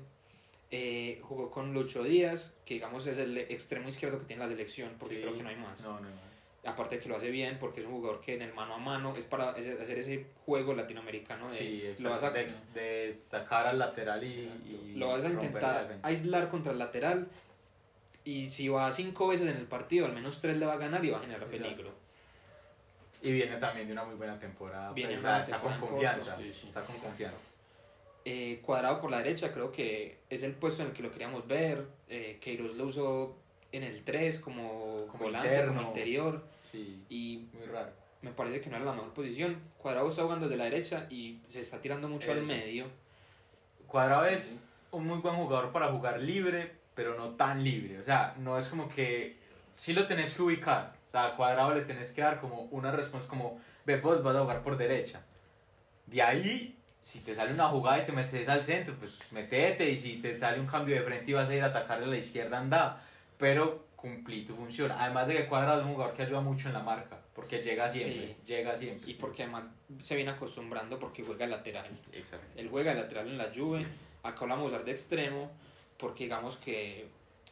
Eh, 0.72 1.20
jugó 1.24 1.50
con 1.50 1.74
Lucho 1.74 2.04
Díaz, 2.04 2.54
que 2.66 2.76
digamos 2.76 3.08
es 3.08 3.18
el 3.18 3.38
extremo 3.38 3.90
izquierdo 3.90 4.20
que 4.20 4.26
tiene 4.26 4.44
la 4.44 4.48
selección, 4.50 4.96
porque 5.00 5.16
Sí. 5.16 5.22
creo 5.22 5.36
que 5.36 5.44
no 5.44 5.50
hay 5.50 5.56
más. 5.56 5.82
No, 5.82 5.94
no, 6.00 6.02
no. 6.10 6.30
Aparte 6.66 6.96
de 6.98 7.02
que 7.02 7.10
lo 7.10 7.16
hace 7.16 7.32
bien, 7.32 7.58
porque 7.58 7.80
es 7.80 7.88
un 7.88 7.94
jugador 7.94 8.20
que 8.22 8.36
en 8.36 8.42
el 8.42 8.54
mano 8.54 8.76
a 8.76 8.78
mano 8.78 9.16
es 9.18 9.24
para 9.24 9.52
hacer 9.52 9.98
ese 9.98 10.26
juego 10.46 10.74
latinoamericano 10.74 11.48
de 11.50 11.58
Sí, 11.58 11.84
lo 12.00 12.10
vas 12.12 12.22
a, 12.22 12.32
de, 12.32 12.48
de 12.74 13.14
sacar 13.14 13.66
al 13.66 13.80
lateral 13.80 14.24
y, 14.24 14.52
y 14.68 14.94
lo 14.96 15.08
vas 15.08 15.24
a 15.24 15.30
intentar 15.30 15.98
aislar 16.04 16.50
contra 16.50 16.72
el 16.74 16.78
lateral. 16.78 17.28
Y 18.26 18.50
si 18.50 18.68
va 18.68 18.92
cinco 18.92 19.28
veces 19.30 19.48
en 19.50 19.58
el 19.58 19.66
partido, 19.66 20.06
al 20.06 20.14
menos 20.14 20.42
tres 20.42 20.58
le 20.58 20.66
va 20.66 20.74
a 20.74 20.78
ganar 20.78 21.04
y 21.04 21.10
va 21.10 21.18
a 21.18 21.22
generar 21.22 21.44
Exacto. 21.44 21.64
peligro. 21.64 21.94
Y 23.22 23.32
viene 23.32 23.56
también 23.58 23.88
de 23.88 23.94
una 23.94 24.04
muy 24.04 24.16
buena 24.16 24.38
temporada. 24.38 24.92
Viene 24.94 25.14
pues, 25.14 25.24
una 25.24 25.42
está 25.42 25.60
con 25.62 25.72
temporada 25.72 26.12
en 26.14 26.20
confianza. 26.20 26.38
Sí. 26.54 26.68
Está 26.68 26.84
con 26.84 26.96
confianza. 26.98 27.38
Eh, 28.32 28.62
cuadrado 28.64 29.02
por 29.02 29.10
la 29.10 29.18
derecha, 29.18 29.52
creo 29.52 29.72
que 29.72 30.20
es 30.30 30.44
el 30.44 30.54
puesto 30.54 30.84
en 30.84 30.90
el 30.90 30.94
que 30.94 31.02
lo 31.02 31.12
queríamos 31.12 31.48
ver. 31.48 31.88
Eh, 32.08 32.38
Queiroz 32.40 32.76
lo 32.76 32.86
usó 32.86 33.36
en 33.72 33.82
el 33.82 34.04
3 34.04 34.38
como, 34.38 35.08
Como 35.08 35.24
volante, 35.24 35.48
interno. 35.50 35.74
como 35.78 35.88
interior. 35.88 36.46
Sí, 36.72 37.04
Y 37.10 37.48
muy 37.54 37.66
raro. 37.66 37.90
me 38.22 38.30
parece 38.32 38.62
que 38.62 38.70
no 38.70 38.76
era 38.76 38.86
la 38.86 38.94
mejor 38.94 39.14
posición. 39.16 39.60
Cuadrado 39.80 40.08
está 40.10 40.22
jugando 40.22 40.46
desde 40.48 40.58
la 40.58 40.66
derecha 40.66 41.08
y 41.10 41.40
se 41.48 41.62
está 41.62 41.82
tirando 41.82 42.08
mucho 42.08 42.32
al 42.32 42.44
medio. 42.44 42.86
Cuadrado 43.88 44.26
es 44.28 44.62
un 44.92 45.08
muy 45.08 45.18
buen 45.18 45.36
jugador 45.36 45.72
para 45.72 45.88
jugar 45.88 46.22
libre, 46.22 46.72
pero 46.94 47.16
no 47.18 47.30
tan 47.32 47.64
libre. 47.64 47.98
O 47.98 48.04
sea, 48.04 48.36
no 48.38 48.60
es 48.60 48.68
como 48.68 48.88
que. 48.90 49.38
Sí 49.76 49.94
lo 49.94 50.06
tenés 50.06 50.36
que 50.36 50.44
ubicar. 50.44 50.94
O 51.08 51.12
sea, 51.12 51.26
a 51.26 51.36
Cuadrado 51.36 51.74
le 51.74 51.82
tenés 51.82 52.12
que 52.12 52.22
dar 52.22 52.40
como 52.40 52.64
una 52.66 52.92
respuesta, 52.92 53.28
como, 53.28 53.60
ve, 53.86 53.98
vos 54.00 54.22
vas 54.22 54.36
a 54.36 54.42
jugar 54.42 54.62
por 54.62 54.78
derecha. 54.78 55.24
De 56.06 56.22
ahí, 56.22 56.76
si 57.00 57.20
te 57.22 57.34
sale 57.34 57.54
una 57.54 57.66
jugada 57.68 58.02
y 58.02 58.06
te 58.06 58.12
metes 58.12 58.50
al 58.50 58.64
centro, 58.64 58.96
pues 58.96 59.20
metete. 59.32 59.90
Y 59.90 59.98
si 59.98 60.18
te 60.18 60.38
sale 60.40 60.60
un 60.60 60.68
cambio 60.68 60.96
de 60.96 61.02
frente 61.02 61.32
y 61.32 61.34
vas 61.34 61.50
a 61.50 61.56
ir 61.56 61.64
a 61.64 61.68
atacarle 61.68 62.06
a 62.06 62.10
la 62.10 62.18
izquierda, 62.18 62.58
anda. 62.58 63.04
Pero 63.38 63.88
cumplí 63.96 64.46
tu 64.46 64.56
función. 64.56 64.92
Además 64.92 65.28
de 65.28 65.36
que 65.36 65.48
Cuadrado 65.48 65.82
es 65.82 65.86
un 65.86 65.94
jugador 65.94 66.14
que 66.14 66.24
ayuda 66.24 66.42
mucho 66.42 66.68
en 66.68 66.74
la 66.74 66.82
marca, 66.82 67.18
porque 67.34 67.62
llega 67.62 67.90
siempre. 67.90 68.36
Llega 68.46 68.78
siempre. 68.78 69.10
Y 69.10 69.14
porque 69.16 69.44
además 69.44 69.64
se 70.02 70.16
viene 70.16 70.32
acostumbrando 70.32 71.00
porque 71.00 71.24
juega 71.24 71.48
lateral. 71.48 71.88
Exacto. 72.12 72.48
Él 72.56 72.70
juega 72.70 72.94
lateral 72.94 73.28
en 73.28 73.38
la 73.38 73.52
Juve. 73.54 73.80
Sí. 73.80 73.88
Acá 74.24 74.46
usar 74.56 74.84
de 74.84 74.92
extremo 74.92 75.50
porque 75.98 76.24
digamos 76.26 76.58
que 76.58 77.08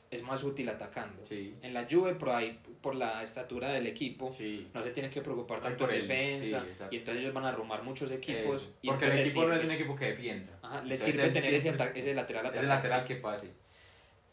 es 0.09 0.21
más 0.21 0.43
útil 0.43 0.69
atacando. 0.69 1.23
Sí. 1.25 1.55
En 1.61 1.73
la 1.73 1.85
Juve, 1.89 2.15
por 2.15 2.29
ahí, 2.29 2.57
por 2.81 2.95
la 2.95 3.21
estatura 3.23 3.67
del 3.69 3.87
equipo, 3.87 4.31
Sí. 4.31 4.67
no 4.73 4.81
se 4.81 4.91
tiene 4.91 5.09
que 5.09 5.21
preocupar 5.21 5.59
tanto 5.59 5.89
en 5.89 6.01
defensa 6.01 6.63
sí, 6.73 6.83
y 6.91 6.97
entonces 6.97 7.23
ellos 7.23 7.33
van 7.33 7.43
a 7.45 7.49
arrumar 7.49 7.83
muchos 7.83 8.09
equipos 8.11 8.61
Eso. 8.63 8.73
y 8.81 8.87
Porque 8.87 9.05
el 9.05 9.19
equipo 9.19 9.45
no 9.45 9.53
es 9.53 9.63
un 9.63 9.71
equipo 9.71 9.95
que 9.95 10.05
defienda. 10.05 10.57
Ajá, 10.61 10.81
les 10.83 10.99
Entonces 11.05 11.05
sirve 11.15 11.29
tener 11.41 11.53
ese, 11.53 11.99
ese 11.99 12.13
lateral 12.13 12.45
el 12.45 12.47
atacante. 12.51 12.67
lateral 12.67 13.05
que 13.05 13.15
pase. 13.15 13.47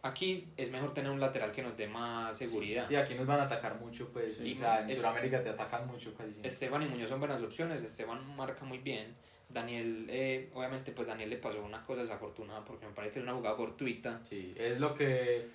Aquí 0.02 0.46
es 0.58 0.70
mejor 0.70 0.92
tener 0.92 1.10
un 1.10 1.18
lateral 1.18 1.50
que 1.50 1.62
nos 1.62 1.76
dé 1.78 1.86
más 1.88 2.36
seguridad. 2.36 2.86
Sí, 2.86 2.94
aquí 2.94 3.14
nos 3.14 3.26
van 3.26 3.40
a 3.40 3.44
atacar 3.44 3.80
mucho, 3.80 4.10
pues. 4.12 4.34
Sí. 4.36 4.52
o 4.54 4.58
sea, 4.58 4.82
en 4.82 4.90
Es- 4.90 4.98
Sudamérica 4.98 5.42
te 5.42 5.48
atacan 5.48 5.86
mucho 5.86 6.12
casi. 6.14 6.40
Esteban 6.42 6.82
y 6.82 6.86
Muñoz 6.86 7.08
son 7.08 7.20
buenas 7.20 7.42
opciones, 7.42 7.82
Esteban 7.82 8.36
marca 8.36 8.64
muy 8.66 8.78
bien. 8.78 9.14
Daniel, 9.48 10.06
eh, 10.10 10.50
obviamente, 10.52 10.92
pues 10.92 11.06
Daniel 11.08 11.30
le 11.30 11.36
pasó 11.38 11.62
una 11.64 11.82
cosa 11.82 12.02
desafortunada 12.02 12.62
porque 12.64 12.86
me 12.86 12.92
parece 12.92 13.14
que 13.14 13.18
es 13.20 13.22
una 13.22 13.32
jugada 13.34 13.56
fortuita. 13.56 14.20
Sí, 14.24 14.52
es 14.58 14.78
lo 14.78 14.92
que, 14.94 15.46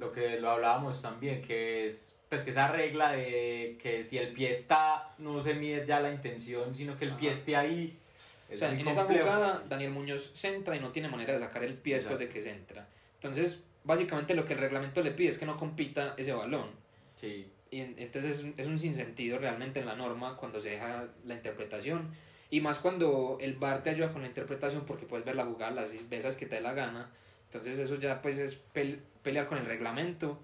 lo 0.00 0.10
que 0.10 0.40
lo 0.40 0.50
hablábamos 0.50 1.00
también, 1.02 1.42
que 1.42 1.86
es 1.86 2.14
pues 2.28 2.42
que 2.42 2.50
esa 2.50 2.68
regla 2.68 3.12
de 3.12 3.76
que 3.82 4.04
si 4.04 4.16
el 4.16 4.32
pie 4.32 4.50
está, 4.50 5.14
no 5.18 5.42
se 5.42 5.54
mide 5.54 5.84
ya 5.86 6.00
la 6.00 6.10
intención, 6.12 6.74
sino 6.74 6.96
que 6.96 7.04
el 7.04 7.14
pie 7.16 7.30
Ajá. 7.30 7.38
esté 7.38 7.56
ahí. 7.56 7.98
O 8.52 8.56
sea, 8.56 8.72
en 8.72 8.86
esa 8.88 9.04
jugada 9.04 9.64
Daniel 9.68 9.90
Muñoz 9.90 10.32
centra 10.34 10.74
y 10.76 10.80
no 10.80 10.90
tiene 10.90 11.08
manera 11.08 11.32
de 11.34 11.38
sacar 11.40 11.62
el 11.64 11.74
pie 11.74 11.96
después 11.96 12.18
de 12.18 12.28
que 12.28 12.40
centra. 12.40 12.88
Entonces, 13.14 13.58
básicamente 13.84 14.34
lo 14.34 14.44
que 14.44 14.54
el 14.54 14.60
reglamento 14.60 15.02
le 15.02 15.10
pide 15.10 15.28
es 15.28 15.38
que 15.38 15.46
no 15.46 15.56
compita 15.56 16.14
ese 16.16 16.32
balón. 16.32 16.70
Sí, 17.16 17.50
Y 17.72 17.80
en- 17.80 17.94
entonces 17.98 18.38
es 18.38 18.42
un, 18.44 18.54
es 18.56 18.66
un 18.66 18.78
sinsentido 18.78 19.38
realmente 19.38 19.78
en 19.80 19.86
la 19.86 19.94
norma 19.94 20.36
cuando 20.36 20.58
se 20.60 20.70
deja 20.70 21.06
la 21.24 21.34
interpretación. 21.34 22.10
Y 22.50 22.60
más 22.60 22.78
cuando 22.80 23.38
el 23.40 23.54
VAR 23.54 23.82
te 23.84 23.90
ayuda 23.90 24.12
con 24.12 24.22
la 24.22 24.28
interpretación 24.28 24.84
porque 24.84 25.06
puedes 25.06 25.24
ver 25.24 25.36
la 25.36 25.44
jugada 25.44 25.70
las 25.72 26.08
veces 26.08 26.34
que 26.34 26.46
te 26.46 26.56
dé 26.56 26.60
la 26.62 26.72
gana. 26.72 27.10
Entonces 27.50 27.78
eso 27.78 27.96
ya 27.96 28.22
pues 28.22 28.38
es 28.38 28.60
pel- 28.72 29.00
pelear 29.22 29.46
con 29.46 29.58
el 29.58 29.66
reglamento, 29.66 30.38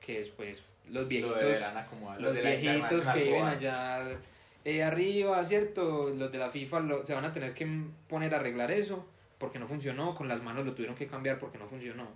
que 0.00 0.20
es 0.20 0.28
pues 0.28 0.62
los 0.86 1.02
lo 1.02 1.08
viejitos, 1.08 1.62
acomodar. 1.62 2.20
los 2.20 2.34
viejitos 2.34 3.06
que 3.08 3.24
viven 3.24 3.44
allá 3.44 4.06
eh, 4.64 4.82
arriba, 4.84 5.44
¿cierto? 5.44 6.10
Los 6.10 6.30
de 6.30 6.38
la 6.38 6.50
FIFA 6.50 6.80
lo- 6.80 7.04
se 7.04 7.12
van 7.14 7.24
a 7.24 7.32
tener 7.32 7.52
que 7.54 7.66
poner 8.08 8.32
a 8.34 8.38
arreglar 8.38 8.70
eso 8.70 9.04
porque 9.38 9.58
no 9.58 9.66
funcionó, 9.66 10.14
con 10.14 10.28
las 10.28 10.42
manos 10.42 10.64
lo 10.64 10.72
tuvieron 10.74 10.94
que 10.94 11.06
cambiar 11.08 11.38
porque 11.40 11.58
no 11.58 11.66
funcionó. 11.66 12.06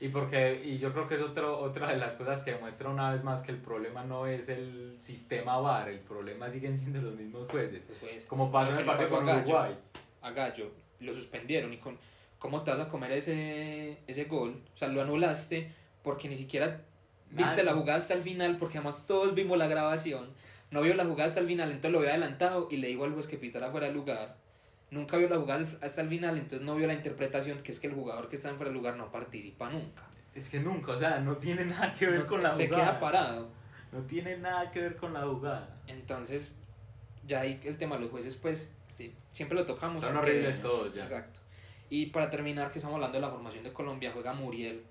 Y 0.00 0.08
porque 0.08 0.62
y 0.64 0.78
yo 0.78 0.92
creo 0.92 1.06
que 1.08 1.14
es 1.16 1.20
otro, 1.22 1.58
otra 1.58 1.88
de 1.88 1.96
las 1.96 2.16
cosas 2.16 2.42
que 2.42 2.52
demuestra 2.52 2.88
una 2.88 3.12
vez 3.12 3.22
más 3.22 3.40
que 3.42 3.50
el 3.52 3.58
problema 3.58 4.02
no 4.04 4.26
es 4.26 4.48
el 4.48 4.96
sistema 4.98 5.58
VAR, 5.58 5.88
el 5.90 6.00
problema 6.00 6.48
siguen 6.50 6.76
siendo 6.76 7.00
los 7.02 7.14
mismos 7.14 7.50
jueces. 7.50 7.82
Pues, 8.00 8.24
Como 8.24 8.50
pasó 8.50 8.68
en 8.70 8.74
Lo 8.76 8.80
el 8.80 8.86
partido 8.86 9.10
con. 9.10 9.28
Uruguay. 9.28 9.74
a 10.22 10.30
Gallo, 10.32 10.70
lo 11.00 11.12
suspendieron 11.14 11.72
y 11.72 11.78
con 11.78 11.96
cómo 12.46 12.62
te 12.62 12.70
vas 12.70 12.78
a 12.78 12.88
comer 12.88 13.10
ese, 13.10 13.98
ese 14.06 14.24
gol, 14.26 14.62
o 14.72 14.78
sea, 14.78 14.86
lo 14.88 15.02
anulaste 15.02 15.72
porque 16.04 16.28
ni 16.28 16.36
siquiera 16.36 16.80
viste 17.32 17.64
la 17.64 17.72
jugada 17.72 17.98
hasta 17.98 18.14
el 18.14 18.22
final, 18.22 18.56
porque 18.56 18.78
además 18.78 19.04
todos 19.04 19.34
vimos 19.34 19.58
la 19.58 19.66
grabación, 19.66 20.28
no 20.70 20.80
vio 20.82 20.94
la 20.94 21.04
jugada 21.04 21.24
hasta 21.28 21.40
el 21.40 21.48
final, 21.48 21.70
entonces 21.70 21.90
lo 21.90 21.98
había 21.98 22.10
adelantado 22.10 22.68
y 22.70 22.76
le 22.76 22.86
dijo 22.86 23.02
al 23.04 23.12
juez 23.14 23.26
que 23.26 23.36
pitara 23.36 23.72
fuera 23.72 23.88
de 23.88 23.94
lugar, 23.94 24.36
nunca 24.92 25.16
vio 25.16 25.28
la 25.28 25.38
jugada 25.38 25.66
hasta 25.82 26.02
el 26.02 26.08
final, 26.08 26.36
entonces 26.36 26.60
no 26.60 26.76
vio 26.76 26.86
la 26.86 26.92
interpretación 26.92 27.64
que 27.64 27.72
es 27.72 27.80
que 27.80 27.88
el 27.88 27.94
jugador 27.94 28.28
que 28.28 28.36
está 28.36 28.48
en 28.48 28.56
fuera 28.58 28.70
de 28.70 28.76
lugar 28.76 28.94
no 28.96 29.10
participa 29.10 29.68
nunca, 29.68 30.04
Es 30.32 30.48
que 30.48 30.60
nunca, 30.60 30.92
o 30.92 30.96
sea, 30.98 31.18
no 31.18 31.38
tiene 31.38 31.64
nada 31.64 31.92
que 31.94 32.06
ver 32.06 32.20
No- 32.20 32.26
con 32.28 32.44
la 32.44 32.52
se 32.52 32.68
jugada. 32.68 32.84
queda 32.92 33.00
parado, 33.00 33.48
No 33.90 34.02
tiene 34.02 34.36
nada 34.38 34.70
que 34.70 34.82
ver 34.82 34.94
con 34.96 35.12
la 35.12 35.22
jugada. 35.22 35.76
entonces 35.88 36.52
ya 37.26 37.40
ahí 37.40 37.58
el 37.64 37.76
tema 37.76 37.96
de 37.96 38.02
los 38.02 38.10
jueces 38.12 38.36
pues 38.36 38.72
sí, 38.94 39.12
siempre 39.32 39.58
lo 39.58 39.66
tocamos. 39.66 40.00
Son 40.00 40.16
horribles 40.16 40.62
todos 40.62 40.94
ya. 40.94 41.02
Exacto. 41.02 41.40
Y 41.90 42.06
para 42.06 42.30
terminar, 42.30 42.70
que 42.70 42.78
estamos 42.78 42.94
hablando 42.96 43.16
de 43.18 43.22
la 43.22 43.30
formación 43.30 43.64
de 43.64 43.72
Colombia, 43.72 44.10
juega 44.12 44.32
Muriel. 44.32 44.82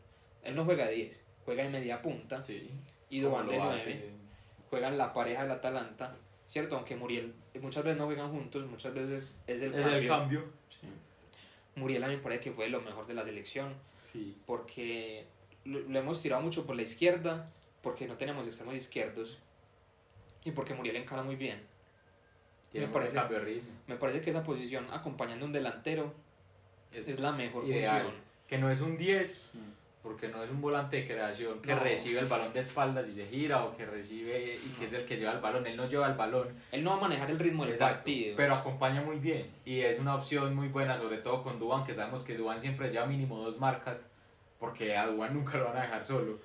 Él 0.43 0.55
no 0.55 0.63
juega 0.65 0.87
10, 0.87 1.19
juega 1.43 1.63
de 1.63 1.69
media 1.69 2.01
punta. 2.01 2.43
Sí. 2.43 2.69
Y 3.09 3.19
Duván 3.19 3.47
de 3.47 3.57
lo 3.57 3.65
9. 3.65 3.79
hace. 3.79 4.09
Juegan 4.69 4.97
la 4.97 5.11
pareja 5.13 5.43
del 5.43 5.51
Atalanta. 5.51 6.15
¿Cierto? 6.45 6.75
Aunque 6.75 6.95
Muriel 6.95 7.33
muchas 7.61 7.83
veces 7.83 7.97
no 7.97 8.05
juegan 8.05 8.29
juntos, 8.31 8.65
muchas 8.67 8.93
veces 8.93 9.35
es 9.47 9.61
el 9.61 9.73
Es 9.73 9.81
cambio. 9.81 9.97
el 9.97 10.07
cambio. 10.07 10.43
Sí. 10.69 10.87
Muriel 11.75 12.03
a 12.03 12.07
mí 12.07 12.15
me 12.17 12.21
parece 12.21 12.43
que 12.45 12.51
fue 12.51 12.69
lo 12.69 12.81
mejor 12.81 13.07
de 13.07 13.13
la 13.15 13.23
selección. 13.23 13.73
Sí. 14.01 14.37
Porque 14.45 15.25
lo, 15.63 15.79
hemos 15.97 16.21
tirado 16.21 16.41
mucho 16.43 16.65
por 16.65 16.75
la 16.75 16.83
izquierda, 16.83 17.51
porque 17.81 18.07
no 18.07 18.15
tenemos 18.17 18.45
extremos 18.47 18.75
izquierdos. 18.75 19.39
Y 20.43 20.51
porque 20.51 20.75
Muriel 20.75 20.95
encara 20.97 21.23
muy 21.23 21.35
bien. 21.35 21.63
Tiene 22.71 22.87
Me 22.87 22.93
parece-. 22.93 23.19
Me 23.87 23.95
parece 23.95 24.21
que 24.21 24.29
esa 24.29 24.43
posición, 24.43 24.87
acompañando 24.91 25.45
a 25.45 25.47
un 25.47 25.53
delantero, 25.53 26.13
es, 26.93 27.19
la 27.19 27.31
mejor 27.31 27.65
ideal. 27.65 28.01
función. 28.03 28.23
Que 28.47 28.57
no 28.57 28.69
es 28.69 28.81
un 28.81 28.97
10, 28.97 29.49
Mm. 29.53 29.57
porque 30.03 30.27
no 30.27 30.43
es 30.43 30.51
un 30.51 30.61
volante 30.61 30.97
de 30.97 31.05
creación 31.07 31.59
que 31.61 31.73
No. 31.73 31.79
recibe 31.79 32.19
el 32.19 32.27
balón 32.27 32.53
de 32.53 32.59
espaldas 32.59 33.07
y 33.09 33.15
se 33.15 33.25
gira, 33.27 33.63
o 33.63 33.75
que 33.75 33.85
recibe 33.87 34.59
y 34.63 34.69
que 34.77 34.85
es 34.85 34.93
el 34.93 35.03
que 35.05 35.17
lleva 35.17 35.31
el 35.31 35.39
balón. 35.39 35.65
Él 35.65 35.75
no 35.75 35.89
lleva 35.89 36.07
el 36.07 36.13
balón. 36.13 36.49
Él 36.71 36.83
no 36.83 36.91
va 36.91 36.97
a 36.97 36.99
manejar 37.01 37.31
el 37.31 37.39
ritmo 37.39 37.63
del 37.63 37.73
Exacto, 37.73 37.95
partido. 37.97 38.35
Pero 38.37 38.53
acompaña 38.55 39.01
muy 39.01 39.17
bien. 39.17 39.49
Y 39.65 39.79
es 39.81 39.99
una 39.99 40.13
opción 40.15 40.53
muy 40.55 40.67
buena, 40.67 40.97
sobre 40.97 41.17
todo 41.17 41.41
con 41.43 41.57
Duban, 41.57 41.83
que 41.83 41.95
sabemos 41.95 42.23
que 42.23 42.35
Duban 42.37 42.59
siempre 42.59 42.91
lleva 42.91 43.07
mínimo 43.07 43.39
dos 43.41 43.59
marcas, 43.59 44.11
porque 44.59 44.95
a 44.95 45.07
Duban 45.07 45.33
nunca 45.33 45.57
lo 45.57 45.65
van 45.65 45.77
a 45.77 45.81
dejar 45.81 46.05
solo. 46.05 46.37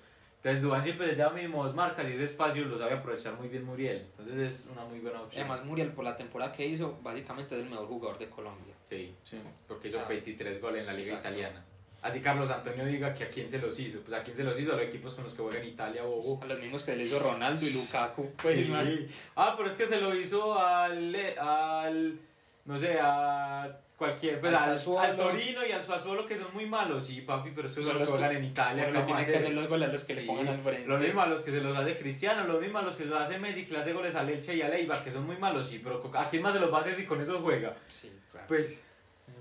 Entonces 0.43 0.63
Duban 0.63 0.83
siempre 0.83 1.07
se 1.11 1.17
lleva 1.17 1.31
mínimo 1.31 1.63
dos 1.65 1.75
marcas 1.75 2.07
y 2.09 2.13
ese 2.15 2.25
espacio 2.25 2.65
lo 2.65 2.79
sabe 2.79 2.95
aprovechar 2.95 3.35
muy 3.35 3.49
bien 3.49 3.63
Muriel. 3.65 4.07
Entonces 4.19 4.53
es 4.61 4.67
una 4.73 4.85
muy 4.87 4.99
buena 5.01 5.21
opción. 5.21 5.43
Además, 5.43 5.65
Muriel, 5.67 5.93
por 5.93 6.03
la 6.05 6.17
temporada 6.17 6.51
que 6.51 6.65
hizo, 6.67 6.99
básicamente 7.03 7.55
es 7.57 7.63
el 7.63 7.69
mejor 7.69 7.87
jugador 7.87 8.19
de 8.19 8.29
Colombia. 8.31 8.75
Sí, 8.87 9.15
Sí. 9.23 9.37
porque 9.69 9.89
hizo 9.89 10.01
Ah. 10.01 10.07
23 10.09 10.59
goles 10.61 10.81
en 10.81 10.87
la 10.87 10.93
liga 10.95 11.09
Exacto. 11.09 11.29
italiana. 11.29 11.65
Así 12.01 12.23
Carlos 12.23 12.51
Antonio 12.51 12.87
diga 12.87 13.13
que 13.13 13.25
a 13.25 13.29
quién 13.29 13.47
se 13.51 13.59
los 13.59 13.79
hizo. 13.79 14.01
Pues 14.01 14.19
a 14.19 14.23
quién 14.23 14.35
se 14.35 14.43
los 14.43 14.59
hizo, 14.59 14.73
a 14.73 14.77
los 14.77 14.85
equipos 14.85 15.13
con 15.13 15.25
los 15.25 15.35
que 15.35 15.43
juega 15.43 15.59
en 15.59 15.67
Italia, 15.69 16.03
bobo. 16.05 16.41
A 16.43 16.47
los 16.47 16.59
mismos 16.59 16.83
que 16.85 16.97
le 16.97 17.03
hizo 17.03 17.19
Ronaldo 17.19 17.67
y 17.67 17.71
Lukaku. 17.75 18.31
Pues, 18.43 18.57
Sí. 18.65 19.09
Ah, 19.37 19.53
pero 19.59 19.69
es 19.69 19.77
que 19.77 19.87
se 19.87 20.01
lo 20.01 20.15
hizo 20.15 20.59
al, 20.59 21.15
al 21.39 22.19
no 22.65 22.79
sé, 22.79 22.99
a 22.99 23.79
cualquier, 24.01 24.41
pues 24.41 24.55
Al 24.55 24.71
al, 24.71 25.11
al 25.11 25.17
Torino 25.17 25.67
y 25.67 25.73
al 25.73 25.85
Sassuolo 25.85 26.27
que 26.27 26.39
son 26.39 26.53
muy 26.55 26.65
malos, 26.65 27.05
sí, 27.07 27.21
papi, 27.21 27.51
pero 27.55 27.69
es 27.69 27.75
que 27.75 27.83
Son 27.83 27.99
los 27.99 28.09
juegan 28.09 28.35
en 28.35 28.45
Italia. 28.47 28.85
bueno, 28.85 28.99
le 29.01 29.05
¿cómo 29.05 29.07
tienen 29.19 29.33
que 29.33 29.39
hacer? 29.39 29.53
los 29.53 29.69
goles 29.69 29.89
a 29.89 29.93
los 29.93 30.05
que 30.05 30.15
le 30.15 30.21
Sí, 30.23 30.27
pongan 30.27 30.49
al 30.49 30.61
frente. 30.63 30.89
Los 30.89 31.01
mismos 31.01 31.25
a 31.25 31.29
los 31.29 31.43
que 31.43 31.51
se 31.51 31.61
los 31.61 31.77
hace 31.77 31.99
Cristiano, 31.99 32.45
los 32.47 32.61
mismos 32.63 32.83
a 32.83 32.87
los 32.87 32.97
que 32.97 33.03
se 33.05 33.11
los 33.11 33.21
hace 33.21 33.39
Messi, 33.39 33.67
que 33.67 33.75
le 33.75 33.81
hace 33.81 33.93
goles 33.93 34.15
al 34.15 34.31
Elche 34.31 34.57
y 34.57 34.63
al 34.63 34.73
Eibar, 34.73 35.05
que 35.05 35.13
son 35.13 35.27
muy 35.27 35.37
malos, 35.37 35.69
sí, 35.69 35.81
pero 35.85 36.03
¿a 36.15 36.29
quién 36.31 36.43
más 36.43 36.55
se 36.55 36.61
los 36.61 36.73
va 36.73 36.79
a 36.79 36.81
hacer 36.81 36.97
si 36.97 37.05
con 37.05 37.21
eso 37.21 37.39
juega? 37.41 37.77
Sí, 37.89 38.11
claro. 38.33 38.47
Pues, 38.49 38.81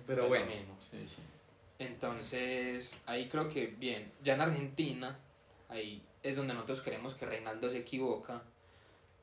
pero 0.05 0.27
bueno. 0.27 0.45
mismo. 0.47 0.77
Sí, 0.81 0.97
sí. 1.07 1.21
Entonces, 1.79 2.95
ahí 3.05 3.29
creo 3.29 3.47
que 3.47 3.67
bien. 3.67 4.11
Ya 4.21 4.33
en 4.33 4.41
Argentina, 4.41 5.17
ahí 5.69 6.01
es 6.21 6.35
donde 6.35 6.53
nosotros 6.53 6.81
creemos 6.81 7.15
que 7.15 7.25
Reinaldo 7.25 7.69
se 7.69 7.77
equivoca, 7.77 8.41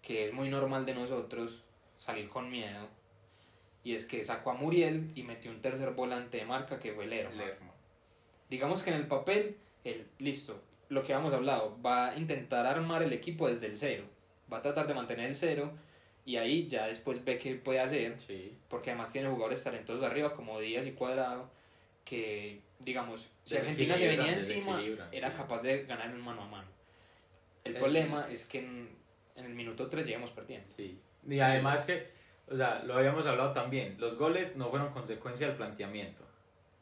que 0.01 0.27
es 0.29 0.33
muy 0.33 0.49
normal 0.49 0.87
de 0.87 0.95
nosotros 0.95 1.63
salir 1.99 2.29
con 2.31 2.51
miedo. 2.51 2.89
Y 3.87 3.95
es 3.95 4.05
que 4.05 4.25
sacó 4.25 4.51
a 4.51 4.55
Muriel 4.55 5.13
y 5.15 5.23
metió 5.23 5.49
un 5.49 5.61
tercer 5.61 5.91
volante 5.93 6.39
de 6.39 6.45
marca 6.45 6.81
que 6.81 6.93
fue 6.93 7.07
Lerma. 7.07 7.37
Lerma. 7.37 7.73
Digamos 8.51 8.83
que 8.83 8.91
en 8.91 8.97
el 8.97 9.07
papel, 9.07 9.57
el, 9.85 10.09
listo, 10.19 10.61
lo 10.89 11.05
que 11.05 11.15
habíamos 11.15 11.33
hablado, 11.33 11.79
va 11.81 12.09
a 12.09 12.17
intentar 12.17 12.67
armar 12.67 13.05
el 13.05 13.13
equipo 13.13 13.49
desde 13.49 13.67
el 13.67 13.77
cero. 13.77 14.05
Va 14.53 14.57
a 14.59 14.63
tratar 14.63 14.89
de 14.89 14.95
mantener 14.95 15.27
el 15.29 15.37
cero 15.37 15.73
y 16.25 16.37
ahí 16.37 16.67
ya 16.67 16.89
después 16.89 17.25
ve 17.25 17.39
qué 17.39 17.55
puede 17.55 17.79
hacer, 17.79 18.19
Sí. 18.21 18.59
porque 18.69 18.91
además 18.91 19.13
tiene 19.13 19.29
jugadores 19.29 19.63
talentosos 19.63 20.03
arriba 20.03 20.35
como 20.35 20.59
Díaz 20.59 20.85
y 20.85 20.91
Cuadrado, 20.91 21.49
que 22.05 22.61
digamos, 22.81 23.29
si 23.45 23.57
Argentina 23.57 23.97
se 23.97 24.09
venía 24.09 24.33
encima, 24.33 24.83
era 25.13 25.31
sí. 25.31 25.37
capaz 25.37 25.61
de 25.63 25.85
ganar 25.85 26.11
en 26.11 26.21
mano 26.21 26.43
a 26.43 26.47
mano. 26.49 26.69
El 27.63 27.77
Eh, 27.77 27.79
problema 27.79 28.27
es 28.31 28.45
que 28.47 28.59
en, 28.59 28.89
en 29.37 29.45
el 29.45 29.55
minuto 29.55 29.89
3 29.89 30.05
llegamos 30.05 30.33
perdiendo. 30.33 30.67
Sí. 30.77 30.99
Y 31.29 31.39
además 31.39 31.85
que, 31.85 32.16
o 32.49 32.57
sea, 32.57 32.83
lo 32.85 32.95
habíamos 32.95 33.27
hablado 33.27 33.53
también, 33.53 33.97
los 33.99 34.17
goles 34.17 34.57
no 34.57 34.71
fueron 34.71 34.93
consecuencia 34.93 35.49
del 35.49 35.57
planteamiento. 35.57 36.23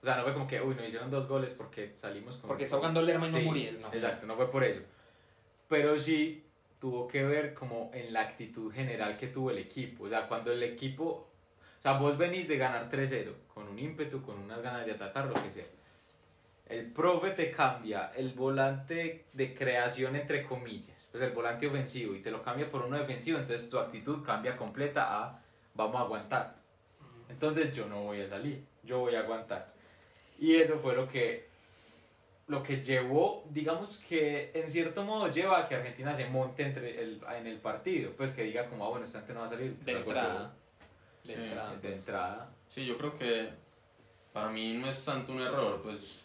O 0.03 0.05
sea, 0.05 0.17
no 0.17 0.25
fue 0.25 0.35
como 0.35 0.47
que, 0.47 0.61
uy, 0.61 0.75
nos 0.75 0.87
hicieron 0.87 1.11
dos 1.11 1.27
goles 1.27 1.55
porque 1.55 1.95
salimos 1.97 2.37
con... 2.37 2.49
Porque 2.49 2.65
está 2.65 2.77
jugando 2.77 3.01
Lerma 3.01 3.27
y 3.27 3.31
no 3.31 3.39
Sí, 3.39 3.45
Muriel. 3.45 3.81
No. 3.81 3.89
Exacto, 3.91 4.27
no 4.27 4.37
fue 4.37 4.51
por 4.51 4.63
eso. 4.63 4.81
Pero 5.67 5.99
sí 5.99 6.45
tuvo 6.79 7.09
que 7.09 7.25
ver 7.25 7.55
como 7.55 7.91
en 7.95 8.13
la 8.13 8.21
actitud 8.21 8.71
general 8.71 9.17
que 9.17 9.29
tuvo 9.29 9.51
el 9.51 9.57
equipo. 9.57 10.05
O 10.05 10.09
sea, 10.11 10.29
cuando 10.29 10.53
el 10.53 10.63
equipo... 10.63 11.31
O 11.79 11.83
sea, 11.83 11.99
vos 11.99 12.19
venís 12.19 12.49
de 12.49 12.59
ganar 12.59 12.91
3-0, 12.91 13.33
con 13.55 13.67
un 13.67 13.79
ímpetu, 13.79 14.21
con 14.21 14.39
unas 14.39 14.61
ganas 14.61 14.85
de 14.85 14.93
atacar, 14.93 15.25
lo 15.25 15.43
que 15.43 15.51
sea. 15.51 15.65
El 16.67 16.93
profe 16.93 17.31
te 17.31 17.51
cambia 17.51 18.13
el 18.15 18.35
volante 18.35 19.25
de 19.33 19.55
creación, 19.55 20.17
entre 20.17 20.43
comillas, 20.43 21.09
pues 21.11 21.23
el 21.23 21.33
volante 21.33 21.67
ofensivo, 21.67 22.15
y 22.15 22.21
te 22.21 22.31
lo 22.31 22.43
cambia 22.43 22.71
por 22.71 22.83
uno 22.83 22.99
defensivo, 22.99 23.39
entonces 23.39 23.69
tu 23.69 23.79
actitud 23.79 24.25
cambia 24.25 24.57
completa 24.57 25.23
a 25.23 25.44
vamos 25.75 25.97
a 25.97 26.01
aguantar. 26.01 26.57
Entonces 27.29 27.75
yo 27.75 27.87
no 27.87 28.03
voy 28.05 28.21
a 28.21 28.29
salir, 28.29 28.65
yo 28.83 29.01
voy 29.01 29.15
a 29.15 29.21
aguantar. 29.21 29.73
Y 30.39 30.57
eso 30.57 30.79
fue 30.79 30.95
lo 30.95 31.09
que 31.09 31.53
lo 32.47 32.63
que 32.63 32.83
llevó, 32.85 33.43
digamos 33.49 34.05
que 34.07 34.51
en 34.53 34.69
cierto 34.69 35.03
modo 35.03 35.29
lleva 35.31 35.61
a 35.61 35.67
que 35.69 35.77
Argentina 35.77 36.15
se 36.15 36.27
monte 36.29 36.63
entre 36.63 37.03
el, 37.03 37.23
en 37.39 37.47
el 37.47 37.57
partido, 37.59 38.13
pues 38.19 38.33
que 38.35 38.43
diga 38.45 38.67
como, 38.69 38.85
ah, 38.85 38.91
bueno, 38.91 39.07
esta 39.07 39.21
gente 39.21 39.33
no 39.33 39.41
va 39.41 39.47
a 39.47 39.51
salir. 39.51 39.75
De 39.77 39.93
entrada. 39.93 40.55
De 41.25 41.33
Sí, 41.35 41.41
entrada. 41.41 41.73
yo. 41.75 41.81
De 41.81 41.95
entrada. 41.95 42.51
Sí, 42.69 42.85
yo 42.85 42.99
creo 42.99 43.17
que 43.17 43.49
para 44.35 44.51
mí 44.51 44.75
no 44.75 44.89
es 44.91 45.03
tanto 45.03 45.33
un 45.33 45.41
error, 45.41 45.81
pues 45.83 46.23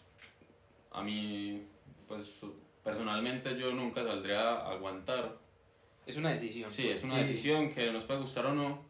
a 0.92 1.02
mí, 1.02 1.66
pues 2.06 2.26
personalmente 2.84 3.56
yo 3.56 3.72
nunca 3.72 4.04
saldría 4.04 4.40
a 4.42 4.72
aguantar. 4.72 5.38
Es 6.04 6.18
una 6.18 6.30
decisión. 6.32 6.70
Sí, 6.70 6.86
es 6.90 7.02
una 7.02 7.14
Sí. 7.14 7.20
decisión 7.20 7.70
que 7.72 7.90
nos 7.92 8.04
puede 8.04 8.20
gustar 8.20 8.44
o 8.44 8.52
no. 8.54 8.82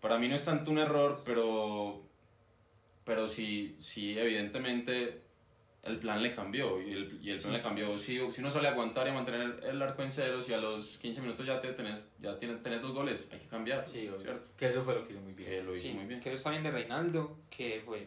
Para 0.00 0.18
mí 0.18 0.28
no 0.28 0.34
es 0.36 0.44
tanto 0.44 0.70
un 0.70 0.78
error, 0.78 1.22
pero, 1.24 2.02
pero 3.04 3.28
sí, 3.28 3.76
sí, 3.80 4.16
evidentemente 4.18 5.22
el 5.84 5.98
plan 5.98 6.22
le 6.22 6.32
cambió 6.34 6.80
y 6.82 6.92
el, 6.92 7.18
y 7.22 7.30
el 7.30 7.38
plan 7.40 7.52
le 7.54 7.62
cambió. 7.62 7.96
Si, 7.98 8.18
si 8.30 8.40
uno 8.40 8.50
sale 8.50 8.68
a 8.68 8.72
aguantar 8.72 9.06
y 9.06 9.10
a 9.10 9.14
mantener 9.14 9.60
el 9.66 9.80
arco 9.80 10.02
en 10.02 10.12
ceros 10.12 10.48
y 10.48 10.52
a 10.52 10.58
los 10.58 10.98
15 10.98 11.20
minutos 11.22 11.46
ya, 11.46 11.60
te 11.60 11.72
tenés, 11.72 12.10
ya 12.20 12.36
tienes, 12.38 12.62
tenés 12.62 12.82
dos 12.82 12.92
goles, 12.92 13.26
hay 13.32 13.38
que 13.38 13.46
cambiar, 13.46 13.88
Sí. 13.88 14.08
¿cierto? 14.20 14.48
Que 14.56 14.68
eso 14.70 14.82
fue 14.84 14.94
lo 14.94 15.06
que 15.06 15.14
hizo 15.14 15.22
muy 15.22 15.32
bien. 15.32 15.48
Que 15.50 15.62
lo 15.62 15.72
hizo 15.74 15.82
Sí, 15.84 15.92
muy 15.94 16.04
bien. 16.04 16.20
que 16.20 16.28
eso 16.28 16.36
está 16.36 16.50
bien 16.50 16.62
de 16.62 16.70
Reinaldo, 16.70 17.38
que 17.48 17.82
fue, 17.84 18.06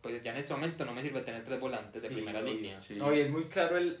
pues 0.00 0.22
ya 0.22 0.32
en 0.32 0.38
este 0.38 0.52
momento 0.52 0.84
no 0.84 0.92
me 0.92 1.02
sirve 1.02 1.20
tener 1.22 1.44
tres 1.44 1.60
volantes 1.60 2.02
de 2.02 2.08
Sí, 2.08 2.14
primera 2.14 2.40
obvio. 2.40 2.54
línea. 2.54 2.82
Sí. 2.82 2.96
No, 2.96 3.14
y 3.14 3.20
es 3.20 3.30
muy 3.30 3.44
claro 3.44 3.76
el... 3.78 3.98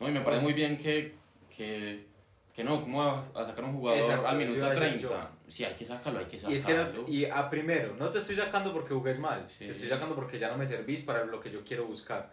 No, 0.00 0.08
y 0.08 0.12
me 0.12 0.20
parece 0.22 0.42
muy 0.42 0.52
bien 0.54 0.76
que, 0.78 1.14
que, 1.54 2.06
que 2.54 2.64
no, 2.64 2.80
¿cómo 2.80 2.98
va 3.04 3.24
a 3.34 3.44
sacar 3.44 3.64
un 3.64 3.74
jugador 3.74 4.00
Exacto, 4.02 4.26
al 4.28 4.36
minuto 4.38 4.56
iba 4.58 4.66
a 4.66 4.70
decir 4.70 4.88
30? 5.00 5.30
Sí, 5.46 5.64
hay 5.64 5.74
que 5.74 5.84
sacarlo, 5.84 6.18
hay 6.20 6.24
que 6.26 6.36
Y 6.36 6.38
sacarlo. 6.38 6.56
es 6.56 6.66
que 6.66 6.74
no- 7.02 7.08
y 7.08 7.24
a 7.26 7.50
primero, 7.50 7.94
no 7.98 8.08
te 8.10 8.18
estoy 8.18 8.36
sacando 8.36 8.72
porque 8.72 8.94
jugues 8.94 9.18
mal, 9.18 9.44
Sí. 9.48 9.66
te 9.66 9.70
estoy 9.72 9.88
sacando 9.88 10.14
porque 10.14 10.38
ya 10.38 10.48
no 10.50 10.56
me 10.56 10.64
servís 10.66 11.02
para 11.02 11.24
lo 11.24 11.38
que 11.40 11.50
yo 11.50 11.62
quiero 11.64 11.84
buscar. 11.86 12.32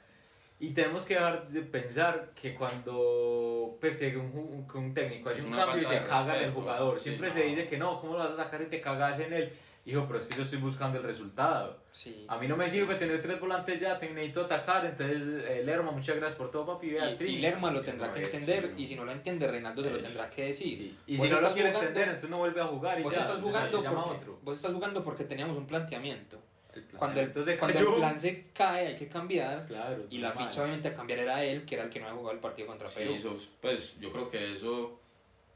Y 0.59 0.69
tenemos 0.73 1.05
que 1.05 1.15
dejar 1.15 1.49
de 1.49 1.61
pensar 1.63 2.31
que 2.39 2.53
cuando 2.53 3.77
pues 3.81 3.97
que 3.97 4.15
un, 4.15 4.67
que 4.71 4.77
un 4.77 4.93
técnico 4.93 5.29
hace 5.29 5.41
un 5.41 5.51
cambio 5.51 5.81
y 5.81 5.85
se 5.85 6.03
caga 6.03 6.37
en 6.37 6.43
el 6.45 6.51
jugador, 6.53 6.97
sí, 6.99 7.05
siempre 7.09 7.29
no. 7.29 7.33
se 7.33 7.43
dice 7.43 7.67
que 7.67 7.77
no, 7.77 7.99
¿cómo 7.99 8.13
lo 8.13 8.19
vas 8.19 8.33
a 8.33 8.43
sacar 8.43 8.61
y 8.61 8.65
te 8.65 8.79
cagas 8.79 9.19
en 9.19 9.33
él? 9.33 9.53
Hijo, 9.83 10.05
pero 10.07 10.19
es 10.19 10.27
que 10.27 10.37
yo 10.37 10.43
estoy 10.43 10.59
buscando 10.59 10.99
el 10.99 11.03
resultado. 11.03 11.79
Sí. 11.91 12.23
A 12.27 12.37
mí 12.37 12.47
no 12.47 12.55
me 12.55 12.69
sirve 12.69 12.93
tener 12.95 13.19
tres 13.19 13.39
volantes 13.39 13.79
ya, 13.79 13.97
te 13.97 14.09
necesito 14.11 14.41
atacar, 14.41 14.85
entonces 14.85 15.23
eh, 15.47 15.63
Lerma, 15.65 15.91
muchas 15.91 16.15
gracias 16.17 16.37
por 16.37 16.51
todo, 16.51 16.65
papi. 16.67 16.91
vea, 16.91 17.11
Y, 17.19 17.23
y 17.23 17.37
Lerma 17.39 17.71
lo 17.71 17.81
tendrá 17.81 18.11
que 18.11 18.21
entender 18.21 18.73
sí. 18.75 18.83
y 18.83 18.85
si 18.85 18.95
no 18.95 19.05
lo 19.05 19.11
entiende 19.11 19.47
Reinaldo 19.47 19.81
se 19.83 19.89
lo 19.89 19.99
tendrá 19.99 20.29
que 20.29 20.45
decir. 20.45 20.77
Sí. 20.77 20.97
Y 21.07 21.17
si 21.17 21.27
no 21.29 21.41
lo 21.41 21.51
quiere 21.53 21.69
jugando- 21.69 21.79
entender, 21.87 22.03
entonces 22.09 22.29
no 22.29 22.37
vuelve 22.37 22.61
a 22.61 22.65
jugar 22.65 22.99
y 22.99 23.03
Vos 23.03 23.13
ya. 23.13 23.21
estás 23.21 23.33
o 23.33 23.39
sea, 23.39 23.43
jugando 23.49 23.81
porque, 23.81 24.17
otro. 24.17 24.39
vos 24.43 24.55
estás 24.55 24.71
jugando 24.73 25.03
porque 25.03 25.23
teníamos 25.23 25.57
un 25.57 25.65
planteamiento. 25.65 26.39
El 26.73 26.83
plan. 26.83 26.99
Cuando 26.99 27.19
el, 27.19 27.25
entonces 27.27 27.59
cuando 27.59 27.79
el 27.79 27.93
plan 27.95 28.17
se 28.19 28.47
cae 28.53 28.87
hay 28.87 28.95
que 28.95 29.09
cambiar 29.09 29.65
Claro. 29.65 30.05
y 30.09 30.19
la 30.19 30.29
normal. 30.29 30.47
ficha 30.47 30.61
obviamente 30.61 30.87
a 30.87 30.93
cambiar 30.95 31.19
era 31.19 31.43
él, 31.43 31.65
que 31.65 31.75
era 31.75 31.83
el 31.85 31.89
que 31.89 31.99
no 31.99 32.05
había 32.05 32.17
jugado 32.19 32.35
el 32.35 32.39
partido 32.39 32.67
contra 32.67 32.87
Sí, 32.87 32.99
Perú. 32.99 33.13
eso, 33.15 33.35
pues 33.59 33.99
yo 33.99 34.09
creo 34.11 34.29
que 34.29 34.53
eso 34.53 35.00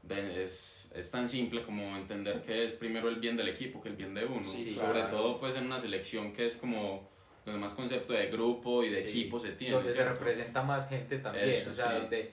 de- 0.08 0.42
es, 0.42 0.88
es 0.94 1.10
tan 1.10 1.28
simple 1.28 1.62
como 1.62 1.96
entender 1.96 2.42
que 2.42 2.64
es 2.64 2.72
primero 2.74 3.08
el 3.08 3.16
bien 3.16 3.36
del 3.36 3.48
equipo 3.48 3.80
que 3.82 3.88
el 3.88 3.96
bien 3.96 4.14
de 4.14 4.24
uno. 4.24 4.44
Sí, 4.48 4.74
Sobre 4.74 5.00
claro. 5.00 5.16
todo 5.16 5.40
pues 5.40 5.54
en 5.56 5.66
una 5.66 5.78
selección 5.78 6.32
que 6.32 6.46
es 6.46 6.56
como 6.56 7.08
donde 7.44 7.60
más 7.60 7.74
concepto 7.74 8.12
de 8.12 8.26
grupo 8.26 8.82
y 8.82 8.88
de 8.90 9.02
Sí. 9.02 9.08
equipo 9.08 9.38
se 9.38 9.52
tiene. 9.52 9.74
donde 9.74 9.90
se 9.90 9.96
¿cierto? 9.96 10.14
representa 10.14 10.62
más 10.62 10.88
gente 10.88 11.18
también, 11.18 11.50
Eso, 11.50 11.70
o 11.70 11.74
sea, 11.74 11.90
sí. 11.90 11.96
donde, 12.00 12.32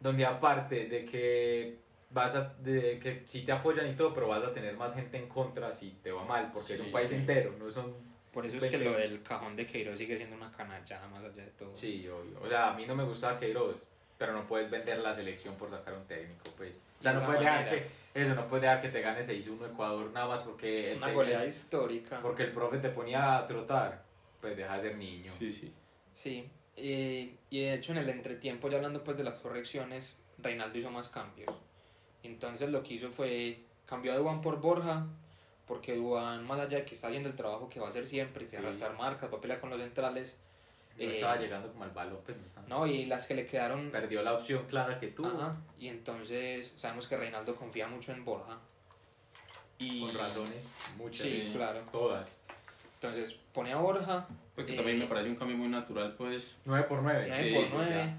donde 0.00 0.24
aparte 0.24 0.86
de 0.86 1.04
que 1.04 1.76
vas 2.10 2.34
a, 2.34 2.54
de 2.60 2.98
que 2.98 3.22
sí 3.26 3.42
te 3.42 3.52
apoyan 3.52 3.86
y 3.90 3.94
todo, 3.94 4.14
pero 4.14 4.28
vas 4.28 4.42
a 4.44 4.54
tener 4.54 4.74
más 4.76 4.94
gente 4.94 5.18
en 5.18 5.28
contra 5.28 5.74
si 5.74 5.90
te 6.02 6.12
va 6.12 6.24
mal, 6.24 6.50
porque 6.52 6.74
es 6.74 6.80
un 6.80 6.90
país 6.90 7.10
sí. 7.10 7.16
entero, 7.16 7.54
no 7.58 7.70
son, 7.70 7.92
Por 8.32 8.46
eso 8.46 8.56
es 8.56 8.64
que 8.70 8.78
lo 8.78 8.92
del 8.92 9.22
cajón 9.22 9.54
de 9.54 9.66
Queiroz 9.66 9.98
sigue 9.98 10.16
siendo 10.16 10.34
una 10.36 10.50
canallada 10.50 11.06
más 11.08 11.22
allá 11.24 11.44
de 11.44 11.50
todo. 11.50 11.74
sí, 11.74 12.08
obvio, 12.08 12.40
o 12.40 12.48
sea, 12.48 12.70
a 12.72 12.74
mí 12.76 12.86
no 12.86 12.94
me 12.96 13.04
gusta 13.04 13.38
Queiroz, 13.38 13.86
pero 14.18 14.32
no 14.32 14.46
puedes 14.46 14.68
vender 14.70 14.98
la 14.98 15.14
selección 15.14 15.54
por 15.54 15.70
sacar 15.70 15.94
un 15.94 16.04
técnico, 16.06 16.44
pues, 16.56 16.76
o 16.98 17.02
sea, 17.02 17.12
no 17.12 17.24
puedes 17.24 17.40
dejar 17.40 17.68
que, 17.70 17.86
eso, 18.14 18.34
no 18.34 18.48
puedes 18.48 18.62
dejar 18.62 18.82
que 18.82 18.88
te 18.88 19.00
gane 19.00 19.24
6-1 19.24 19.70
Ecuador 19.70 20.10
nada 20.10 20.26
más 20.26 20.42
porque 20.42 20.90
el, 20.92 20.98
Una 20.98 21.12
goleada 21.12 21.46
histórica. 21.46 22.20
porque 22.20 22.42
el 22.42 22.52
profe 22.52 22.78
te 22.78 22.88
ponía 22.88 23.38
a 23.38 23.46
trotar, 23.46 24.02
pues 24.40 24.56
deja 24.56 24.76
de 24.78 24.88
ser 24.88 24.98
niño. 24.98 25.32
Sí, 25.38 25.52
sí. 25.52 25.72
Sí, 26.12 26.50
eh, 26.76 27.36
y 27.48 27.60
de 27.60 27.74
hecho 27.74 27.92
en 27.92 27.98
el 27.98 28.08
entretiempo, 28.08 28.68
ya 28.68 28.76
hablando 28.78 29.04
pues 29.04 29.16
de 29.16 29.22
las 29.22 29.34
correcciones, 29.34 30.16
Reinaldo 30.38 30.76
hizo 30.78 30.90
más 30.90 31.08
cambios. 31.08 31.54
Entonces 32.24 32.70
lo 32.70 32.82
que 32.82 32.94
hizo 32.94 33.10
fue 33.12 33.60
cambió 33.86 34.12
a 34.12 34.16
Duan 34.16 34.40
por 34.40 34.60
Borja, 34.60 35.06
porque 35.66 35.94
Duan, 35.94 36.44
más 36.44 36.58
allá 36.58 36.78
de 36.78 36.84
que 36.84 36.94
está 36.96 37.06
haciendo 37.06 37.28
el 37.28 37.36
trabajo 37.36 37.68
que 37.68 37.78
va 37.78 37.86
a 37.86 37.90
hacer 37.90 38.06
siempre, 38.06 38.46
que 38.46 38.56
Sí. 38.56 38.56
arrastrar 38.56 38.96
marcas, 38.96 39.32
va 39.32 39.38
a 39.38 39.40
pelear 39.40 39.60
con 39.60 39.70
los 39.70 39.80
centrales, 39.80 40.36
No 40.98 41.04
Eh, 41.04 41.10
estaba 41.12 41.36
llegando 41.36 41.70
como 41.72 41.84
al 41.84 41.90
balón, 41.90 42.18
pues, 42.24 42.36
no 42.36 42.46
estaba- 42.46 42.66
no, 42.66 42.86
y 42.86 43.06
las 43.06 43.26
que 43.26 43.34
le 43.34 43.46
quedaron... 43.46 43.90
perdió 43.90 44.22
la 44.22 44.34
opción 44.34 44.64
clara 44.66 44.98
que 44.98 45.06
tuvo. 45.08 45.28
Ajá, 45.28 45.56
y 45.78 45.88
entonces 45.88 46.72
sabemos 46.76 47.06
que 47.06 47.16
Reinaldo 47.16 47.54
confía 47.54 47.86
mucho 47.86 48.12
en 48.12 48.24
Borja. 48.24 48.58
Y, 49.78 50.00
Con 50.00 50.14
razones, 50.18 50.72
muchas. 50.96 51.26
Sí, 51.28 51.52
claro. 51.54 51.82
Todas. 51.92 52.42
Entonces 52.94 53.38
pone 53.52 53.72
a 53.72 53.76
Borja, 53.76 54.26
Pues 54.56 54.66
que 54.66 54.72
Eh, 54.72 54.76
también 54.76 54.98
me 54.98 55.06
parece 55.06 55.28
un 55.28 55.36
cambio 55.36 55.56
muy 55.56 55.68
natural, 55.68 56.16
pues 56.18 56.56
9 56.64 56.84
por 56.88 57.00
9. 57.00 57.26
9 57.28 57.48
Sí, 57.48 57.54
por 57.54 57.64
ya. 57.64 57.70
9. 57.76 58.14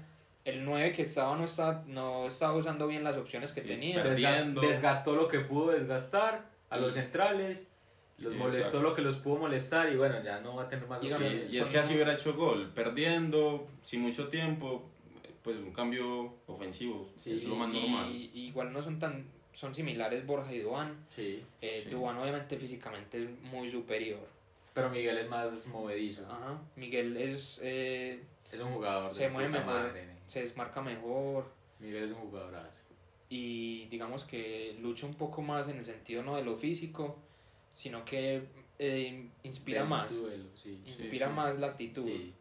El 0.46 0.64
9 0.64 0.90
que 0.92 1.02
estaba 1.02 1.36
no, 1.36 1.44
está, 1.44 1.82
no 1.86 2.26
estaba 2.26 2.54
usando 2.54 2.86
bien 2.86 3.04
las 3.04 3.18
opciones 3.18 3.52
que 3.52 3.60
Sí, 3.60 3.68
tenía. 3.68 4.02
pero- 4.02 4.14
desgastó 4.62 5.14
lo 5.16 5.28
que 5.28 5.40
pudo 5.40 5.72
desgastar 5.72 6.46
a 6.70 6.78
los 6.78 6.94
centrales. 6.94 7.66
Los 8.20 8.32
Sí, 8.34 8.38
molestó 8.38 8.58
exacto. 8.58 8.82
lo 8.82 8.94
que 8.94 9.02
los 9.02 9.16
pudo 9.16 9.36
molestar 9.36 9.90
y 9.92 9.96
bueno, 9.96 10.22
ya 10.22 10.40
no 10.40 10.54
va 10.56 10.64
a 10.64 10.68
tener 10.68 10.86
más 10.86 11.02
Y 11.02 11.06
Sí, 11.08 11.12
opciones. 11.14 11.54
y 11.54 11.58
es 11.58 11.70
que 11.70 11.78
así 11.78 11.94
hubiera 11.94 12.12
hecho 12.14 12.34
gol, 12.34 12.70
perdiendo, 12.74 13.66
sin 13.82 14.00
mucho 14.02 14.28
tiempo, 14.28 14.82
pues 15.42 15.56
un 15.56 15.72
cambio 15.72 16.34
ofensivo, 16.46 17.08
Sí, 17.16 17.32
es 17.32 17.44
lo 17.44 17.54
más 17.56 17.72
y, 17.72 17.80
normal. 17.80 18.10
y 18.14 18.30
igual 18.48 18.72
no 18.72 18.82
son 18.82 18.98
tan 18.98 19.24
son 19.52 19.74
similares 19.74 20.24
Borja 20.26 20.52
y 20.52 20.60
Duan. 20.60 20.94
Sí, 21.10 21.42
Eh, 21.60 21.80
Sí. 21.84 21.90
Duan 21.90 22.16
obviamente 22.18 22.56
físicamente 22.56 23.22
es 23.24 23.28
muy 23.52 23.68
superior. 23.68 24.20
pero 24.74 24.88
Miguel 24.90 25.18
es 25.18 25.28
más 25.28 25.66
movedizo. 25.66 26.22
Ajá. 26.26 26.60
Miguel 26.76 27.16
es 27.16 27.58
eh, 27.62 28.22
Es 28.52 28.60
un 28.60 28.72
jugador 28.74 29.12
Se 29.12 29.24
de 29.24 29.30
mueve 29.30 29.48
mejor. 29.48 29.66
madre, 29.66 30.04
se 30.26 30.40
desmarca 30.42 30.80
mejor 30.82 31.46
Miguel 31.80 32.04
es 32.04 32.10
un 32.10 32.16
jugadorazo. 32.16 32.82
y 33.28 33.86
digamos 33.86 34.24
que 34.24 34.76
lucha 34.80 35.06
un 35.06 35.14
poco 35.14 35.40
más 35.42 35.68
en 35.68 35.78
el 35.78 35.84
sentido 35.84 36.22
no 36.22 36.36
de 36.36 36.42
lo 36.44 36.54
físico, 36.56 37.16
sino 37.74 38.04
que 38.04 38.42
eh, 38.78 39.28
inspira 39.42 39.80
Del 39.80 39.88
más, 39.90 40.20
duelo, 40.20 40.44
sí. 40.54 40.80
inspira 40.86 41.28
sí. 41.28 41.32
más 41.34 41.58
la 41.58 41.66
actitud. 41.68 42.04
Sí. 42.04 42.32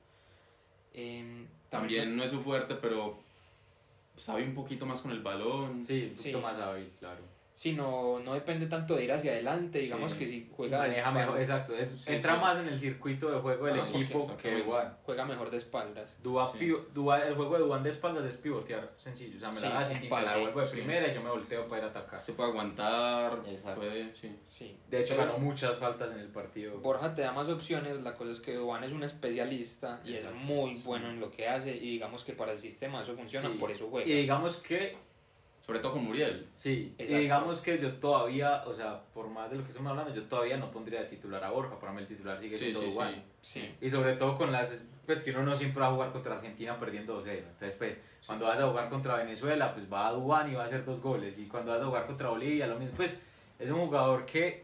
Em, 0.93 1.47
También 1.69 2.15
no 2.15 2.23
es 2.23 2.31
su 2.31 2.39
fuerte, 2.39 2.75
pero 2.75 3.19
sabe 4.15 4.43
un 4.43 4.53
poquito 4.53 4.85
más 4.85 5.01
con 5.01 5.11
el 5.11 5.21
balón. 5.21 5.83
Sí, 5.83 6.07
un 6.11 6.17
Sí. 6.17 6.23
poquito 6.31 6.41
más 6.41 6.57
hábil, 6.57 6.89
claro. 6.99 7.21
Sí, 7.59 7.73
no, 7.73 8.19
no 8.19 8.33
depende 8.35 8.67
tanto 8.67 8.95
de 8.95 9.03
ir 9.03 9.11
hacia 9.11 9.33
adelante, 9.33 9.79
digamos 9.79 10.11
Sí. 10.11 10.17
que 10.17 10.27
si 10.29 10.49
juega 10.55 10.81
de 10.83 10.91
espaldas, 10.91 11.13
mejor, 11.25 11.41
exacto. 11.41 11.75
es- 11.75 11.89
Sí, 11.89 12.13
entra 12.13 12.35
sí. 12.35 12.39
más 12.39 12.57
en 12.57 12.69
el 12.69 12.79
circuito 12.79 13.29
de 13.29 13.39
juego 13.41 13.65
del 13.65 13.81
Ah, 13.81 13.85
equipo 13.85 14.37
que. 14.37 14.61
Duan. 14.63 14.95
juega 15.03 15.25
mejor 15.25 15.49
de 15.49 15.57
espaldas. 15.57 16.15
Dua, 16.23 16.53
Dua- 16.93 17.27
el 17.27 17.35
juego 17.35 17.57
de 17.57 17.63
Duan 17.65 17.83
de 17.83 17.89
espaldas 17.89 18.23
es 18.23 18.37
pivotear, 18.37 18.93
sencillo. 18.95 19.35
O 19.35 19.39
sea, 19.41 19.49
me 19.49 19.55
Sí, 19.55 19.61
la 19.63 19.69
das 19.73 19.89
un 19.89 19.97
y 19.97 19.99
te 19.99 20.03
la 20.05 20.09
pase, 20.09 20.35
devuelvo 20.37 20.59
de 20.61 20.65
sí. 20.67 20.71
primera 20.77 21.07
y 21.09 21.13
yo 21.13 21.21
me 21.21 21.29
volteo 21.31 21.67
para 21.67 21.81
ir 21.81 21.87
a 21.89 21.89
atacar. 21.89 22.21
Se 22.21 22.31
puede 22.31 22.49
aguantar, 22.49 23.39
Exacto. 23.45 23.81
puede, 23.81 24.15
sí. 24.15 24.39
Sí. 24.47 24.77
De 24.89 25.01
hecho, 25.01 25.17
ganó 25.17 25.37
muchas 25.39 25.75
faltas 25.77 26.11
en 26.13 26.19
el 26.19 26.29
partido. 26.29 26.77
Borja 26.79 27.13
te 27.13 27.23
da 27.23 27.33
más 27.33 27.49
opciones, 27.49 27.99
la 28.01 28.15
cosa 28.15 28.31
es 28.31 28.39
que 28.39 28.55
Duan 28.55 28.85
es 28.85 28.93
un 28.93 29.03
especialista 29.03 29.99
y 30.05 30.13
es 30.13 30.31
muy 30.33 30.77
sí. 30.77 30.83
bueno 30.85 31.09
en 31.09 31.19
lo 31.19 31.29
que 31.29 31.45
hace 31.49 31.75
y 31.75 31.91
digamos 31.91 32.23
que 32.23 32.31
para 32.31 32.53
el 32.53 32.59
sistema 32.61 33.01
eso 33.01 33.13
funciona, 33.15 33.49
Sí. 33.51 33.57
por 33.57 33.69
eso 33.69 33.89
juega. 33.89 34.07
Y 34.07 34.13
digamos 34.13 34.55
que, 34.57 35.08
Sobre 35.69 35.81
todo 35.81 35.91
con 35.91 36.03
Muriel. 36.03 36.47
sí, 36.57 36.95
y 36.97 37.03
Exacto. 37.03 37.21
digamos 37.21 37.61
que 37.61 37.77
yo 37.77 37.93
todavía, 37.97 38.63
o 38.65 38.73
sea, 38.73 39.03
por 39.13 39.29
más 39.29 39.51
de 39.51 39.57
lo 39.57 39.63
que 39.63 39.69
estamos 39.69 39.91
hablando, 39.91 40.11
yo 40.15 40.23
todavía 40.23 40.57
no 40.57 40.71
pondría 40.71 41.01
de 41.01 41.09
titular 41.09 41.43
a 41.43 41.51
Borja. 41.51 41.79
Para 41.79 41.93
mí 41.93 42.01
el 42.01 42.07
titular 42.07 42.39
sigue 42.39 42.57
siendo 42.57 42.81
sí, 42.81 42.89
sí. 42.89 43.21
Sí. 43.41 43.75
Y 43.79 43.91
sobre 43.91 44.15
todo 44.15 44.35
con 44.35 44.51
las, 44.51 44.81
pues 45.05 45.23
que 45.23 45.29
uno 45.29 45.43
no 45.43 45.55
siempre 45.55 45.81
va 45.81 45.89
a 45.89 45.91
jugar 45.91 46.11
contra 46.11 46.37
Argentina 46.37 46.79
perdiendo 46.79 47.23
2-0. 47.23 47.27
Entonces, 47.37 47.75
pues, 47.77 47.97
cuando 48.25 48.47
vas 48.47 48.59
a 48.59 48.67
jugar 48.67 48.89
contra 48.89 49.17
Venezuela, 49.17 49.71
pues 49.75 49.93
va 49.93 50.07
a 50.07 50.11
Duan 50.13 50.51
y 50.51 50.55
va 50.55 50.63
a 50.63 50.65
hacer 50.65 50.83
dos 50.83 51.01
goles. 51.01 51.37
Y 51.37 51.45
cuando 51.45 51.69
vas 51.69 51.81
a 51.81 51.85
jugar 51.85 52.07
contra 52.07 52.29
Bolivia, 52.29 52.65
lo 52.65 52.79
mismo. 52.79 52.95
Pues, 52.95 53.15
es 53.59 53.69
un 53.69 53.81
jugador 53.81 54.25
que 54.25 54.63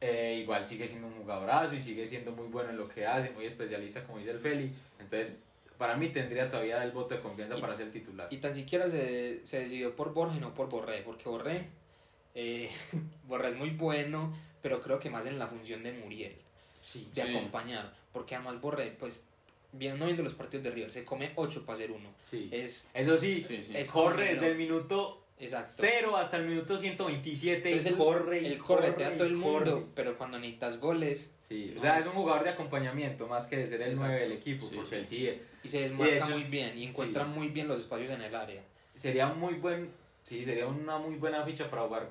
eh, 0.00 0.38
igual 0.42 0.64
sigue 0.64 0.88
siendo 0.88 1.06
un 1.06 1.14
jugadorazo 1.14 1.72
y 1.76 1.80
sigue 1.80 2.04
siendo 2.08 2.32
muy 2.32 2.48
bueno 2.48 2.70
en 2.70 2.78
lo 2.78 2.88
que 2.88 3.06
hace, 3.06 3.30
muy 3.30 3.46
especialista, 3.46 4.02
como 4.02 4.18
dice 4.18 4.32
el 4.32 4.40
Feli. 4.40 4.72
Entonces, 4.98 5.44
para 5.78 5.96
mí 5.96 6.08
tendría 6.08 6.50
todavía 6.50 6.82
el 6.84 6.92
voto 6.92 7.14
de 7.14 7.20
confianza 7.20 7.56
Y- 7.56 7.60
para 7.60 7.74
ser 7.74 7.90
titular. 7.92 8.28
Y 8.30 8.38
tan 8.38 8.54
siquiera 8.54 8.88
se, 8.88 9.44
se 9.46 9.60
decidió 9.60 9.94
por 9.96 10.12
Borja 10.12 10.36
y 10.36 10.40
no 10.40 10.54
por 10.54 10.68
Borré, 10.68 11.02
porque 11.02 11.28
Borré, 11.28 11.66
eh, 12.34 12.70
Borré 13.28 13.48
es 13.48 13.56
muy 13.56 13.70
bueno, 13.70 14.32
pero 14.62 14.80
creo 14.80 14.98
que 14.98 15.10
más 15.10 15.26
en 15.26 15.38
la 15.38 15.46
función 15.46 15.82
de 15.82 15.92
Muriel, 15.92 16.34
Sí. 16.80 17.08
de 17.14 17.22
Sí. 17.24 17.28
acompañar, 17.30 17.92
porque 18.12 18.34
además 18.34 18.60
Borré, 18.60 18.90
pues, 18.98 19.20
viendo, 19.72 20.04
viendo 20.04 20.22
los 20.22 20.34
partidos 20.34 20.64
de 20.64 20.70
River, 20.70 20.92
se 20.92 21.04
come 21.04 21.32
8 21.36 21.64
para 21.64 21.76
hacer 21.76 21.90
uno. 21.92 22.10
sí. 22.24 22.48
Es 22.52 22.90
Eso 22.94 23.16
sí, 23.16 23.42
Sí, 23.42 23.62
sí. 23.64 23.72
Es 23.74 23.90
corre 23.90 24.34
desde 24.34 24.46
el 24.48 24.52
no. 24.52 24.58
minuto 24.58 25.21
exacto. 25.44 25.72
0 25.80 26.16
hasta 26.16 26.36
el 26.38 26.46
minuto 26.46 26.78
127 26.78 27.68
Entonces 27.68 27.92
y 27.92 27.94
corre 27.96 28.42
y 28.42 28.46
Él 28.46 28.58
corretea 28.58 28.92
corre 28.94 29.04
a 29.06 29.14
y 29.14 29.16
todo 29.18 29.26
el 29.28 29.34
mundo, 29.36 29.72
corre. 29.74 29.86
pero 29.94 30.16
cuando 30.18 30.38
necesitas 30.38 30.80
goles 30.80 31.34
Sí, 31.42 31.74
o 31.76 31.80
sea, 31.82 31.98
es- 31.98 32.06
un 32.06 32.12
jugador 32.12 32.44
de 32.44 32.50
acompañamiento 32.50 33.26
más 33.26 33.46
que 33.46 33.56
de 33.58 33.66
ser 33.66 33.82
el 33.82 33.90
Exacto. 33.90 34.06
9 34.08 34.20
del 34.22 34.32
equipo, 34.32 34.66
Sí, 34.66 34.76
porque 34.76 35.04
sí. 35.04 35.26
él 35.26 35.36
sí 35.36 35.42
y 35.64 35.68
se 35.68 35.80
desmarca 35.80 36.14
hecho, 36.16 36.30
muy 36.30 36.44
bien 36.44 36.78
y 36.78 36.84
encuentra 36.86 37.24
sí. 37.24 37.30
muy 37.30 37.48
bien 37.48 37.68
los 37.68 37.80
espacios 37.80 38.10
en 38.10 38.22
el 38.22 38.34
área. 38.34 38.62
sería 38.94 39.26
muy 39.28 39.54
buen, 39.54 39.90
sí, 40.24 40.44
sería 40.44 40.66
una 40.66 40.98
muy 40.98 41.16
buena 41.16 41.42
ficha 41.44 41.68
para 41.70 41.82
jugar 41.82 42.08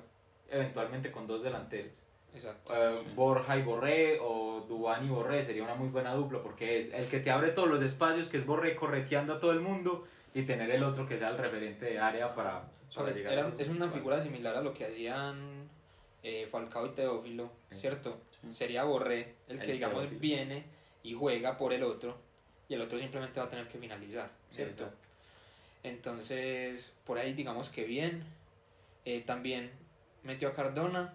eventualmente 0.50 1.10
con 1.10 1.26
dos 1.26 1.42
delanteros. 1.42 1.92
Exacto. 2.34 2.72
Eh, 2.74 2.96
Sí. 2.98 3.10
Borja 3.14 3.58
y 3.58 3.62
Borré 3.62 4.18
o 4.20 4.64
Dubán 4.68 5.04
y 5.04 5.08
Borré 5.10 5.44
sería 5.44 5.62
una 5.64 5.74
muy 5.74 5.88
buena 5.88 6.14
dupla 6.14 6.42
porque 6.42 6.78
es 6.78 6.92
el 6.92 7.06
que 7.06 7.20
te 7.20 7.30
abre 7.30 7.48
todos 7.50 7.68
los 7.68 7.82
espacios, 7.82 8.28
que 8.28 8.38
es 8.38 8.46
Borré 8.46 8.74
correteando 8.74 9.34
a 9.34 9.40
todo 9.40 9.52
el 9.52 9.60
mundo 9.60 10.06
y 10.34 10.42
tener 10.42 10.70
el 10.70 10.82
otro 10.82 11.06
que 11.06 11.18
sea 11.18 11.28
el 11.28 11.36
referente 11.38 11.84
de 11.86 11.98
área 11.98 12.34
para, 12.34 12.62
para 12.62 12.81
Sobre- 12.92 13.52
es 13.58 13.68
una 13.68 13.88
figura 13.90 14.20
similar 14.20 14.54
a 14.56 14.60
lo 14.60 14.74
que 14.74 14.84
hacían 14.84 15.68
eh, 16.22 16.46
Falcao 16.50 16.86
y 16.86 16.90
Teófilo, 16.90 17.50
Sí. 17.70 17.78
¿cierto? 17.78 18.20
Sí. 18.40 18.52
Sería 18.54 18.84
Borré 18.84 19.34
el 19.48 19.58
que, 19.58 19.72
digamos, 19.72 20.00
Teófilo. 20.00 20.20
viene 20.20 20.64
y 21.02 21.14
juega 21.14 21.56
por 21.56 21.72
el 21.72 21.82
otro 21.82 22.16
y 22.68 22.74
el 22.74 22.80
otro 22.82 22.98
simplemente 22.98 23.40
va 23.40 23.46
a 23.46 23.48
tener 23.48 23.66
que 23.66 23.78
finalizar, 23.78 24.30
¿cierto? 24.50 24.84
Exacto. 24.84 24.98
Entonces, 25.84 26.92
por 27.04 27.18
ahí 27.18 27.32
digamos 27.34 27.68
que 27.70 27.84
bien. 27.84 28.24
Eh, 29.04 29.22
también 29.22 29.70
metió 30.22 30.48
a 30.48 30.54
Cardona 30.54 31.12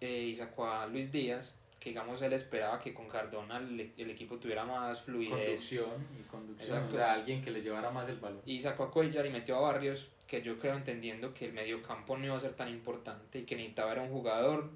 eh, 0.00 0.24
y 0.30 0.34
sacó 0.34 0.66
a 0.66 0.86
Luis 0.86 1.10
Díaz, 1.10 1.54
que 1.78 1.88
digamos 1.90 2.20
él 2.20 2.34
esperaba 2.34 2.78
que 2.78 2.92
con 2.92 3.08
Cardona 3.08 3.56
el, 3.56 3.92
el 3.96 4.10
equipo 4.10 4.36
tuviera 4.36 4.64
más 4.66 5.00
fluidez. 5.00 5.30
Conducción 5.38 6.06
y 6.18 6.22
conducción, 6.24 6.68
Exacto. 6.76 6.96
o 6.96 6.98
sea, 6.98 7.12
alguien 7.14 7.40
que 7.42 7.50
le 7.50 7.62
llevara 7.62 7.90
más 7.90 8.08
el 8.10 8.16
balón. 8.16 8.42
Y 8.44 8.60
sacó 8.60 8.84
a 8.84 8.90
Cuellar 8.90 9.24
y 9.24 9.30
metió 9.30 9.56
a 9.56 9.60
Barrios, 9.60 10.10
que 10.30 10.42
yo 10.42 10.56
creo 10.60 10.76
entendiendo 10.76 11.34
que 11.34 11.46
el 11.46 11.52
mediocampo 11.52 12.16
no 12.16 12.24
iba 12.24 12.36
a 12.36 12.40
ser 12.40 12.52
tan 12.52 12.68
importante 12.68 13.40
y 13.40 13.42
que 13.42 13.56
necesitaba 13.56 13.90
era 13.90 14.02
un 14.02 14.10
jugador 14.10 14.70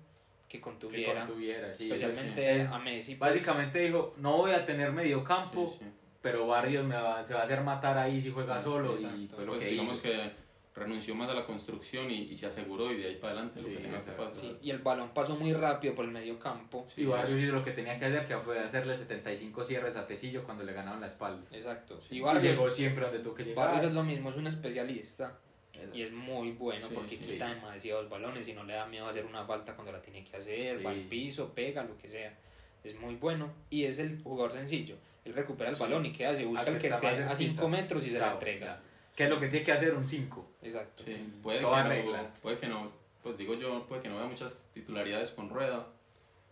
que 0.48 0.59
Que 0.59 0.61
contuviera, 0.61 1.74
sí, 1.76 1.84
especialmente 1.84 2.57
es- 2.61 2.70
a 2.72 2.78
Messi. 2.80 3.14
pues, 3.14 3.30
Básicamente 3.32 3.78
dijo, 3.78 4.14
no 4.18 4.36
voy 4.38 4.50
a 4.50 4.66
tener 4.66 4.90
medio 4.90 5.22
campo, 5.22 5.68
Sí, 5.68 5.76
sí. 5.78 5.84
pero 6.20 6.48
Barrios 6.48 6.84
me 6.84 6.96
va, 6.96 7.22
se 7.22 7.34
va 7.34 7.42
a 7.42 7.44
hacer 7.44 7.61
matar 7.61 7.96
ahí 7.96 8.20
si 8.20 8.32
juega 8.32 8.59
Sí, 8.59 8.64
solo 8.64 8.96
y 8.96 9.28
Pues 9.28 9.62
que 9.62 9.68
digamos 9.70 9.92
hizo. 9.94 10.02
que 10.02 10.30
renunció 10.74 11.14
más 11.14 11.30
a 11.30 11.34
la 11.34 11.46
construcción 11.46 12.10
y, 12.10 12.22
y 12.22 12.36
se 12.36 12.46
aseguró 12.46 12.92
y 12.92 12.96
de 12.96 13.06
ahí 13.08 13.14
para 13.16 13.34
adelante 13.34 13.60
lo 13.62 13.68
que 13.68 13.76
tenga 13.76 14.00
que 14.00 14.10
pasar. 14.10 14.34
sí, 14.34 14.56
y 14.60 14.70
el 14.70 14.78
balón 14.78 15.10
pasó 15.14 15.36
muy 15.36 15.52
rápido 15.52 15.94
por 15.94 16.04
el 16.04 16.10
mediocampo. 16.10 16.84
Sí, 16.88 17.02
y 17.02 17.06
Barrios 17.06 17.52
lo 17.54 17.62
que 17.62 17.70
tenía 17.70 17.96
que 17.98 18.06
hacer, 18.06 18.26
que 18.26 18.36
fue 18.38 18.58
hacerle 18.58 18.96
75 18.96 19.64
cierres 19.64 19.96
a 19.96 20.06
Tecillo 20.06 20.42
cuando 20.42 20.64
le 20.64 20.72
ganaron 20.72 21.00
la 21.00 21.06
espalda. 21.06 21.44
Exacto. 21.52 22.00
Sí. 22.02 22.16
Y 22.16 22.18
Y 22.18 22.20
Barrios, 22.22 22.44
llegó 22.44 22.70
siempre 22.70 23.04
donde 23.04 23.20
tú 23.20 23.32
que 23.34 23.44
llegar. 23.44 23.66
Barrios 23.68 23.86
es 23.86 23.92
lo 23.94 24.02
mismo, 24.02 24.30
es 24.30 24.36
un 24.36 24.46
especialista 24.48 25.38
y 25.92 26.02
es 26.02 26.12
muy 26.12 26.52
bueno 26.52 26.86
Sí, 26.88 26.92
porque 26.94 27.16
sí. 27.16 27.32
quita 27.32 27.48
demasiados 27.54 28.08
balones 28.08 28.46
y 28.48 28.52
no 28.54 28.64
le 28.64 28.72
da 28.74 28.86
miedo 28.86 29.06
hacer 29.06 29.24
una 29.26 29.44
falta 29.44 29.74
cuando 29.74 29.92
la 29.92 30.00
tiene 30.00 30.24
que 30.24 30.36
hacer, 30.36 30.78
Sí. 30.78 30.82
va 30.84 30.90
al 30.90 31.00
piso, 31.02 31.52
pega, 31.54 31.84
lo 31.84 31.96
que 31.98 32.08
sea. 32.08 32.36
Es 32.82 32.98
muy 32.98 33.14
bueno 33.16 33.52
y 33.70 33.84
es 33.84 33.98
el 33.98 34.20
jugador 34.22 34.52
sencillo. 34.52 34.96
Él 35.24 35.34
recupera 35.34 35.70
el 35.70 35.76
Sí. 35.76 35.82
balón 35.82 36.04
y 36.06 36.12
qué 36.12 36.26
hace, 36.26 36.44
busca 36.44 36.62
Al 36.62 36.74
el 36.74 36.80
que 36.80 36.88
esté 36.88 37.06
a 37.06 37.14
cerquita. 37.14 37.36
5 37.36 37.68
metros 37.68 38.06
y 38.06 38.10
se 38.10 38.18
la 38.18 38.32
entrega. 38.32 38.80
Que 39.14 39.24
es 39.24 39.30
lo 39.30 39.38
que 39.38 39.48
tiene 39.48 39.64
que 39.64 39.72
hacer 39.72 39.94
un 39.94 40.06
5. 40.06 40.46
Exacto. 40.62 41.02
Sí, 41.04 41.16
puede 41.42 41.60
Toda 41.60 41.82
que, 41.84 41.88
regla. 41.88 42.22
no, 42.22 42.28
puede 42.42 42.58
que 42.58 42.66
no, 42.66 42.90
pues 43.22 43.36
digo 43.38 43.54
yo, 43.54 43.86
puede 43.86 44.02
que 44.02 44.08
no 44.08 44.16
vea 44.16 44.26
muchas 44.26 44.68
titularidades 44.74 45.30
con 45.30 45.48
Rueda 45.48 45.86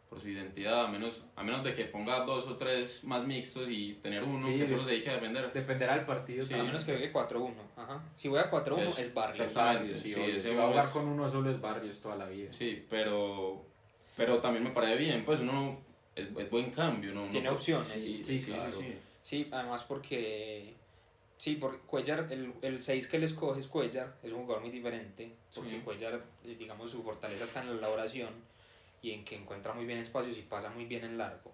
por 0.08 0.20
su 0.20 0.28
identidad, 0.28 0.84
a 0.84 0.88
menos, 0.88 1.24
a 1.36 1.42
menos 1.42 1.64
de 1.64 1.72
que 1.72 1.86
ponga 1.86 2.20
dos 2.26 2.46
o 2.46 2.56
tres 2.56 3.02
más 3.02 3.26
mixtos 3.26 3.68
y 3.70 3.94
tener 3.94 4.22
uno 4.22 4.46
Sí, 4.46 4.58
que 4.58 4.66
solo 4.66 4.84
se 4.84 4.90
dedique 4.90 5.08
a 5.10 5.14
defender. 5.14 5.50
Dependerá 5.52 5.96
del 5.96 6.04
partido. 6.04 6.42
Sí. 6.42 6.52
A 6.52 6.62
menos 6.62 6.84
que 6.84 6.92
juegue 6.92 7.10
4-1. 7.12 7.54
Ajá. 7.76 8.02
Si 8.14 8.28
juega 8.28 8.50
4-1 8.50 8.86
es, 8.88 8.98
Es- 8.98 9.14
Barrios. 9.14 9.46
Es 9.46 9.54
Barrios, 9.54 9.98
sí, 9.98 10.12
Si 10.12 10.54
va 10.54 10.64
a 10.64 10.68
jugar 10.68 10.84
es- 10.84 10.90
con 10.90 11.08
uno 11.08 11.28
solo 11.30 11.50
es 11.50 11.58
Barrios 11.60 12.00
toda 12.00 12.16
la 12.16 12.26
vida. 12.26 12.52
Sí, 12.52 12.84
pero, 12.90 13.64
pero 14.16 14.38
también 14.38 14.62
me 14.64 14.70
parece 14.70 14.96
bien, 14.96 15.24
pues 15.24 15.40
uno 15.40 15.78
es, 16.14 16.28
es 16.36 16.50
buen 16.50 16.70
cambio, 16.70 17.12
¿no? 17.14 17.28
Tiene 17.30 17.48
Uno- 17.48 17.56
opciones. 17.56 17.86
Sí, 17.88 18.00
Sí, 18.02 18.22
sí, 18.22 18.40
sí, 18.40 18.52
claro. 18.52 18.70
sí. 18.70 18.94
Sí, 19.22 19.48
además 19.50 19.82
porque... 19.84 20.74
Sí, 21.42 21.56
porque 21.56 21.78
Cuellar, 21.78 22.28
el, 22.30 22.52
el 22.62 22.80
6 22.80 23.08
que 23.08 23.18
le 23.18 23.26
escoge 23.26 23.58
es 23.58 23.66
Cuellar, 23.66 24.14
es 24.22 24.30
un 24.30 24.42
jugador 24.42 24.62
muy 24.62 24.70
diferente, 24.70 25.34
porque 25.52 25.70
Sí. 25.70 25.80
Cuellar, 25.84 26.22
eh, 26.44 26.54
digamos, 26.56 26.88
su 26.88 27.02
fortaleza 27.02 27.42
está 27.42 27.62
en 27.62 27.70
la 27.70 27.78
elaboración 27.78 28.30
y 29.02 29.10
en 29.10 29.24
que 29.24 29.34
encuentra 29.34 29.72
muy 29.72 29.84
bien 29.84 29.98
espacios 29.98 30.38
y 30.38 30.42
pasa 30.42 30.70
muy 30.70 30.84
bien 30.84 31.02
en 31.02 31.18
largo, 31.18 31.50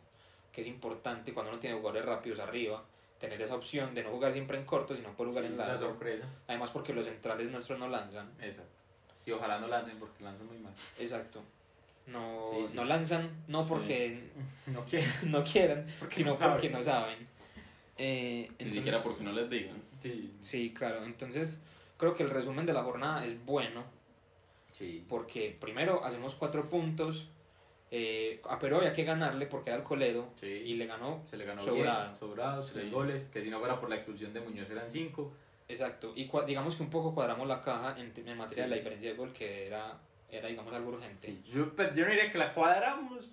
que 0.52 0.60
es 0.60 0.66
importante 0.66 1.32
cuando 1.32 1.52
uno 1.52 1.58
tiene 1.58 1.76
jugadores 1.76 2.04
rápidos 2.04 2.38
arriba, 2.38 2.84
tener 3.18 3.40
esa 3.40 3.54
opción 3.54 3.94
de 3.94 4.02
no 4.04 4.10
jugar 4.10 4.30
siempre 4.30 4.58
en 4.58 4.66
corto, 4.66 4.94
sino 4.94 5.14
poder 5.16 5.30
jugar 5.30 5.44
Sí, 5.46 5.52
en 5.52 5.56
la 5.56 5.68
largo. 5.68 5.86
sorpresa. 5.88 6.26
Además 6.48 6.70
porque 6.70 6.92
los 6.92 7.06
centrales 7.06 7.48
nuestros 7.50 7.78
no 7.78 7.88
lanzan, 7.88 8.30
Exacto. 8.42 8.70
Y 9.24 9.30
ojalá 9.30 9.58
no 9.58 9.68
lancen 9.68 9.98
porque 9.98 10.22
lanzan 10.22 10.46
muy 10.48 10.58
mal. 10.58 10.74
exacto. 10.98 11.42
No, 12.08 12.42
Sí, 12.44 12.74
no 12.74 12.84
lanzan, 12.84 13.30
no 13.48 13.66
porque 13.66 14.20
No 14.66 14.84
quieren. 14.84 15.10
no 15.32 15.42
quieran, 15.42 15.86
Porque 15.98 16.16
sino 16.16 16.32
no 16.34 16.38
porque 16.38 16.68
no 16.68 16.82
saben. 16.82 17.26
Eh, 17.98 18.42
Ni 18.42 18.46
entonces- 18.50 18.74
siquiera 18.74 18.98
porque 19.02 19.24
no 19.24 19.32
les 19.32 19.50
digan. 19.50 19.82
Sí. 20.00 20.30
Sí, 20.40 20.72
claro. 20.72 21.04
Entonces, 21.04 21.58
creo 21.96 22.14
que 22.14 22.22
el 22.22 22.30
resumen 22.30 22.64
de 22.66 22.72
la 22.72 22.82
jornada 22.84 23.24
es 23.26 23.44
bueno, 23.44 23.84
Sí. 24.72 25.04
porque 25.08 25.56
primero 25.60 26.04
hacemos 26.04 26.34
cuatro 26.34 26.68
puntos. 26.68 27.28
Eh, 27.90 28.40
a 28.48 28.58
Perú 28.58 28.76
había 28.76 28.92
que 28.92 29.04
ganarle 29.04 29.46
porque 29.46 29.70
era 29.70 29.78
el 29.78 29.82
colero 29.84 30.28
Sí. 30.36 30.46
y 30.46 30.74
le 30.74 30.86
ganó. 30.86 31.22
Se 31.26 31.36
le 31.38 31.44
ganó 31.46 31.60
Sobrado. 31.62 32.04
bien, 32.08 32.14
sobrados, 32.18 32.72
tres 32.72 32.84
Sí. 32.84 32.90
goles, 32.90 33.24
que 33.32 33.40
si 33.42 33.48
no 33.50 33.58
fuera 33.58 33.80
por 33.80 33.88
la 33.88 33.96
expulsión 33.96 34.32
de 34.32 34.40
Muñoz 34.40 34.68
eran 34.70 34.90
cinco. 34.90 35.32
Exacto. 35.68 36.12
Y 36.14 36.30
digamos 36.46 36.76
que 36.76 36.82
un 36.82 36.90
poco 36.90 37.14
cuadramos 37.14 37.48
la 37.48 37.60
caja 37.62 37.96
en, 37.98 38.12
en 38.14 38.36
materia 38.36 38.64
de 38.64 38.70
la 38.70 38.76
diferencia 38.76 39.10
de 39.10 39.16
gol, 39.16 39.32
que 39.32 39.66
era, 39.66 39.98
era 40.30 40.48
digamos, 40.48 40.72
algo 40.74 40.90
urgente. 40.90 41.28
Sí. 41.28 41.42
Yo, 41.50 41.74
pues, 41.74 41.94
yo 41.96 42.04
no 42.04 42.10
diría 42.10 42.30
que 42.30 42.38
la 42.38 42.52
cuadramos, 42.54 43.30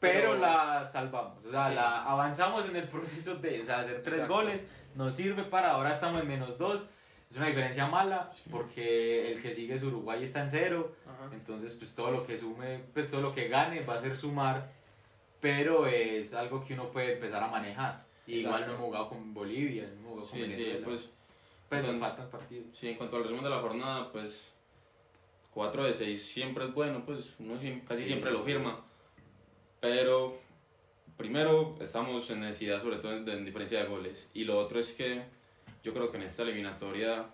pero, 0.00 0.30
Pero- 0.32 0.38
la 0.38 0.86
salvamos. 0.86 1.44
O 1.44 1.50
sea, 1.50 1.68
Sí. 1.68 1.74
la 1.74 2.02
avanzamos 2.04 2.68
en 2.68 2.76
el 2.76 2.88
proceso 2.88 3.34
de 3.36 3.62
o 3.62 3.64
sea, 3.66 3.80
hacer 3.80 4.02
tres 4.02 4.14
Exacto. 4.16 4.34
goles. 4.34 4.68
Nos 4.94 5.14
sirve 5.14 5.44
para 5.44 5.72
ahora 5.72 5.92
estamos 5.92 6.20
en 6.22 6.28
menos 6.28 6.58
dos. 6.58 6.84
Es 7.30 7.36
una 7.36 7.46
diferencia 7.46 7.86
mala 7.86 8.30
Sí. 8.34 8.44
porque 8.50 9.32
el 9.32 9.42
que 9.42 9.52
sigue 9.52 9.74
es 9.74 9.82
Uruguay 9.82 10.24
está 10.24 10.40
en 10.42 10.50
cero. 10.50 10.94
Ajá. 11.06 11.28
Entonces, 11.34 11.74
pues 11.74 11.94
todo 11.94 12.10
lo 12.10 12.22
que 12.24 12.38
sume, 12.38 12.80
pues 12.94 13.10
todo 13.10 13.20
lo 13.20 13.34
que 13.34 13.48
gane 13.48 13.80
va 13.82 13.94
a 13.94 13.98
ser 13.98 14.16
sumar, 14.16 14.70
pero 15.40 15.86
es 15.86 16.32
algo 16.34 16.64
que 16.64 16.74
uno 16.74 16.90
puede 16.90 17.14
empezar 17.14 17.42
a 17.42 17.48
manejar. 17.48 17.98
Y 18.26 18.36
igual 18.40 18.62
no 18.66 18.72
hemos 18.74 18.80
jugado 18.86 19.08
con 19.10 19.32
Bolivia, 19.34 19.84
no 19.84 19.90
hemos 19.92 20.02
jugado 20.10 20.28
con 20.30 20.38
Sí, 20.38 20.44
sí, 20.44 20.50
Venezuela. 20.62 20.84
pues 20.86 21.12
Pues 21.68 21.84
nos 21.84 21.98
faltan 21.98 22.30
partidos. 22.30 22.66
Sí, 22.72 22.88
en 22.88 22.96
cuanto 22.96 23.16
al 23.16 23.24
resumen 23.24 23.44
de 23.44 23.50
la 23.50 23.60
jornada, 23.60 24.10
pues 24.10 24.54
4 25.50 25.84
de 25.84 25.92
6 25.92 26.26
siempre 26.26 26.64
es 26.64 26.72
bueno, 26.72 27.04
pues 27.04 27.34
uno 27.38 27.54
casi 27.86 28.02
Sí. 28.02 28.08
siempre 28.08 28.30
lo 28.30 28.42
firma. 28.42 28.80
Pero 29.80 30.36
primero 31.16 31.76
estamos 31.80 32.28
en 32.30 32.40
necesidad, 32.40 32.80
sobre 32.80 32.96
todo 32.96 33.12
en, 33.16 33.28
en 33.28 33.44
diferencia 33.44 33.80
de 33.80 33.86
goles. 33.86 34.30
Y 34.34 34.44
lo 34.44 34.58
otro 34.58 34.78
es 34.80 34.94
que 34.94 35.22
yo 35.82 35.92
creo 35.94 36.10
que 36.10 36.16
en 36.16 36.24
esta 36.24 36.42
eliminatoria 36.42 37.26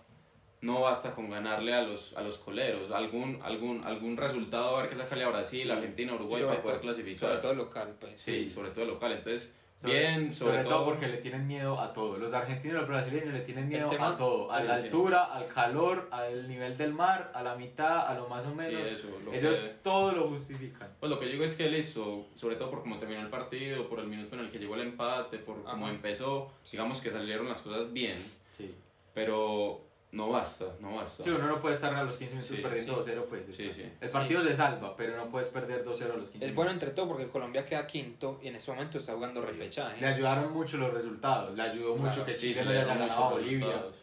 no 0.61 0.81
basta 0.81 1.13
con 1.13 1.29
ganarle 1.29 1.73
a 1.73 1.81
los, 1.83 2.15
a 2.17 2.21
los 2.21 2.39
coleros. 2.39 2.91
Algún, 2.91 3.39
algún, 3.43 3.83
algún 3.83 4.17
resultado 4.17 4.75
a 4.75 4.81
ver 4.81 4.89
que 4.89 4.95
sacarle 4.95 5.23
a 5.23 5.29
Brasil, 5.29 5.63
Sí. 5.63 5.69
Argentina, 5.69 6.13
Uruguay 6.13 6.43
para 6.43 6.61
poder 6.61 6.79
clasificar. 6.79 7.29
Sobre 7.29 7.41
todo 7.41 7.53
local, 7.53 7.95
pues. 7.99 8.19
Sí, 8.21 8.49
sobre 8.49 8.69
todo 8.71 8.83
el 8.83 8.89
local. 8.91 9.11
Entonces, 9.11 9.53
Sobre- 9.75 9.99
bien, 9.99 10.33
sobre, 10.33 10.63
todo, 10.63 10.85
porque 10.85 11.07
le 11.07 11.17
tienen 11.17 11.45
miedo 11.47 11.79
a 11.81 11.91
todo. 11.91 12.17
Los 12.17 12.31
argentinos 12.33 12.75
y 12.77 12.79
los 12.79 12.87
brasileños 12.87 13.33
le 13.33 13.41
tienen 13.41 13.67
miedo 13.67 13.89
tema- 13.89 14.09
a 14.13 14.17
todo. 14.17 14.49
A 14.49 14.61
Sí, 14.61 14.67
la 14.67 14.77
sí. 14.77 14.85
altura, 14.85 15.23
al 15.25 15.47
calor, 15.49 16.07
al 16.11 16.47
nivel 16.47 16.77
del 16.77 16.93
mar, 16.93 17.31
a 17.35 17.43
la 17.43 17.55
mitad, 17.55 18.07
a 18.07 18.13
lo 18.13 18.27
más 18.29 18.45
o 18.45 18.51
Sí, 18.51 18.55
menos. 18.55 18.87
eso, 18.87 19.09
lo 19.23 19.33
Ellos 19.33 19.57
que- 19.57 19.67
todo 19.83 20.13
lo 20.13 20.29
justifican. 20.29 20.89
Pues 20.99 21.09
lo 21.09 21.19
que 21.19 21.25
yo 21.25 21.31
digo 21.33 21.43
es 21.43 21.55
que 21.57 21.65
él 21.65 21.75
hizo, 21.75 22.25
sobre 22.35 22.55
todo 22.55 22.69
por 22.71 22.81
cómo 22.83 22.97
terminó 22.99 23.19
el 23.21 23.29
partido, 23.29 23.89
por 23.89 23.99
el 23.99 24.07
minuto 24.07 24.35
en 24.35 24.41
el 24.45 24.49
que 24.51 24.59
llegó 24.59 24.75
el 24.75 24.81
empate, 24.81 25.39
por 25.39 25.61
cómo 25.63 25.89
empezó, 25.89 26.51
digamos 26.71 27.01
que 27.01 27.11
salieron 27.11 27.49
las 27.49 27.61
cosas 27.61 27.91
bien, 27.91 28.17
Sí. 28.57 28.73
pero 29.13 29.81
no 30.15 30.29
basta, 30.29 30.65
no 30.79 30.95
basta. 30.95 31.23
Sí, 31.23 31.29
uno 31.29 31.47
no 31.47 31.59
puede 31.61 31.75
estar 31.75 31.93
a 31.93 32.03
los 32.03 32.17
15 32.17 32.35
minutos 32.35 32.55
Sí, 32.55 32.61
perdiendo 32.63 33.03
sí. 33.03 33.11
2-0, 33.11 33.25
pues. 33.25 33.41
Sí, 33.55 33.73
sí. 33.73 33.91
El 34.01 34.09
partido 34.09 34.41
se 34.41 34.55
salva, 34.55 34.95
pero 34.95 35.15
no 35.17 35.29
puedes 35.29 35.49
perder 35.49 35.83
2-0 35.85 36.13
a 36.13 36.17
los 36.17 36.29
15 36.29 36.45
Es 36.47 36.55
bueno 36.55 36.71
minutos. 36.71 36.73
entre 36.89 36.91
todo 36.91 37.07
porque 37.09 37.27
Colombia 37.27 37.65
queda 37.65 37.85
quinto 37.85 38.39
y 38.41 38.47
en 38.47 38.55
este 38.55 38.71
momento 38.71 38.97
está 38.97 39.13
jugando 39.13 39.41
repechaje. 39.41 39.99
Le 40.01 40.07
ayudaron 40.07 40.53
mucho 40.53 40.77
los 40.77 40.93
resultados. 40.93 41.55
Le 41.55 41.61
ayudó 41.63 41.95
mucho 41.95 42.09
Claro, 42.13 42.25
que 42.25 42.35
Sí, 42.35 42.47
Chile 42.53 42.65
le 42.65 42.73
le 42.73 42.79
haya 42.81 42.87
ganado 42.95 43.23
a 43.25 43.29
Bolivia. 43.31 43.65
resultados. 43.67 43.95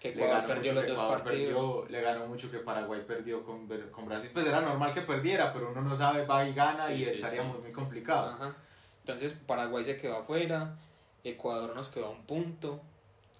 Que 0.00 0.08
Le 0.14 0.14
Ecuador 0.14 0.34
ganó 0.36 0.46
perdió 0.46 0.72
mucho 0.72 0.74
los 0.74 0.86
dos 0.90 0.92
Ecuador 1.04 1.22
partidos. 1.22 1.54
perdió, 1.82 1.86
le 1.90 2.00
ganó 2.02 2.26
mucho 2.28 2.50
que 2.50 2.58
Paraguay 2.58 3.02
perdió 3.06 3.44
con, 3.44 3.68
con 3.90 4.06
Brasil. 4.06 4.30
Pues 4.32 4.46
era 4.46 4.60
normal 4.60 4.94
que 4.94 5.00
perdiera, 5.02 5.52
pero 5.52 5.70
uno 5.72 5.82
no 5.82 5.96
sabe, 5.96 6.24
va 6.24 6.48
y 6.48 6.54
gana 6.54 6.86
Sí, 6.86 6.92
y 6.94 7.04
sí, 7.04 7.10
estaríamos 7.10 7.56
sí. 7.56 7.62
muy 7.62 7.72
complicados. 7.72 8.34
Ajá. 8.34 8.54
Entonces 9.00 9.32
Paraguay 9.46 9.82
se 9.84 9.96
quedó 9.96 10.18
afuera, 10.18 10.76
Ecuador 11.24 11.74
nos 11.74 11.88
quedó 11.88 12.06
a 12.06 12.10
un 12.10 12.22
punto, 12.24 12.80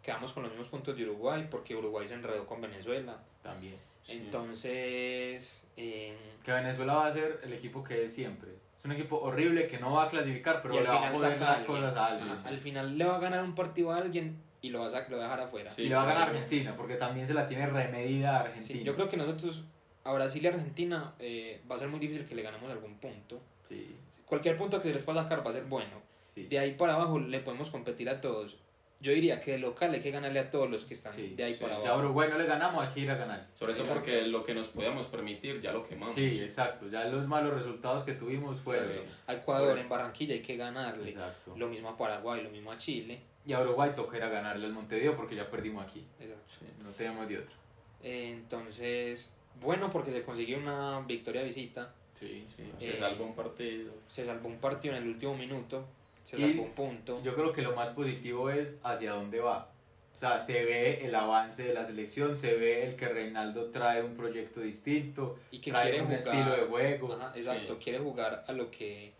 quedamos 0.08 0.32
con 0.32 0.42
los 0.42 0.52
mismos 0.52 0.68
puntos 0.68 0.96
de 0.96 1.04
Uruguay 1.04 1.46
porque 1.50 1.76
Uruguay 1.76 2.08
se 2.08 2.14
enredó 2.14 2.46
con 2.46 2.62
Venezuela. 2.62 3.18
También. 3.42 3.76
Sí. 4.00 4.12
Entonces, 4.12 5.64
eh, 5.76 6.16
Que 6.42 6.52
Venezuela 6.52 6.94
va 6.94 7.06
a 7.08 7.12
ser 7.12 7.40
el 7.42 7.52
equipo 7.52 7.84
que 7.84 8.04
es 8.04 8.14
siempre. 8.14 8.52
Es 8.78 8.84
un 8.86 8.92
equipo 8.92 9.18
horrible 9.18 9.66
que 9.66 9.78
no 9.78 9.92
va 9.92 10.04
a 10.04 10.08
clasificar, 10.08 10.62
pero 10.62 10.72
le 10.72 10.82
va 10.82 10.94
a 10.94 10.96
final 10.98 11.14
joder 11.14 11.40
las 11.40 11.64
cosas 11.64 11.94
a 11.94 12.06
alguien. 12.06 12.36
sí. 12.38 12.42
al 12.46 12.58
final 12.58 12.96
le 12.96 13.04
va 13.04 13.16
a 13.16 13.20
ganar 13.20 13.44
un 13.44 13.54
partido 13.54 13.92
a 13.92 13.98
alguien 13.98 14.40
y 14.62 14.70
lo 14.70 14.80
va 14.80 14.86
a, 14.86 15.08
lo 15.10 15.16
va 15.18 15.24
a 15.24 15.26
dejar 15.26 15.40
afuera. 15.40 15.70
Sí, 15.70 15.82
y 15.82 15.88
le 15.90 15.94
va 15.94 16.04
a 16.04 16.06
ganar. 16.06 16.28
Argentina, 16.30 16.74
porque 16.74 16.94
también 16.94 17.26
se 17.26 17.34
la 17.34 17.46
tiene 17.46 17.66
remedida 17.66 18.38
a 18.38 18.40
Argentina. 18.40 18.78
Sí, 18.78 18.84
yo 18.84 18.94
creo 18.94 19.10
que 19.10 19.18
nosotros 19.18 19.64
a 20.04 20.12
Brasil 20.14 20.42
y 20.42 20.46
Argentina 20.46 21.12
eh, 21.18 21.60
va 21.70 21.74
a 21.74 21.78
ser 21.78 21.88
muy 21.88 22.00
difícil 22.00 22.24
que 22.24 22.34
le 22.34 22.40
ganemos 22.40 22.70
algún 22.70 22.94
punto. 22.94 23.42
Sí, 23.68 23.94
Cualquier 24.24 24.56
punto 24.56 24.80
que 24.80 24.88
se 24.88 24.94
les 24.94 25.02
pueda 25.02 25.22
sacar 25.22 25.44
va 25.44 25.50
a 25.50 25.52
ser 25.52 25.64
bueno. 25.64 26.00
sí. 26.34 26.44
De 26.44 26.58
ahí 26.58 26.72
para 26.76 26.94
abajo 26.94 27.18
le 27.18 27.40
podemos 27.40 27.68
competir 27.68 28.08
a 28.08 28.22
todos. 28.22 28.58
Yo 29.00 29.12
diría 29.12 29.40
que 29.40 29.52
de 29.52 29.58
local 29.58 29.94
hay 29.94 30.00
que 30.00 30.10
ganarle 30.10 30.40
a 30.40 30.50
todos 30.50 30.68
los 30.68 30.84
que 30.84 30.94
están 30.94 31.12
Sí, 31.12 31.34
de 31.36 31.44
ahí 31.44 31.54
sí. 31.54 31.60
para 31.62 31.74
Ya 31.74 31.90
a 31.90 31.92
abajo. 31.92 32.00
Uruguay 32.06 32.28
no 32.30 32.36
le 32.38 32.46
ganamos, 32.46 32.84
hay 32.84 32.92
que 32.92 33.00
ir 33.00 33.10
a 33.10 33.14
ganar. 33.14 33.46
Sobre 33.54 33.74
todo 33.74 33.82
Exacto. 33.82 34.00
porque 34.02 34.22
lo 34.22 34.42
que 34.44 34.54
nos 34.54 34.68
podíamos 34.68 35.06
permitir 35.06 35.60
ya 35.60 35.70
lo 35.72 35.86
quemamos. 35.86 36.14
Sí, 36.16 36.40
exacto. 36.42 36.88
Ya 36.88 37.04
los 37.04 37.26
malos 37.28 37.54
resultados 37.54 38.02
que 38.02 38.14
tuvimos 38.14 38.58
fueron. 38.60 38.90
A 39.28 39.34
Ecuador 39.34 39.68
Bueno. 39.68 39.82
en 39.82 39.88
Barranquilla 39.88 40.34
hay 40.34 40.42
que 40.42 40.56
ganarle. 40.56 41.10
Exacto. 41.10 41.54
Lo 41.56 41.68
mismo 41.68 41.90
a 41.90 41.96
Paraguay, 41.96 42.42
lo 42.42 42.50
mismo 42.50 42.72
a 42.72 42.76
Chile. 42.76 43.20
Y 43.46 43.52
a 43.52 43.60
Uruguay 43.62 43.92
toca 43.94 44.16
ir 44.16 44.22
a 44.24 44.28
ganarle 44.28 44.66
al 44.66 44.72
Montevideo 44.72 45.14
porque 45.16 45.36
ya 45.36 45.48
perdimos 45.48 45.86
aquí. 45.86 46.04
Exacto. 46.18 46.42
Sí. 46.58 46.66
No 46.82 46.90
tenemos 46.90 47.28
de 47.28 47.38
otra. 47.38 47.54
Eh, 48.02 48.30
Entonces, 48.32 49.30
bueno, 49.60 49.90
porque 49.90 50.10
se 50.10 50.22
consiguió 50.24 50.58
una 50.58 51.00
victoria 51.06 51.42
visita. 51.42 51.94
Sí. 52.18 52.44
Sí, 52.56 52.62
Eh, 52.62 52.72
se 52.80 52.96
salvó 52.96 53.24
un 53.26 53.34
partido. 53.36 53.92
Se 54.08 54.24
salvó 54.24 54.48
un 54.48 54.58
partido 54.58 54.96
en 54.96 55.04
el 55.04 55.08
último 55.08 55.36
minuto. 55.36 55.86
Se 56.28 56.36
Y 56.38 56.40
salvó 56.42 56.64
un 56.64 56.72
punto. 56.72 57.22
Yo 57.22 57.34
creo 57.34 57.52
que 57.54 57.62
lo 57.62 57.74
más 57.74 57.88
positivo 57.90 58.50
es 58.50 58.80
hacia 58.84 59.12
dónde 59.12 59.40
va. 59.40 59.70
O 60.14 60.18
sea, 60.20 60.40
se 60.40 60.62
ve 60.64 61.06
el 61.06 61.14
avance 61.14 61.62
de 61.62 61.72
la 61.72 61.84
selección, 61.84 62.36
se 62.36 62.54
ve 62.56 62.84
el 62.88 62.96
que 62.96 63.08
Reinaldo 63.08 63.70
trae 63.70 64.02
un 64.02 64.14
proyecto 64.14 64.60
distinto, 64.60 65.38
y 65.50 65.60
que 65.60 65.70
trae 65.70 65.84
quiere 65.90 66.00
un 66.02 66.06
jugar. 66.08 66.18
estilo 66.18 66.50
de 66.56 66.62
juego. 66.66 67.14
Ajá, 67.14 67.32
exacto, 67.34 67.74
Sí. 67.76 67.80
quiere 67.84 67.98
jugar 68.00 68.44
a 68.46 68.52
lo 68.52 68.70
que 68.70 69.12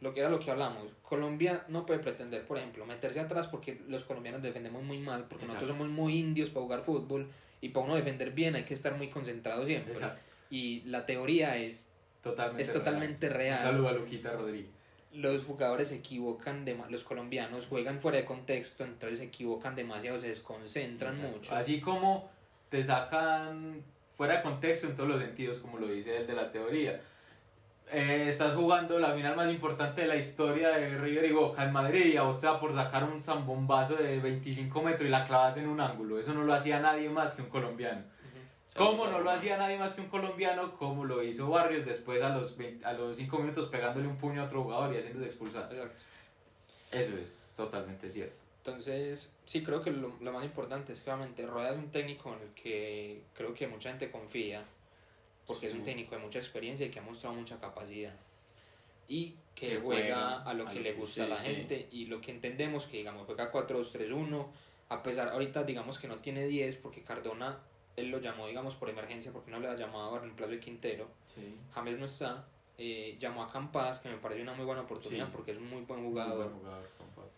lo 0.00 0.12
que 0.12 0.20
era 0.20 0.28
lo 0.28 0.40
que 0.40 0.50
hablamos. 0.50 0.88
Colombia 1.02 1.64
no 1.68 1.86
puede 1.86 2.00
pretender, 2.00 2.44
por 2.46 2.58
ejemplo, 2.58 2.84
meterse 2.84 3.20
atrás 3.20 3.46
porque 3.46 3.80
los 3.88 4.02
colombianos 4.04 4.42
defendemos 4.42 4.82
muy 4.82 4.98
mal, 4.98 5.24
porque 5.28 5.46
nosotros 5.46 5.70
Exacto. 5.70 5.84
somos 5.84 5.88
muy 6.04 6.16
indios 6.18 6.50
para 6.50 6.64
jugar 6.64 6.82
fútbol 6.82 7.28
Y 7.62 7.70
para 7.70 7.86
uno 7.86 7.94
defender 7.96 8.32
bien 8.32 8.54
hay 8.56 8.64
que 8.64 8.74
estar 8.74 8.94
muy 8.96 9.08
concentrado 9.08 9.64
siempre. 9.64 9.94
Exacto. 9.94 10.20
Y 10.50 10.82
la 10.82 11.06
teoría 11.06 11.56
es, 11.56 11.88
Totalmente 12.22 12.62
es 12.62 12.72
totalmente 12.72 13.28
real. 13.30 13.58
Un 13.58 13.64
saludo 13.64 13.88
a 13.88 13.92
Luquita 13.92 14.32
Rodríguez. 14.32 14.70
Los 15.16 15.44
jugadores 15.44 15.88
se 15.88 15.96
equivocan, 15.96 16.64
de, 16.64 16.76
los 16.90 17.04
colombianos 17.04 17.66
juegan 17.66 18.00
fuera 18.00 18.18
de 18.18 18.24
contexto, 18.24 18.84
entonces 18.84 19.18
se 19.18 19.24
equivocan 19.24 19.74
demasiado, 19.74 20.18
se 20.18 20.28
desconcentran 20.28 21.14
Exacto. 21.14 21.36
mucho. 21.36 21.54
Así 21.54 21.80
como 21.80 22.30
te 22.68 22.82
sacan 22.84 23.82
fuera 24.16 24.36
de 24.36 24.42
contexto 24.42 24.86
en 24.86 24.96
todos 24.96 25.08
los 25.08 25.20
sentidos, 25.20 25.58
como 25.58 25.78
lo 25.78 25.88
dice 25.88 26.16
el 26.18 26.26
de 26.26 26.34
la 26.34 26.50
teoría. 26.50 27.00
Eh, 27.92 28.26
estás 28.28 28.54
jugando 28.54 28.98
la 28.98 29.14
final 29.14 29.36
más 29.36 29.48
importante 29.48 30.02
de 30.02 30.08
la 30.08 30.16
historia 30.16 30.70
de 30.70 30.98
River 30.98 31.24
y 31.24 31.32
Boca 31.32 31.64
en 31.64 31.72
Madrid 31.72 32.06
y 32.06 32.16
a 32.16 32.22
vos 32.22 32.40
te 32.40 32.46
da 32.46 32.58
por 32.58 32.74
sacar 32.74 33.04
un 33.04 33.20
zambombazo 33.20 33.94
de 33.94 34.18
25 34.18 34.82
metros 34.82 35.06
y 35.06 35.10
la 35.10 35.24
clavas 35.24 35.56
en 35.56 35.68
un 35.68 35.80
ángulo. 35.80 36.18
Eso 36.18 36.34
no 36.34 36.42
lo 36.42 36.52
hacía 36.52 36.80
nadie 36.80 37.08
más 37.08 37.34
que 37.34 37.42
un 37.42 37.48
colombiano. 37.48 38.02
¿Cómo 38.76 39.06
no 39.06 39.20
lo 39.20 39.30
hacía 39.30 39.56
nadie 39.56 39.78
más 39.78 39.94
que 39.94 40.00
un 40.02 40.08
colombiano? 40.08 40.76
Como 40.76 41.04
lo 41.04 41.22
hizo 41.22 41.48
Barrios 41.48 41.86
después 41.86 42.22
a 42.22 42.36
los, 42.36 42.56
20 42.56 42.84
a 42.84 42.92
los 42.92 43.16
5 43.16 43.38
minutos 43.38 43.68
pegándole 43.68 44.06
un 44.06 44.16
puño 44.16 44.42
a 44.42 44.46
otro 44.46 44.62
jugador 44.62 44.94
y 44.94 44.98
haciéndose 44.98 45.26
expulsar. 45.26 45.72
Exacto. 45.72 46.02
Eso 46.92 47.16
es 47.16 47.52
totalmente 47.56 48.10
cierto. 48.10 48.36
Entonces, 48.58 49.32
sí, 49.44 49.62
creo 49.62 49.80
que 49.80 49.90
lo, 49.90 50.12
lo 50.20 50.32
más 50.32 50.44
importante 50.44 50.92
es 50.92 51.00
que 51.00 51.10
obviamente 51.10 51.46
Rueda 51.46 51.70
es 51.70 51.76
un 51.76 51.90
técnico 51.90 52.34
en 52.34 52.40
el 52.42 52.54
que 52.54 53.22
creo 53.34 53.54
que 53.54 53.68
mucha 53.68 53.90
gente 53.90 54.10
confía, 54.10 54.64
porque 55.46 55.68
es 55.68 55.74
un 55.74 55.82
técnico 55.82 56.16
de 56.16 56.20
mucha 56.22 56.38
experiencia 56.38 56.86
y 56.86 56.90
que 56.90 56.98
ha 56.98 57.02
mostrado 57.02 57.36
mucha 57.36 57.58
capacidad. 57.60 58.14
Y 59.08 59.36
que, 59.54 59.68
Que 59.68 59.76
juega 59.78 60.02
juega 60.02 60.42
a 60.42 60.54
lo 60.54 60.66
que 60.66 60.80
le 60.80 60.94
gusta 60.94 61.24
a 61.24 61.28
la 61.28 61.36
sí. 61.36 61.46
gente 61.46 61.88
y 61.92 62.06
lo 62.06 62.20
que 62.20 62.32
entendemos 62.32 62.86
que, 62.86 62.96
digamos, 62.98 63.24
juega 63.26 63.52
4-2-3-1, 63.52 64.46
a 64.88 65.02
pesar, 65.02 65.28
ahorita 65.28 65.62
digamos 65.62 65.98
que 65.98 66.08
no 66.08 66.16
tiene 66.16 66.46
10 66.46 66.76
porque 66.76 67.02
Cardona, 67.02 67.58
él 67.96 68.10
lo 68.10 68.18
llamó, 68.20 68.46
digamos, 68.46 68.74
por 68.74 68.88
emergencia 68.90 69.32
porque 69.32 69.50
no 69.50 69.58
le 69.58 69.68
ha 69.68 69.74
llamado 69.76 70.16
a 70.16 70.18
reemplazo 70.20 70.52
de 70.52 70.60
Quintero. 70.60 71.08
Sí. 71.26 71.56
James 71.74 71.98
no 71.98 72.04
está. 72.04 72.46
eh, 72.78 73.16
llamó 73.18 73.42
a 73.42 73.50
Campas, 73.50 74.00
que 74.00 74.10
me 74.10 74.18
parece 74.18 74.42
una 74.42 74.52
muy 74.52 74.66
buena 74.66 74.82
oportunidad 74.82 75.24
Sí. 75.26 75.32
porque 75.34 75.52
es 75.52 75.56
un 75.56 75.66
muy 75.70 75.80
buen 75.82 76.00
Muy 76.02 76.10
jugador. 76.10 76.50
buen 76.50 76.58
jugador. 76.58 76.86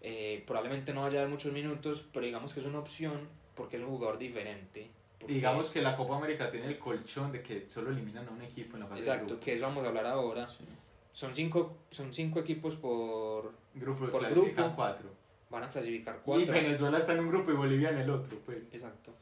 Eh, 0.01 0.43
probablemente 0.47 0.93
no 0.93 1.03
vaya 1.03 1.19
a 1.19 1.23
dar 1.23 1.31
muchos 1.31 1.53
minutos, 1.53 2.05
pero 2.13 2.27
digamos 2.27 2.53
que 2.53 2.59
es 2.59 2.67
una 2.67 2.81
opción 2.81 3.29
porque 3.55 3.77
es 3.77 3.83
un 3.85 3.89
jugador 3.89 4.19
diferente. 4.19 4.91
Digamos 5.29 5.69
que 5.71 5.81
la 5.81 5.97
Copa 5.97 6.17
América 6.17 6.51
tiene 6.51 6.67
el 6.67 6.79
colchón 6.79 7.31
de 7.31 7.41
que 7.43 7.71
solo 7.71 7.91
eliminan 7.91 8.27
a 8.27 8.31
un 8.33 8.43
equipo 8.43 8.77
en 8.77 8.81
la 8.83 8.87
fase 8.89 9.01
de 9.03 9.07
Exacto, 9.07 9.27
grupos. 9.27 9.45
que 9.45 9.55
eso 9.55 9.63
vamos 9.65 9.85
a 9.85 9.89
hablar 9.89 10.07
ahora. 10.07 10.49
Sí. 10.49 10.65
Son 11.13 11.33
cinco, 11.35 11.77
son 11.91 12.13
cinco 12.13 12.41
equipos 12.41 12.75
por... 12.75 13.53
Grupo 13.75 14.07
de 14.07 14.11
por 14.13 14.21
clasifican 14.23 14.55
grupo. 14.65 14.77
cuatro. 14.77 15.09
Van 15.51 15.63
a 15.63 15.71
clasificar 15.71 16.17
Y 16.17 16.25
cuatro. 16.25 16.53
Venezuela 16.53 16.99
está 16.99 17.13
en 17.13 17.21
un 17.21 17.29
grupo 17.29 17.51
y 17.53 17.55
Bolivia 17.55 17.91
en 17.91 17.99
el 17.99 18.11
otro, 18.11 18.37
pues. 18.45 18.59
Exacto. 18.73 19.13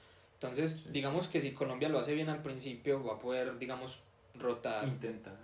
Entonces, 0.40 0.72
Sí. 0.82 0.88
digamos 0.92 1.28
que 1.28 1.40
si 1.40 1.52
Colombia 1.52 1.88
lo 1.88 1.98
hace 1.98 2.14
bien 2.14 2.28
al 2.28 2.42
principio, 2.42 3.02
va 3.02 3.14
a 3.14 3.18
poder, 3.18 3.58
digamos, 3.58 4.00
rotar. 4.34 4.86
Intentar. 4.86 5.36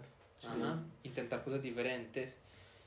Ajá, 0.47 0.83
intentar 1.03 1.43
cosas 1.45 1.63
diferentes. 1.63 2.37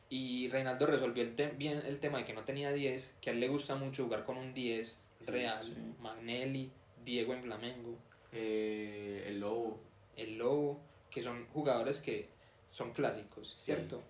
Y 0.10 0.50
Reinaldo 0.50 0.86
resolvió 0.86 1.24
el 1.24 1.32
bien 1.58 1.82
el 1.86 2.00
tema 2.00 2.20
de 2.20 2.26
que 2.26 2.34
no 2.34 2.44
tenía 2.44 2.72
10, 2.72 3.14
que 3.22 3.32
a 3.32 3.34
él 3.34 3.40
le 3.40 3.48
gusta 3.48 3.76
mucho 3.76 4.04
jugar 4.04 4.24
con 4.24 4.38
un 4.38 4.54
10 4.54 4.96
Sí, 5.20 5.26
real. 5.26 5.96
Magnelli, 6.00 6.70
Diego 7.04 7.34
en 7.34 7.42
Flamengo, 7.42 7.98
Eh, 8.32 9.24
el 9.28 9.40
Lobo. 9.40 9.80
el 10.18 10.38
Lobo, 10.38 10.80
que 11.10 11.24
son 11.24 11.46
jugadores 11.54 12.00
que 12.02 12.28
son 12.70 12.92
clásicos, 12.92 13.56
¿cierto? 13.58 14.04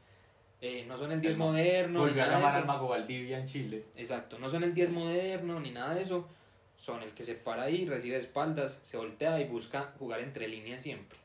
Eh, 0.61 0.83
no 0.87 0.97
son 0.97 1.11
el 1.11 1.21
10 1.21 1.33
El 1.33 1.37
ma- 1.39 1.45
moderno, 1.45 1.99
Volvió 1.99 2.23
a 2.23 2.27
llamar 2.27 2.55
al. 2.55 2.65
Mago 2.65 2.87
Valdivia 2.87 3.37
en 3.39 3.45
Chile. 3.45 3.85
Exacto, 3.95 4.39
no 4.39 4.49
son 4.49 4.63
el 4.63 4.73
10 4.73 4.89
moderno 4.89 5.59
ni 5.59 5.69
nada 5.71 5.93
de 5.93 6.01
eso, 6.03 6.27
son 6.77 7.01
el 7.03 7.13
que 7.13 7.23
se 7.23 7.35
para 7.35 7.63
ahí, 7.63 7.85
recibe 7.85 8.15
de 8.15 8.21
espaldas, 8.21 8.79
se 8.83 8.97
voltea 8.97 9.39
y 9.39 9.45
busca 9.45 9.93
jugar 9.99 10.19
entre 10.21 10.47
líneas 10.47 10.83
siempre. 10.83 11.17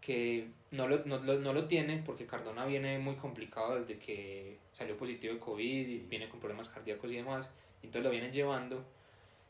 Que 0.00 0.48
no 0.70 0.86
lo, 0.86 1.04
no, 1.04 1.18
lo- 1.18 1.38
no 1.40 1.52
lo 1.52 1.64
tiene 1.66 2.02
porque 2.04 2.26
Cardona 2.26 2.64
viene 2.64 2.98
muy 2.98 3.16
complicado 3.16 3.80
desde 3.80 3.98
que 3.98 4.56
salió 4.72 4.96
positivo 4.96 5.34
de 5.34 5.40
COVID 5.40 5.88
y 5.88 5.98
viene 6.00 6.28
con 6.28 6.38
problemas 6.38 6.68
cardíacos 6.68 7.10
y 7.10 7.16
demás, 7.16 7.48
entonces 7.82 8.04
lo 8.04 8.10
vienen 8.10 8.32
llevando. 8.32 8.84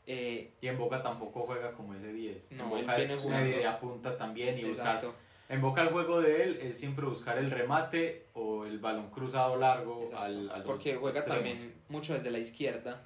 Eh, 0.07 0.49
Y 0.61 0.67
en 0.67 0.77
Boca 0.77 1.03
tampoco 1.03 1.41
juega 1.41 1.73
como 1.73 1.93
ese 1.93 2.11
10. 2.13 2.51
No, 2.51 2.63
en 2.71 2.77
él 2.77 2.81
Boca 2.85 2.95
viene 2.97 3.13
es 3.13 3.21
jugando- 3.21 3.49
media 3.55 3.79
punta 3.79 4.17
también 4.17 4.57
y 4.57 4.63
buscar. 4.63 4.95
exacto, 4.95 5.13
En 5.49 5.61
Boca 5.61 5.81
el 5.81 5.89
juego 5.89 6.21
de 6.21 6.43
él 6.43 6.59
es 6.61 6.77
siempre 6.79 7.05
buscar 7.05 7.37
el 7.37 7.51
remate 7.51 8.25
o 8.33 8.65
el 8.65 8.79
balón 8.79 9.09
cruzado 9.11 9.57
largo 9.57 10.05
al, 10.17 10.49
a 10.49 10.57
los 10.57 10.65
porque 10.65 10.95
juega 10.95 11.19
extremos. 11.19 11.43
también 11.51 11.73
mucho 11.89 12.13
desde 12.13 12.31
la 12.31 12.39
izquierda, 12.39 13.03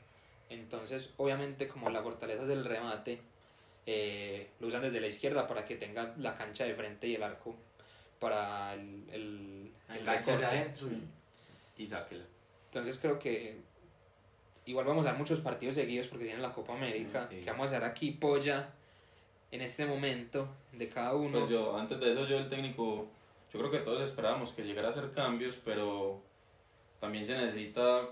entonces 0.54 1.10
obviamente 1.18 1.68
como 1.68 1.90
la 1.90 2.02
fortaleza 2.04 2.44
es 2.44 2.48
del 2.48 2.66
remate, 2.66 3.22
eh, 3.86 4.50
lo 4.60 4.68
usan 4.68 4.82
desde 4.82 5.02
la 5.02 5.08
izquierda 5.08 5.48
para 5.48 5.66
que 5.66 5.76
tenga 5.76 6.14
la 6.18 6.36
cancha 6.36 6.66
de 6.66 6.76
frente 6.76 7.08
y 7.08 7.16
el 7.16 7.24
arco 7.24 7.56
para 8.20 8.74
el, 8.76 9.04
el, 9.12 9.72
el 9.96 10.08
adentro 10.10 10.88
y, 11.78 11.82
y 11.84 11.88
sáquela. 11.88 12.24
Entonces 12.66 13.00
creo 13.00 13.18
que 13.18 13.58
igual 14.66 14.86
vamos 14.86 15.04
a 15.06 15.10
dar 15.10 15.18
muchos 15.18 15.40
partidos 15.40 15.76
seguidos 15.76 16.08
porque 16.08 16.26
tienen 16.26 16.42
la 16.44 16.54
Copa 16.54 16.74
América, 16.74 17.28
Sí, 17.30 17.38
sí. 17.38 17.44
que 17.44 17.50
vamos 17.52 17.66
a 17.68 17.78
hacer 17.78 17.84
aquí 17.84 18.12
polla 18.12 18.70
en 19.52 19.62
este 19.62 19.86
momento 19.86 20.48
de 20.72 20.88
cada 20.88 21.16
uno. 21.16 21.40
Pues 21.40 21.50
yo, 21.52 21.78
antes 21.78 22.00
de 22.00 22.14
eso, 22.14 22.26
yo 22.28 22.38
el 22.38 22.48
técnico, 22.48 23.08
yo 23.52 23.60
creo 23.60 23.72
que 23.72 23.80
todos 23.80 24.02
esperábamos 24.04 24.52
que 24.54 24.64
llegara 24.64 24.88
a 24.90 24.92
hacer 24.92 25.10
cambios, 25.12 25.58
pero 25.66 26.22
también 27.02 27.26
se 27.26 27.36
necesita 27.36 28.08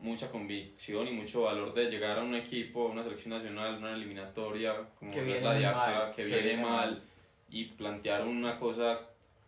mucha 0.00 0.30
convicción 0.30 1.06
y 1.06 1.12
mucho 1.12 1.42
valor 1.42 1.74
de 1.74 1.90
llegar 1.90 2.18
a 2.18 2.22
un 2.22 2.34
equipo, 2.34 2.88
a 2.88 2.90
una 2.90 3.04
selección 3.04 3.34
nacional, 3.34 3.76
una 3.76 3.92
eliminatoria, 3.94 4.74
como 4.98 5.12
Que 5.12 5.40
la 5.40 5.52
de 5.52 5.66
acá, 5.66 5.76
mal, 5.76 6.10
que, 6.10 6.16
que 6.16 6.24
viene, 6.24 6.42
viene 6.42 6.62
mal, 6.62 6.90
mal. 6.92 7.02
y 7.50 7.66
plantear 7.66 8.26
una 8.26 8.58
cosa 8.58 9.00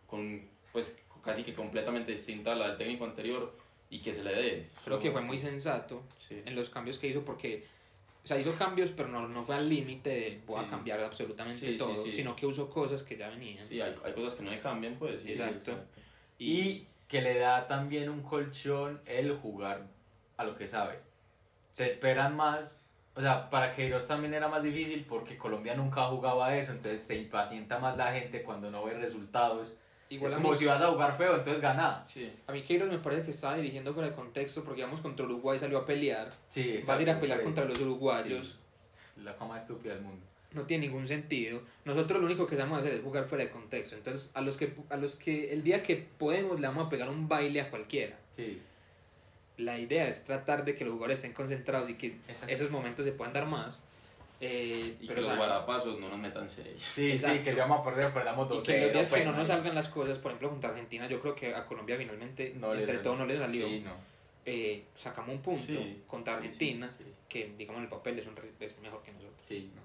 con, 0.05 0.39
pues, 0.71 0.97
casi 1.23 1.41
que 1.43 1.53
completamente 1.55 2.11
distinta 2.11 2.51
a 2.51 2.55
la 2.55 2.67
del 2.69 2.77
técnico 2.77 3.05
anterior 3.05 3.51
y 3.89 3.99
que 3.99 4.13
se 4.13 4.23
le 4.23 4.35
dé. 4.35 4.69
creo 4.85 4.99
que 4.99 5.11
fue 5.11 5.21
muy 5.21 5.39
sensato 5.39 6.03
Sí. 6.19 6.39
en 6.45 6.55
los 6.55 6.69
cambios 6.69 6.99
que 6.99 7.07
hizo 7.07 7.25
porque 7.25 7.65
o 8.23 8.27
sea, 8.27 8.39
hizo 8.39 8.53
cambios 8.55 8.91
pero 8.91 9.07
no, 9.09 9.27
no 9.27 9.43
fue 9.43 9.55
al 9.55 9.67
límite 9.67 10.09
de 10.11 10.39
voy 10.45 10.59
a 10.59 10.63
Sí. 10.65 10.69
cambiar 10.69 10.99
absolutamente 10.99 11.59
Sí, 11.71 11.77
todo, 11.77 11.97
sino 12.11 12.35
que 12.35 12.45
usó 12.45 12.69
cosas 12.69 13.01
que 13.01 13.17
ya 13.17 13.29
venían. 13.29 13.65
Sí, 13.65 13.81
hay, 13.81 13.95
hay 14.03 14.13
cosas 14.13 14.35
que 14.35 14.43
no 14.43 14.51
le 14.51 14.59
cambian, 14.59 14.95
pues. 14.99 15.23
Exacto. 15.25 15.75
Y 16.39 16.85
que 17.07 17.21
le 17.21 17.39
da 17.39 17.67
también 17.67 18.09
un 18.09 18.21
colchón 18.21 19.01
el 19.05 19.35
jugar 19.37 19.83
a 20.37 20.43
lo 20.43 20.55
que 20.55 20.67
sabe. 20.67 20.99
Te 21.75 21.85
esperan 21.85 22.35
más. 22.35 22.85
O 23.15 23.21
sea, 23.21 23.49
para 23.49 23.73
Queiroz 23.73 24.07
también 24.07 24.33
era 24.33 24.49
más 24.49 24.61
difícil 24.61 25.05
porque 25.07 25.37
Colombia 25.37 25.75
nunca 25.75 26.03
jugaba 26.03 26.47
a 26.47 26.57
eso, 26.57 26.73
entonces 26.73 27.01
se 27.01 27.15
impacienta 27.15 27.79
más 27.79 27.95
la 27.95 28.11
gente 28.11 28.43
cuando 28.43 28.69
no 28.69 28.83
ve 28.83 28.93
resultados. 28.93 29.77
Igual 30.09 30.31
es 30.31 30.37
como 30.37 30.51
mí, 30.51 30.57
si 30.57 30.65
vas 30.65 30.81
a 30.81 30.87
jugar 30.87 31.17
feo, 31.17 31.35
entonces 31.35 31.61
gana. 31.61 32.03
sí. 32.05 32.31
a 32.45 32.51
mí 32.51 32.61
Queiroz 32.61 32.89
me 32.89 32.99
parece 32.99 33.23
que 33.23 33.31
estaba 33.31 33.55
dirigiendo 33.55 33.93
fuera 33.93 34.09
de 34.09 34.15
contexto 34.15 34.63
porque 34.63 34.81
digamos 34.81 34.99
contra 34.99 35.25
Uruguay 35.25 35.57
salió 35.57 35.77
a 35.79 35.85
pelear. 35.85 36.29
Sí, 36.49 36.81
Vas 36.85 36.99
a 36.99 37.01
ir 37.01 37.09
a 37.09 37.19
pelear 37.19 37.41
contra 37.41 37.65
los 37.65 37.79
uruguayos. 37.79 38.59
La 39.23 39.35
cama 39.35 39.57
estúpida 39.57 39.93
del 39.93 40.03
mundo. 40.03 40.25
No 40.55 40.63
tiene 40.65 40.87
ningún 40.87 41.07
sentido. 41.07 41.61
Nosotros 41.85 42.19
lo 42.19 42.25
único 42.25 42.47
que 42.47 42.55
sabemos 42.55 42.79
hacer 42.79 42.93
es 42.93 43.01
jugar 43.03 43.25
fuera 43.25 43.43
de 43.43 43.51
contexto. 43.51 43.95
Entonces, 43.95 44.31
a 44.33 44.41
los 44.41 44.57
que 44.57 44.73
a 44.89 44.97
los 44.97 45.15
que 45.15 45.51
el 45.53 45.63
día 45.63 45.83
que 45.83 45.95
podemos 45.97 46.59
le 46.59 46.67
vamos 46.67 46.87
a 46.87 46.89
pegar 46.89 47.09
un 47.09 47.27
baile 47.27 47.61
a 47.61 47.69
cualquiera. 47.69 48.17
Sí, 48.35 48.61
La 49.57 49.77
idea 49.79 50.07
es 50.07 50.23
tratar 50.25 50.65
de 50.65 50.75
que 50.75 50.83
los 50.83 50.93
jugadores 50.93 51.19
estén 51.19 51.33
concentrados 51.33 51.89
y 51.89 51.93
que 51.93 52.15
esos 52.47 52.71
momentos 52.71 53.05
se 53.05 53.11
puedan 53.11 53.33
dar 53.33 53.45
más. 53.45 53.81
Eh, 54.41 54.97
Y 54.99 55.07
pero 55.07 55.21
que 55.21 55.27
los 55.29 55.37
guarapasos 55.37 55.97
no 55.97 56.09
nos 56.09 56.19
metan 56.19 56.49
seis. 56.49 56.75
sí, 56.93 57.11
Exacto. 57.11 57.37
sí, 57.37 57.43
que 57.43 57.55
ya 57.55 57.65
vamos 57.65 57.79
a 57.87 57.89
perder, 57.89 58.11
perdamos 58.13 58.47
y 58.47 58.49
dos. 58.55 58.65
que 58.65 58.81
los 58.81 58.91
días 58.93 59.09
que 59.09 59.23
no 59.23 59.31
nos 59.31 59.47
salgan 59.47 59.73
las 59.73 59.87
cosas, 59.87 60.17
por 60.17 60.31
ejemplo, 60.31 60.49
contra 60.49 60.71
Argentina, 60.71 61.07
yo 61.07 61.21
creo 61.21 61.33
que 61.35 61.55
a 61.55 61.65
Colombia 61.65 61.95
finalmente, 61.97 62.53
No 62.59 62.73
entre 62.75 62.97
todo, 62.97 63.15
no 63.15 63.25
le 63.25 63.37
salió. 63.37 63.65
Sí, 63.67 63.79
no. 63.79 63.93
Eh, 64.47 64.83
sacamos 64.93 65.33
un 65.35 65.41
punto 65.41 65.65
Sí. 65.65 66.03
contra 66.05 66.35
Argentina, 66.35 66.91
Sí, 66.91 67.05
que 67.29 67.53
digamos 67.57 67.77
en 67.79 67.83
el 67.85 67.89
papel 67.89 68.19
es, 68.19 68.27
un, 68.27 68.35
re- 68.35 68.51
es 68.59 68.77
mejor 68.79 69.01
que 69.03 69.11
nosotros. 69.13 69.39
sí, 69.47 69.71
no. 69.73 69.81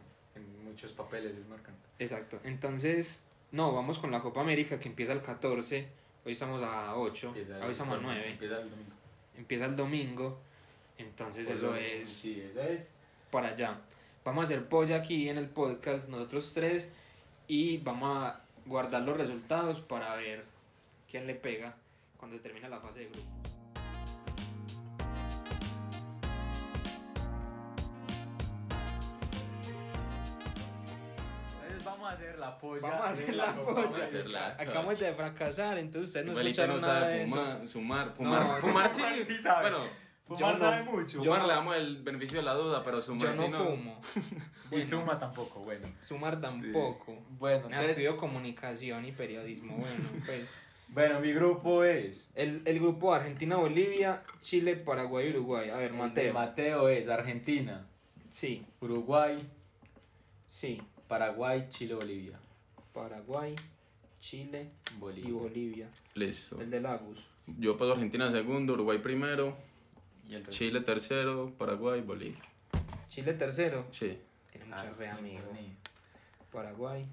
Muchos 0.71 0.93
papeles 0.93 1.35
les 1.35 1.47
marcan. 1.49 1.75
Exacto. 1.99 2.39
Entonces, 2.45 3.25
no, 3.51 3.73
vamos 3.75 3.99
con 3.99 4.11
la 4.11 4.21
Copa 4.21 4.41
América 4.41 4.79
que 4.79 4.89
empieza 4.89 5.13
el 5.13 5.21
14. 5.23 5.89
Hoy 6.25 6.33
estamos 6.33 6.63
a 6.63 6.97
8. 6.97 7.29
Empieza 7.29 7.65
Hoy 7.65 7.71
estamos 7.73 7.99
a 7.99 8.01
9. 8.01 8.31
Empieza 8.31 8.61
el 8.61 8.71
domingo. 8.71 8.93
Empieza 9.37 9.65
el 9.67 9.77
domingo. 9.77 10.39
Entonces, 10.99 11.47
Pues 11.47 11.59
eso 11.59 11.75
es 11.75 12.09
Sí, 12.09 12.41
eso 12.41 12.63
es. 12.63 12.99
para 13.31 13.49
allá. 13.49 13.81
Vamos 14.25 14.43
a 14.43 14.45
hacer 14.45 14.69
polla 14.69 14.97
aquí 14.97 15.29
en 15.29 15.39
el 15.39 15.49
podcast, 15.49 16.09
nosotros 16.09 16.53
tres. 16.55 16.89
Y 17.49 17.79
vamos 17.79 18.17
a 18.25 18.41
guardar 18.67 19.03
los 19.03 19.17
resultados 19.17 19.81
para 19.81 20.15
ver 20.15 20.45
quién 21.11 21.27
le 21.27 21.35
pega 21.35 21.75
cuando 22.17 22.39
termina 22.39 22.69
la 22.69 22.79
fase 22.79 23.01
de 23.01 23.07
grupo. 23.07 23.27
Hacer 32.31 32.39
la 32.41 32.59
polla. 32.59 32.81
Vamos 32.83 33.01
a 33.07 33.11
hacer 33.11 33.35
la 33.35 33.55
polla. 33.55 34.05
Hacerla. 34.05 34.49
Acabamos 34.59 35.01
de 35.01 35.13
fracasar, 35.15 35.79
entonces 35.79 36.09
ustedes 36.09 36.27
no 36.27 36.41
escucharon 36.41 36.81
no 36.81 36.87
nada 36.87 37.01
sabe 37.01 37.13
de 37.15 37.23
eso. 37.25 37.37
fumar, 37.37 37.69
sumar, 37.69 38.13
fumar, 38.15 38.47
No, 38.47 38.57
fumar 38.57 38.89
sí. 38.89 38.97
fumar 39.01 39.25
sí 39.25 39.37
sabe. 39.39 39.71
Bueno, 39.71 39.87
Fumar 40.27 40.53
no- 40.53 40.59
sabe 40.61 40.83
mucho. 40.85 41.23
Sumar 41.25 41.43
le 41.43 41.53
damos 41.55 41.75
el 41.77 42.03
beneficio 42.05 42.39
de 42.39 42.45
la 42.45 42.55
duda, 42.55 42.83
pero 42.85 42.99
Yo 42.99 43.03
sumar 43.03 43.35
no 43.37 43.43
sí 43.45 43.49
no. 43.51 43.65
fumo. 43.65 44.01
Y 44.71 44.85
suma 44.85 45.19
tampoco, 45.19 45.61
bueno. 45.65 45.89
Sumar 45.99 46.41
tampoco. 46.41 47.19
Bueno, 47.31 47.69
Me 47.69 47.81
estudio 47.81 48.17
comunicación 48.17 49.05
y 49.05 49.11
periodismo. 49.13 49.75
Bueno, 49.77 50.09
pues. 50.27 50.57
bueno, 50.89 51.19
mi 51.19 51.33
grupo 51.33 51.83
es. 51.83 52.31
El, 52.37 52.63
el 52.65 52.79
grupo 52.79 53.13
Argentina, 53.13 53.57
Bolivia, 53.57 54.23
Chile, 54.41 54.77
Paraguay 54.77 55.27
y 55.27 55.31
Uruguay. 55.31 55.71
A 55.71 55.75
ver, 55.79 55.87
el 55.87 55.93
de 55.95 55.99
Mateo. 55.99 56.33
Mateo 56.35 56.89
es 56.89 57.09
Argentina, 57.09 57.87
Sí, 58.29 58.65
Uruguay, 58.81 59.45
sí. 60.47 60.81
Paraguay, 61.11 61.67
Chile, 61.71 61.95
Bolivia. 61.95 62.39
Paraguay, 62.95 63.57
Chile 64.21 64.71
Bolivia. 64.97 65.29
y 65.29 65.33
Bolivia. 65.33 65.89
Listo. 66.15 66.61
El 66.61 66.71
de 66.71 66.81
Lagos. 66.81 67.19
Yo 67.59 67.77
paso 67.77 67.93
Argentina 67.95 68.31
segundo, 68.31 68.75
Uruguay 68.75 68.99
primero, 68.99 69.57
Y 70.29 70.37
el. 70.37 70.47
Chile 70.49 70.81
tercero, 70.83 71.53
Paraguay, 71.59 72.01
Bolivia. 72.01 72.41
Chile 73.09 73.33
tercero. 73.35 73.87
Sí. 73.91 74.17
Tiene 74.53 74.67
Ah, 74.73 74.77
mucha 74.85 74.89
fe, 74.95 75.05
sí, 75.05 75.11
amigo. 75.19 75.43
Paraguay 76.53 77.05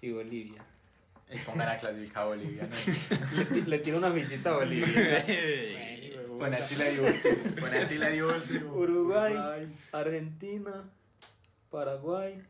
y 0.00 0.12
Bolivia. 0.12 0.64
Y 1.32 1.38
pongan 1.38 1.68
a 1.68 1.78
clasificar 1.78 2.22
a 2.22 2.26
Bolivia, 2.26 2.68
¿no? 2.68 3.54
Le, 3.54 3.62
le 3.66 3.78
tiro 3.80 3.98
una 3.98 4.12
fichita 4.12 4.50
a 4.50 4.58
Bolivia. 4.58 5.24
Bueno, 6.40 6.56
Chile 7.86 8.10
de 8.12 8.22
último. 8.24 8.72
Uruguay. 8.72 9.34
Argentina, 9.92 10.88
Paraguay, 11.70 12.40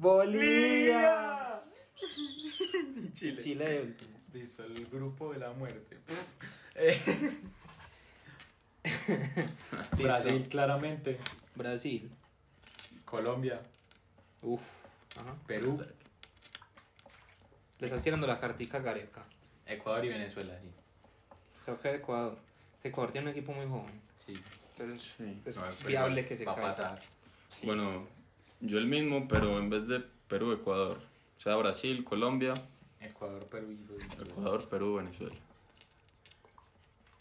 Bolivia. 0.00 1.60
Chile. 3.12 3.42
Chile 3.42 3.68
de 3.68 3.82
último. 3.82 4.18
Listo, 4.32 4.64
el 4.64 4.86
grupo 4.86 5.32
de 5.32 5.38
la 5.40 5.52
muerte. 5.52 5.98
Eh. 6.74 6.98
Brasil, 9.98 10.48
claramente. 10.48 11.18
Brasil. 11.54 12.10
Colombia, 13.04 13.60
Uf. 14.42 14.62
Ajá. 15.20 15.34
Perú, 15.46 15.84
Le 17.80 17.86
estás 17.86 18.02
tirando 18.02 18.26
la 18.26 18.38
cartica 18.40 18.78
a 18.78 18.80
Gareca. 18.80 19.24
Ecuador 19.66 20.04
y 20.04 20.08
Venezuela, 20.08 20.56
sí. 20.62 20.70
A 21.70 21.76
caer 21.76 21.96
Ecuador. 21.96 22.38
Ecuador 22.82 23.12
tiene 23.12 23.26
un 23.26 23.32
equipo 23.32 23.52
muy 23.52 23.66
joven. 23.66 24.00
Sí. 24.16 24.32
Entonces 24.78 25.02
Sí. 25.18 25.42
es 25.44 25.56
No, 25.58 25.64
viable 25.86 26.24
que 26.24 26.36
se 26.36 26.44
va 26.46 26.52
a 26.52 26.54
caiga. 26.54 26.70
pasar. 26.70 27.02
Sí. 27.50 27.66
Bueno, 27.66 28.08
yo 28.60 28.78
el 28.78 28.86
mismo, 28.86 29.26
pero 29.28 29.58
en 29.58 29.70
vez 29.70 29.86
de 29.88 30.00
Perú, 30.28 30.52
Ecuador. 30.52 30.98
O 31.36 31.40
sea, 31.40 31.56
Brasil, 31.56 32.04
Colombia, 32.04 32.54
Ecuador, 33.00 33.46
Perú 33.46 33.66
y 33.70 33.76
Venezuela. 33.76 34.30
Ecuador, 34.30 34.68
Perú, 34.68 34.94
Venezuela. 34.96 35.34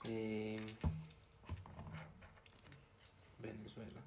Eh, 0.06 0.60
Venezuela. 3.40 4.02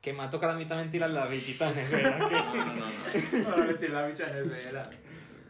Que 0.00 0.12
me 0.12 0.18
va 0.20 0.24
a 0.24 0.30
tocar 0.30 0.50
a 0.50 0.54
mí 0.54 0.64
también 0.66 0.90
tirar 0.90 1.10
la 1.10 1.26
visita 1.26 1.68
a 1.68 1.72
Venezuela. 1.72 2.18
que- 2.28 2.34
No, 2.34 2.54
no, 2.54 2.74
no, 2.74 3.56
no. 3.56 3.66
No, 3.66 3.74
tiré 3.74 3.88
la 3.92 4.06
bicha 4.06 4.26
a 4.26 4.32
Venezuela. 4.32 4.90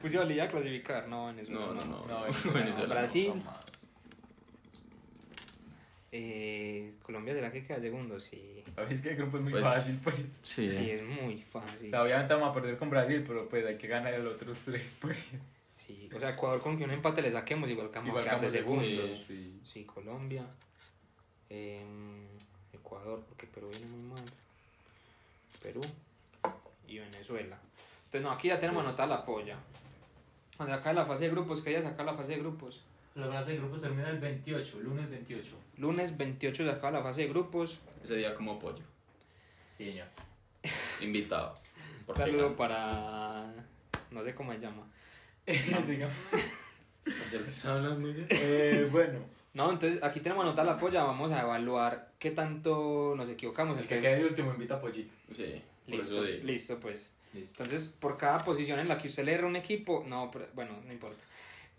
Puse 0.00 0.16
a 0.16 0.20
Bolivia 0.22 0.44
a 0.44 0.48
clasificar. 0.50 1.08
No, 1.08 1.26
Venezuela. 1.26 1.60
No, 1.66 1.74
no, 1.74 1.84
no. 1.84 2.06
No, 2.06 2.52
Venezuela. 2.52 2.94
Brasil. 2.94 3.32
no. 3.34 3.68
Eh, 6.10 6.94
Colombia 7.02 7.34
será 7.34 7.52
que 7.52 7.64
queda 7.66 7.80
segundo, 7.80 8.18
sí. 8.18 8.57
¿Sabes 8.84 9.00
que 9.02 9.10
el 9.10 9.16
grupo 9.16 9.36
es 9.38 9.42
muy 9.42 9.52
Pues- 9.52 9.64
fácil, 9.64 10.00
pues? 10.02 10.16
Sí. 10.42 10.68
Sí, 10.68 10.90
es 10.90 11.02
muy 11.02 11.34
O 11.42 11.60
fácil. 11.60 11.88
sea, 11.88 12.02
obviamente 12.02 12.34
vamos 12.34 12.50
a 12.50 12.52
perder 12.54 12.78
con 12.78 12.90
Brasil, 12.90 13.24
pero 13.26 13.48
pues 13.48 13.64
hay 13.66 13.76
que 13.76 13.88
ganar 13.88 14.18
los 14.20 14.34
otros 14.36 14.60
tres, 14.64 14.96
pues. 15.00 15.16
Sí. 15.74 16.08
O 16.14 16.18
sea, 16.20 16.30
Ecuador 16.30 16.60
con 16.60 16.76
que 16.76 16.84
un 16.84 16.90
empate 16.90 17.22
le 17.22 17.32
saquemos, 17.32 17.68
igual 17.70 17.90
que 17.90 17.98
vamos 17.98 18.26
a 18.26 18.36
de 18.38 18.48
segundos. 18.48 18.84
segundos, 18.86 19.24
sí. 19.26 19.60
Sí, 19.64 19.84
Colombia. 19.84 20.44
em, 21.50 22.26
Ecuador, 22.74 23.22
porque 23.26 23.46
Perú 23.46 23.68
viene 23.70 23.86
muy 23.86 24.02
mal. 24.10 24.22
Perú 25.62 25.80
y 26.86 26.98
Venezuela. 26.98 27.58
Entonces, 28.04 28.22
no, 28.22 28.30
aquí 28.30 28.48
ya 28.48 28.58
tenemos 28.58 28.82
Pues- 28.82 28.88
anotada 28.98 29.18
la 29.18 29.24
polla. 29.24 29.56
O 30.58 30.66
sea, 30.66 30.74
acá 30.74 30.90
en 30.90 30.96
la 30.96 31.06
fase 31.06 31.24
de 31.24 31.30
grupos, 31.30 31.62
que 31.62 31.72
ya 31.72 31.82
sacar 31.82 32.04
la 32.04 32.14
fase 32.14 32.32
de 32.32 32.38
grupos. 32.40 32.82
La 33.18 33.26
fase 33.26 33.50
de 33.50 33.56
grupos 33.56 33.82
termina 33.82 34.08
el 34.10 34.20
28, 34.20 34.78
lunes 34.78 35.10
28. 35.10 35.56
Lunes 35.78 36.16
28 36.16 36.64
se 36.64 36.70
acaba 36.70 36.98
la 36.98 37.02
fase 37.02 37.22
de 37.22 37.26
grupos. 37.26 37.80
Ese 38.04 38.14
día 38.14 38.32
como 38.32 38.60
pollo. 38.60 38.84
Sí, 39.76 39.86
señor. 39.86 40.06
Invitado. 41.02 41.52
Un 42.06 42.14
saludo 42.14 42.54
para. 42.54 43.52
No 44.12 44.22
sé 44.22 44.36
cómo 44.36 44.52
se 44.52 44.60
llama. 44.60 44.86
Sigamos. 45.84 46.14
¿Ya 47.32 47.40
te 47.40 47.50
estaba 47.50 47.78
hablando 47.78 48.08
eh, 48.28 48.88
bueno, 48.92 49.18
No, 49.52 49.72
entonces 49.72 50.00
aquí 50.02 50.20
tenemos 50.20 50.44
anotada 50.44 50.74
la 50.74 50.78
polla. 50.78 51.02
Vamos 51.02 51.32
a 51.32 51.42
evaluar 51.42 52.12
qué 52.20 52.30
tanto 52.30 53.14
nos 53.16 53.28
equivocamos. 53.28 53.78
el 53.78 53.88
que 53.88 53.96
Entonces, 53.96 54.16
quede 54.16 54.24
de 54.24 54.30
último 54.30 54.52
invita 54.52 54.74
a 54.74 54.80
Pollito. 54.80 55.12
Sí, 55.34 55.60
por 55.86 55.94
listo, 55.96 56.14
eso 56.14 56.22
digo. 56.22 56.44
listo, 56.44 56.78
pues. 56.78 57.10
Listo. 57.34 57.64
Entonces, 57.64 57.88
por 57.88 58.16
cada 58.16 58.38
posición 58.38 58.78
en 58.78 58.86
la 58.86 58.96
que 58.96 59.08
usted 59.08 59.24
le 59.24 59.32
erra 59.32 59.48
un 59.48 59.56
equipo, 59.56 60.04
no, 60.06 60.30
pero, 60.30 60.46
bueno, 60.54 60.78
no 60.86 60.92
importa. 60.92 61.24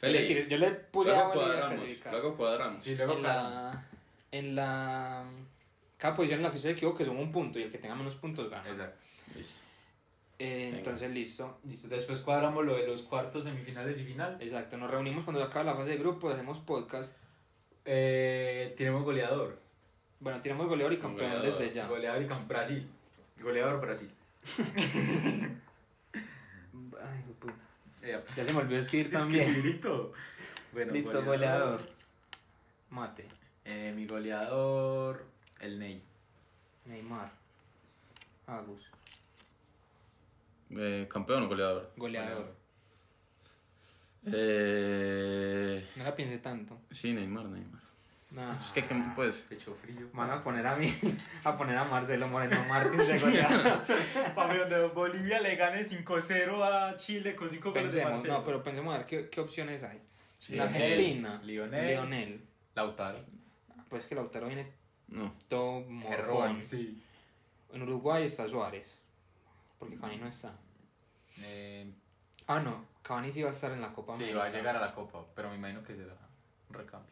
Yo 0.02 0.10
le, 0.10 0.26
tiré- 0.26 0.47
yo 0.47 0.58
le 0.58 0.72
puse 0.72 1.12
a 1.12 1.14
Luego 1.16 1.30
a 1.30 1.34
cuadramos. 1.34 1.76
clasificar. 1.80 2.14
Luego 2.14 2.38
cuadramos. 2.38 2.84
Sí, 2.86 2.95
luego 2.95 3.14
en 3.14 3.24
la, 3.24 3.86
en 4.32 4.56
la 4.56 5.24
cada 5.97 6.16
posición 6.16 6.39
en 6.39 6.43
la 6.43 6.52
que 6.52 6.58
se 6.58 6.72
equivoque 6.72 7.04
suma 7.04 7.20
un 7.20 7.32
punto 7.32 7.60
y 7.60 7.64
el 7.64 7.72
que 7.72 7.78
tenga 7.78 7.95
menos 7.95 8.16
puntos 8.16 8.50
gana. 8.50 8.70
Exacto. 8.70 8.97
Listo. 9.36 9.64
Eh, 10.39 10.72
entonces, 10.74 11.12
listo. 11.12 11.60
Listo. 11.66 11.89
Después 11.89 12.20
cuadramos 12.20 12.64
lo 12.66 12.76
de 12.78 12.88
los 12.88 13.02
cuartos, 13.02 13.43
semifinales 13.43 14.00
y 14.00 14.06
final. 14.06 14.38
Exacto, 14.39 14.78
nos 14.78 14.89
reunimos 14.89 15.26
cuando 15.26 15.43
acabe 15.43 15.66
la 15.66 15.76
fase 15.76 15.89
de 15.89 15.97
grupo, 15.97 16.30
hacemos 16.30 16.60
podcast. 16.60 17.18
Eh, 17.84 18.74
tenemos 18.78 19.04
goleador. 19.04 19.60
Bueno, 20.22 20.39
tiramos 20.39 20.68
goleador 20.68 20.93
y 20.93 20.97
campeón 20.97 21.32
Goleador. 21.32 21.60
desde 21.60 21.74
ya. 21.74 21.88
Goleador 21.88 22.22
y 22.22 22.28
campeón. 22.28 22.47
Brasil. 22.47 22.89
Goleador 23.41 23.82
Brasil. 23.82 24.10
Ay, 26.14 27.20
hijo 27.20 27.28
de 27.28 27.34
puta. 27.39 27.54
Eh, 28.02 28.24
Ya 28.36 28.45
se 28.45 28.54
me 28.54 28.60
olvidó 28.60 28.80
escribir 28.80 29.08
es 29.08 29.14
también. 29.14 29.54
que 29.54 29.62
grito. 29.62 30.14
Bueno, 30.72 30.93
Listo, 30.93 31.24
goleador. 31.24 31.82
Mate. 32.91 33.26
Eh, 33.66 33.91
mi 33.95 34.06
goleador, 34.08 35.26
el 35.60 35.78
Ney. 35.80 36.02
Neymar. 36.86 37.32
Agus. 38.47 38.82
Eh, 40.72 41.08
¿Campeón 41.12 41.43
o 41.43 41.47
goleador? 41.47 41.91
Goleador. 41.97 42.56
Eh, 44.62 45.88
No 45.95 46.04
la 46.04 46.16
piense 46.16 46.38
tanto. 46.39 46.78
sí, 46.91 47.14
Neymar, 47.14 47.45
Neymar. 47.45 47.82
Nah. 48.32 48.52
Es 48.52 48.72
que, 48.72 48.84
que, 48.84 48.96
pues, 49.16 49.48
Pecho 49.50 49.74
frío. 49.74 50.08
Van 50.14 50.30
a 50.30 50.44
poner 50.44 50.66
a 50.68 50.76
mí, 50.76 50.88
a 51.44 51.58
poner 51.58 51.78
a 51.78 51.84
Marcelo 51.86 52.28
Moreno 52.28 52.64
Martins 52.68 53.08
de 53.08 53.18
goleador. 53.18 53.82
Para 54.36 54.56
donde 54.56 54.88
Bolivia 54.90 55.42
le 55.42 55.56
gane 55.56 55.82
5-0 55.82 56.64
a 56.64 56.96
Chile 56.96 57.36
con 57.36 57.50
5 57.50 57.72
goles 57.72 57.94
de 57.94 58.04
Marcelo. 58.04 58.34
no, 58.36 58.46
pero 58.46 58.64
pensemos 58.64 58.94
a 58.94 59.00
ver 59.00 59.08
qué, 59.08 59.30
qué 59.30 59.42
opciones 59.42 59.84
hay. 59.84 60.00
sí, 60.40 60.54
en 60.54 60.62
Argentina, 60.62 61.42
Lionel. 61.44 61.88
Lionel. 61.88 62.46
Lautaro. 62.76 63.20
Pues 63.90 64.06
que 64.06 64.14
Lautaro 64.14 64.48
viene 64.48 64.72
no. 65.08 65.34
todo 65.48 65.86
sí. 66.62 67.04
En 67.74 67.82
Uruguay 67.82 68.26
está 68.26 68.48
Suárez. 68.48 69.00
Porque 69.80 69.96
Cavani 69.96 70.18
no 70.18 70.28
está. 70.28 70.54
Eh, 71.44 71.92
Ah, 72.48 72.60
no. 72.60 72.86
Cavani 73.04 73.32
sí 73.32 73.44
va 73.44 73.50
a 73.50 73.52
estar 73.52 73.72
en 73.72 73.82
la 73.82 73.94
Copa 73.94 74.14
sí, 74.14 74.24
América. 74.24 74.40
va 74.40 74.46
a 74.46 74.50
llegar 74.50 74.76
a 74.76 74.80
la 74.80 74.94
Copa, 74.94 75.24
pero 75.36 75.50
me 75.50 75.56
imagino 75.56 75.84
que 75.84 75.96
será 75.96 76.16
un 76.68 76.74
recambio. 76.76 77.12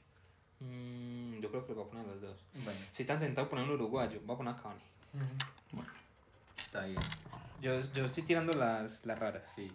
Mm, 0.60 1.40
yo 1.40 1.50
creo 1.50 1.66
que 1.66 1.74
lo 1.74 1.82
va 1.82 1.86
a 1.86 1.90
poner 1.90 2.06
a 2.06 2.08
los 2.10 2.22
dos. 2.22 2.38
Bueno, 2.64 2.80
Si 2.92 3.04
te 3.06 3.12
han 3.14 3.20
tentado 3.20 3.48
poner 3.50 3.66
un 3.66 3.72
uruguayo, 3.72 4.20
va 4.28 4.34
a 4.34 4.38
poner 4.38 4.54
a 4.54 4.58
Cavani. 4.58 4.82
está 6.58 6.86
bien. 6.86 7.00
Yo, 7.62 7.80
yo 7.94 8.06
estoy 8.06 8.24
tirando 8.24 8.54
las, 8.54 9.06
las 9.06 9.18
raras. 9.20 9.52
Sí, 9.56 9.72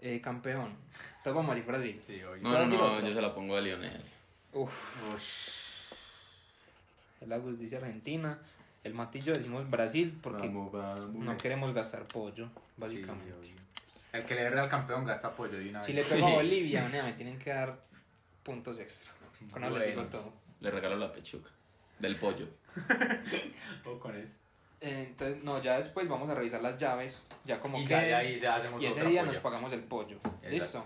Eh, 0.00 0.20
campeón. 0.20 0.74
Entonces 1.18 1.34
vamos 1.34 1.54
a 1.54 1.58
ir 1.58 1.64
Brasil. 1.64 2.00
sí, 2.00 2.22
hoy. 2.22 2.40
No, 2.40 2.50
no, 2.52 2.66
no, 2.66 3.00
yo 3.00 3.14
se 3.14 3.20
la 3.22 3.34
pongo 3.34 3.56
a 3.56 3.60
Lionel. 3.60 4.02
Uf. 4.52 4.70
Ush. 5.14 5.50
El 7.20 7.32
Agus 7.32 7.58
dice 7.58 7.76
Argentina. 7.76 8.38
El 8.84 8.94
Matillo 8.94 9.32
decimos 9.34 9.68
Brasil 9.68 10.16
porque 10.22 10.46
Vamos, 10.46 10.70
vamos. 10.72 11.10
no 11.14 11.36
queremos 11.36 11.74
gastar 11.74 12.06
pollo, 12.06 12.46
Sí, 12.46 12.52
básicamente. 12.76 13.32
obvio. 13.34 13.54
el 14.12 14.24
que 14.24 14.34
le 14.36 14.48
dé 14.48 14.58
al 14.58 14.68
campeón 14.70 15.04
gasta 15.04 15.28
apoyo 15.28 15.58
de 15.58 15.68
una 15.68 15.82
si 15.82 15.92
le 15.92 16.00
vez. 16.02 16.10
pego 16.10 16.28
a 16.28 16.30
Bolivia, 16.34 16.88
me 16.88 17.12
tienen 17.14 17.38
que 17.38 17.50
dar 17.50 17.76
puntos 18.44 18.78
extra. 18.78 19.12
Con 19.52 19.62
Bueno. 19.70 20.04
todo. 20.06 20.32
Le 20.60 20.70
regalo 20.70 20.96
la 20.96 21.12
pechuga. 21.12 21.50
Del 21.98 22.16
pollo. 22.16 22.46
O 23.84 23.98
con 23.98 24.16
eso. 24.16 24.36
Eh, 24.80 25.06
entonces, 25.08 25.42
no, 25.42 25.60
ya 25.60 25.76
después 25.76 26.08
vamos 26.08 26.28
a 26.30 26.34
revisar 26.34 26.60
las 26.62 26.76
llaves. 26.78 27.20
Ya 27.44 27.58
como 27.60 27.78
Y 27.78 27.82
que. 27.82 27.88
ya 27.90 28.00
de 28.02 28.14
ahí 28.14 28.38
ya 28.38 28.56
hacemos 28.56 28.80
y 28.82 28.86
ese 28.86 29.04
día 29.04 29.22
nos 29.24 29.38
pagamos 29.38 29.72
el 29.72 29.80
pollo. 29.82 30.16
Exacto. 30.42 30.48
¿Listo? 30.50 30.84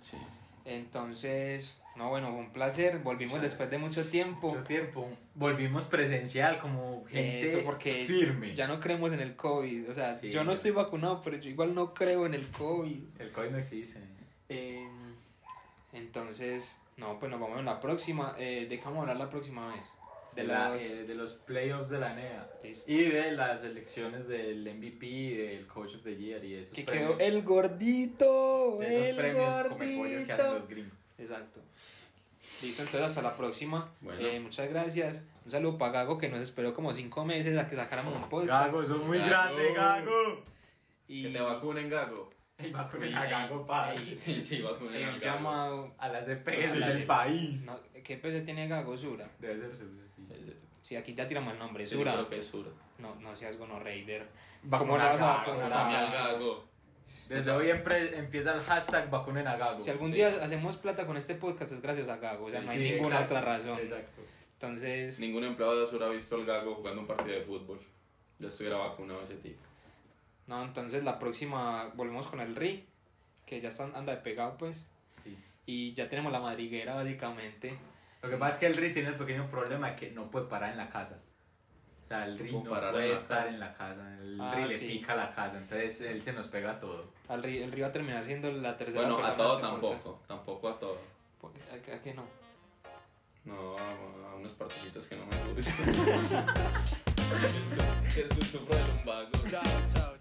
Sí. 0.00 0.16
Entonces, 0.64 1.80
no, 1.96 2.08
bueno, 2.10 2.28
fue 2.30 2.38
un 2.40 2.52
placer. 2.52 2.98
Volvimos 2.98 3.40
después 3.40 3.70
de 3.70 3.78
mucho 3.78 4.04
tiempo. 4.08 4.50
Mucho 4.50 4.64
tiempo. 4.64 5.08
Volvimos 5.34 5.84
presencial 5.84 6.58
como 6.60 7.04
gente 7.06 7.44
Eso 7.44 7.62
porque 7.64 8.04
firme. 8.04 8.54
ya 8.54 8.66
no 8.66 8.78
creemos 8.80 9.12
en 9.12 9.20
el 9.20 9.34
COVID. 9.36 9.88
O 9.90 9.94
sea, 9.94 10.16
Sí. 10.16 10.30
yo 10.30 10.44
no 10.44 10.52
estoy 10.52 10.72
vacunado, 10.72 11.20
pero 11.22 11.36
yo 11.38 11.48
igual 11.50 11.74
no 11.74 11.94
creo 11.94 12.26
en 12.26 12.34
el 12.34 12.48
COVID. 12.50 13.02
El 13.18 13.32
COVID 13.32 13.50
no 13.50 13.58
existe. 13.58 14.00
Eh, 14.48 14.86
entonces, 15.92 16.76
no, 16.98 17.18
pues 17.18 17.30
nos 17.30 17.40
vamos 17.40 17.58
en 17.58 17.64
la 17.64 17.80
próxima. 17.80 18.34
Eh, 18.38 18.66
¿De 18.68 18.78
qué 18.78 18.84
vamos 18.84 18.98
a 18.98 19.00
hablar 19.02 19.16
la 19.16 19.30
próxima 19.30 19.68
vez? 19.74 19.82
de 20.36 20.44
la- 20.44 20.68
los... 20.70 20.82
eh, 20.82 21.04
de 21.04 21.14
los 21.16 21.32
playoffs 21.34 21.88
de 21.90 21.98
la 21.98 22.14
NEA. 22.14 22.48
Listo. 22.62 22.92
Y 22.92 23.02
de 23.08 23.32
las 23.32 23.64
elecciones 23.64 24.28
del 24.28 24.60
MVP, 24.72 25.06
del 25.36 25.66
Coach 25.66 25.96
of 25.96 26.02
the 26.04 26.14
Year 26.14 26.44
y 26.44 26.52
de 26.52 26.62
esos 26.62 26.74
que 26.74 26.84
premios. 26.84 27.16
quedó 27.16 27.26
el 27.26 27.42
gordito, 27.42 28.76
de 28.78 28.86
esos 28.98 29.06
el 29.08 29.16
premios 29.16 29.54
come 29.68 29.96
pollo 29.96 30.26
que 30.26 30.32
hacen 30.32 30.46
gordito. 30.46 30.58
los 30.60 30.68
gringos. 30.68 30.98
Exacto. 31.18 31.60
Listo, 32.62 32.82
entonces 32.82 33.02
hasta 33.02 33.22
la 33.22 33.36
próxima. 33.36 33.92
Bueno. 34.00 34.20
Eh, 34.20 34.38
muchas 34.38 34.68
gracias. 34.68 35.24
Un 35.44 35.50
saludo 35.50 35.78
para 35.78 35.92
Gago 35.92 36.18
que 36.18 36.28
nos 36.28 36.40
esperó 36.40 36.72
como 36.74 36.92
cinco 36.92 37.24
meses 37.24 37.58
a 37.58 37.66
que 37.66 37.74
sacáramos 37.74 38.14
un 38.16 38.28
podcast. 38.28 38.66
Gago, 38.72 38.84
son 38.86 39.06
muy 39.08 39.18
Gago. 39.18 39.28
grande, 39.56 39.72
Gago. 39.74 40.44
y 41.08 41.22
Que 41.24 41.28
te 41.30 41.40
vacunen, 41.40 41.88
Gago. 41.90 42.30
Y 42.58 42.70
va 42.70 42.88
con 42.90 43.02
y- 43.04 43.06
el 43.08 43.14
a 43.14 43.24
Gago 43.26 43.64
para 43.66 43.94
y- 43.94 44.18
sí, 44.42 44.60
vacunen 44.62 45.08
un 45.08 45.20
Gago. 45.20 45.36
llamado. 45.36 45.94
a 45.98 46.08
las 46.08 46.26
A 46.28 46.32
EPS 46.32 46.76
las 46.80 46.88
del 46.88 47.02
EPS. 47.02 47.06
país. 47.06 47.64
No, 47.64 47.78
¿Qué 48.02 48.16
peso 48.16 48.44
tiene 48.44 48.66
Gago 48.66 48.96
Sura? 48.96 49.28
Debe 49.38 49.60
ser 49.60 49.76
seguro, 49.76 50.02
sí. 50.08 50.26
Si 50.80 50.96
aquí 50.96 51.14
ya 51.14 51.26
tiramos 51.26 51.52
el 51.52 51.58
nombre, 51.58 51.86
sí, 51.86 51.92
yo 51.92 51.98
Sura. 51.98 52.12
creo 52.14 52.28
que 52.28 52.38
es 52.38 52.46
Sura. 52.46 52.70
No, 52.98 53.14
no 53.16 53.36
seas 53.36 53.56
gono 53.56 53.78
Raider. 53.78 54.26
Vacunar 54.64 54.78
¿Cómo 54.80 54.98
no 54.98 55.04
vas 55.04 55.20
a 55.20 55.26
Gago, 55.44 55.58
vacunar 55.58 55.72
a 55.72 56.10
Gago. 56.10 56.64
Desde 57.28 57.50
hoy 57.52 57.70
empieza 57.70 58.54
el 58.54 58.60
hashtag 58.62 59.08
vacunen 59.08 59.46
a 59.46 59.56
Gago. 59.56 59.80
Si 59.80 59.90
algún 59.90 60.08
Sí. 60.08 60.14
día 60.16 60.28
hacemos 60.42 60.76
plata 60.76 61.06
con 61.06 61.16
este 61.16 61.36
podcast 61.36 61.72
es 61.72 61.80
gracias 61.80 62.08
a 62.08 62.16
Gago, 62.16 62.46
o 62.46 62.50
sea, 62.50 62.60
Sí, 62.60 62.66
no 62.66 62.72
hay 62.72 62.78
sí, 62.78 62.84
ninguna 62.90 63.14
exacto, 63.16 63.34
otra 63.36 63.44
razón. 63.56 63.78
Exacto. 63.78 64.22
Entonces, 64.54 65.20
Ningún 65.20 65.44
empleado 65.44 65.78
de 65.80 65.86
Sura 65.86 66.06
ha 66.06 66.10
visto 66.10 66.34
al 66.34 66.44
Gago 66.44 66.74
jugando 66.74 67.02
un 67.02 67.06
partido 67.06 67.36
de 67.36 67.42
fútbol. 67.42 67.80
Yo 68.40 68.48
estuviera 68.48 68.76
vacunado 68.78 69.22
ese 69.22 69.36
tipo. 69.36 69.60
No, 70.48 70.64
entonces 70.64 71.04
la 71.04 71.18
próxima 71.20 71.92
volvemos 71.94 72.26
con 72.26 72.40
el 72.40 72.56
RI, 72.56 72.84
que 73.46 73.60
ya 73.60 73.68
está, 73.68 73.84
anda 73.84 74.12
de 74.14 74.20
pegado 74.22 74.56
pues. 74.58 74.84
Sí. 75.22 75.36
Y 75.66 75.92
ya 75.92 76.08
tenemos 76.08 76.32
la 76.32 76.40
madriguera 76.40 76.94
básicamente. 76.94 77.78
Lo 78.22 78.28
que 78.30 78.36
pasa 78.36 78.54
es 78.54 78.58
que 78.58 78.66
el 78.66 78.74
Ri 78.76 78.92
tiene 78.92 79.10
el 79.10 79.14
pequeño 79.16 79.48
problema 79.48 79.90
de 79.90 79.96
que 79.96 80.10
no 80.10 80.28
puede 80.30 80.46
parar 80.46 80.72
en 80.72 80.78
la 80.78 80.88
casa. 80.90 81.20
O 82.04 82.08
sea, 82.08 82.24
el 82.24 82.38
Ri 82.38 82.50
no 82.50 82.58
en 82.58 82.64
puede 82.64 83.08
la 83.10 83.14
estar 83.14 83.38
casa. 83.38 83.48
en 83.50 83.60
la 83.60 83.74
casa. 83.74 84.18
El 84.18 84.40
Ah, 84.40 84.54
Ri 84.56 84.62
le 84.64 84.70
sí. 84.70 84.86
pica 84.88 85.14
la 85.14 85.32
casa, 85.32 85.58
entonces 85.58 86.00
él 86.00 86.20
se 86.22 86.32
nos 86.32 86.48
pega 86.48 86.80
todo. 86.80 87.12
Al 87.28 87.42
RI, 87.42 87.58
el 87.62 87.70
RI 87.70 87.82
va 87.82 87.88
a 87.88 87.92
terminar 87.92 88.24
siendo 88.24 88.50
la 88.50 88.76
tercera 88.76 89.02
Bueno, 89.02 89.16
persona 89.18 89.34
a 89.34 89.36
todo 89.36 89.56
este 89.56 89.68
tampoco. 89.68 90.22
Tampoco 90.26 90.68
a 90.70 90.78
todo. 90.78 90.98
¿A, 91.72 91.78
qué- 91.82 91.92
a 91.92 92.02
qué 92.02 92.14
no? 92.14 92.24
No, 93.44 93.78
a 93.78 94.34
unos 94.34 94.52
partecitos 94.54 95.06
que 95.06 95.16
no 95.16 95.26
me 95.26 95.36
gustan. 95.54 95.86
sufro 98.50 98.74
de 98.76 98.82
lumbago. 98.88 99.28
Chao, 99.50 99.62
chao. 99.94 100.17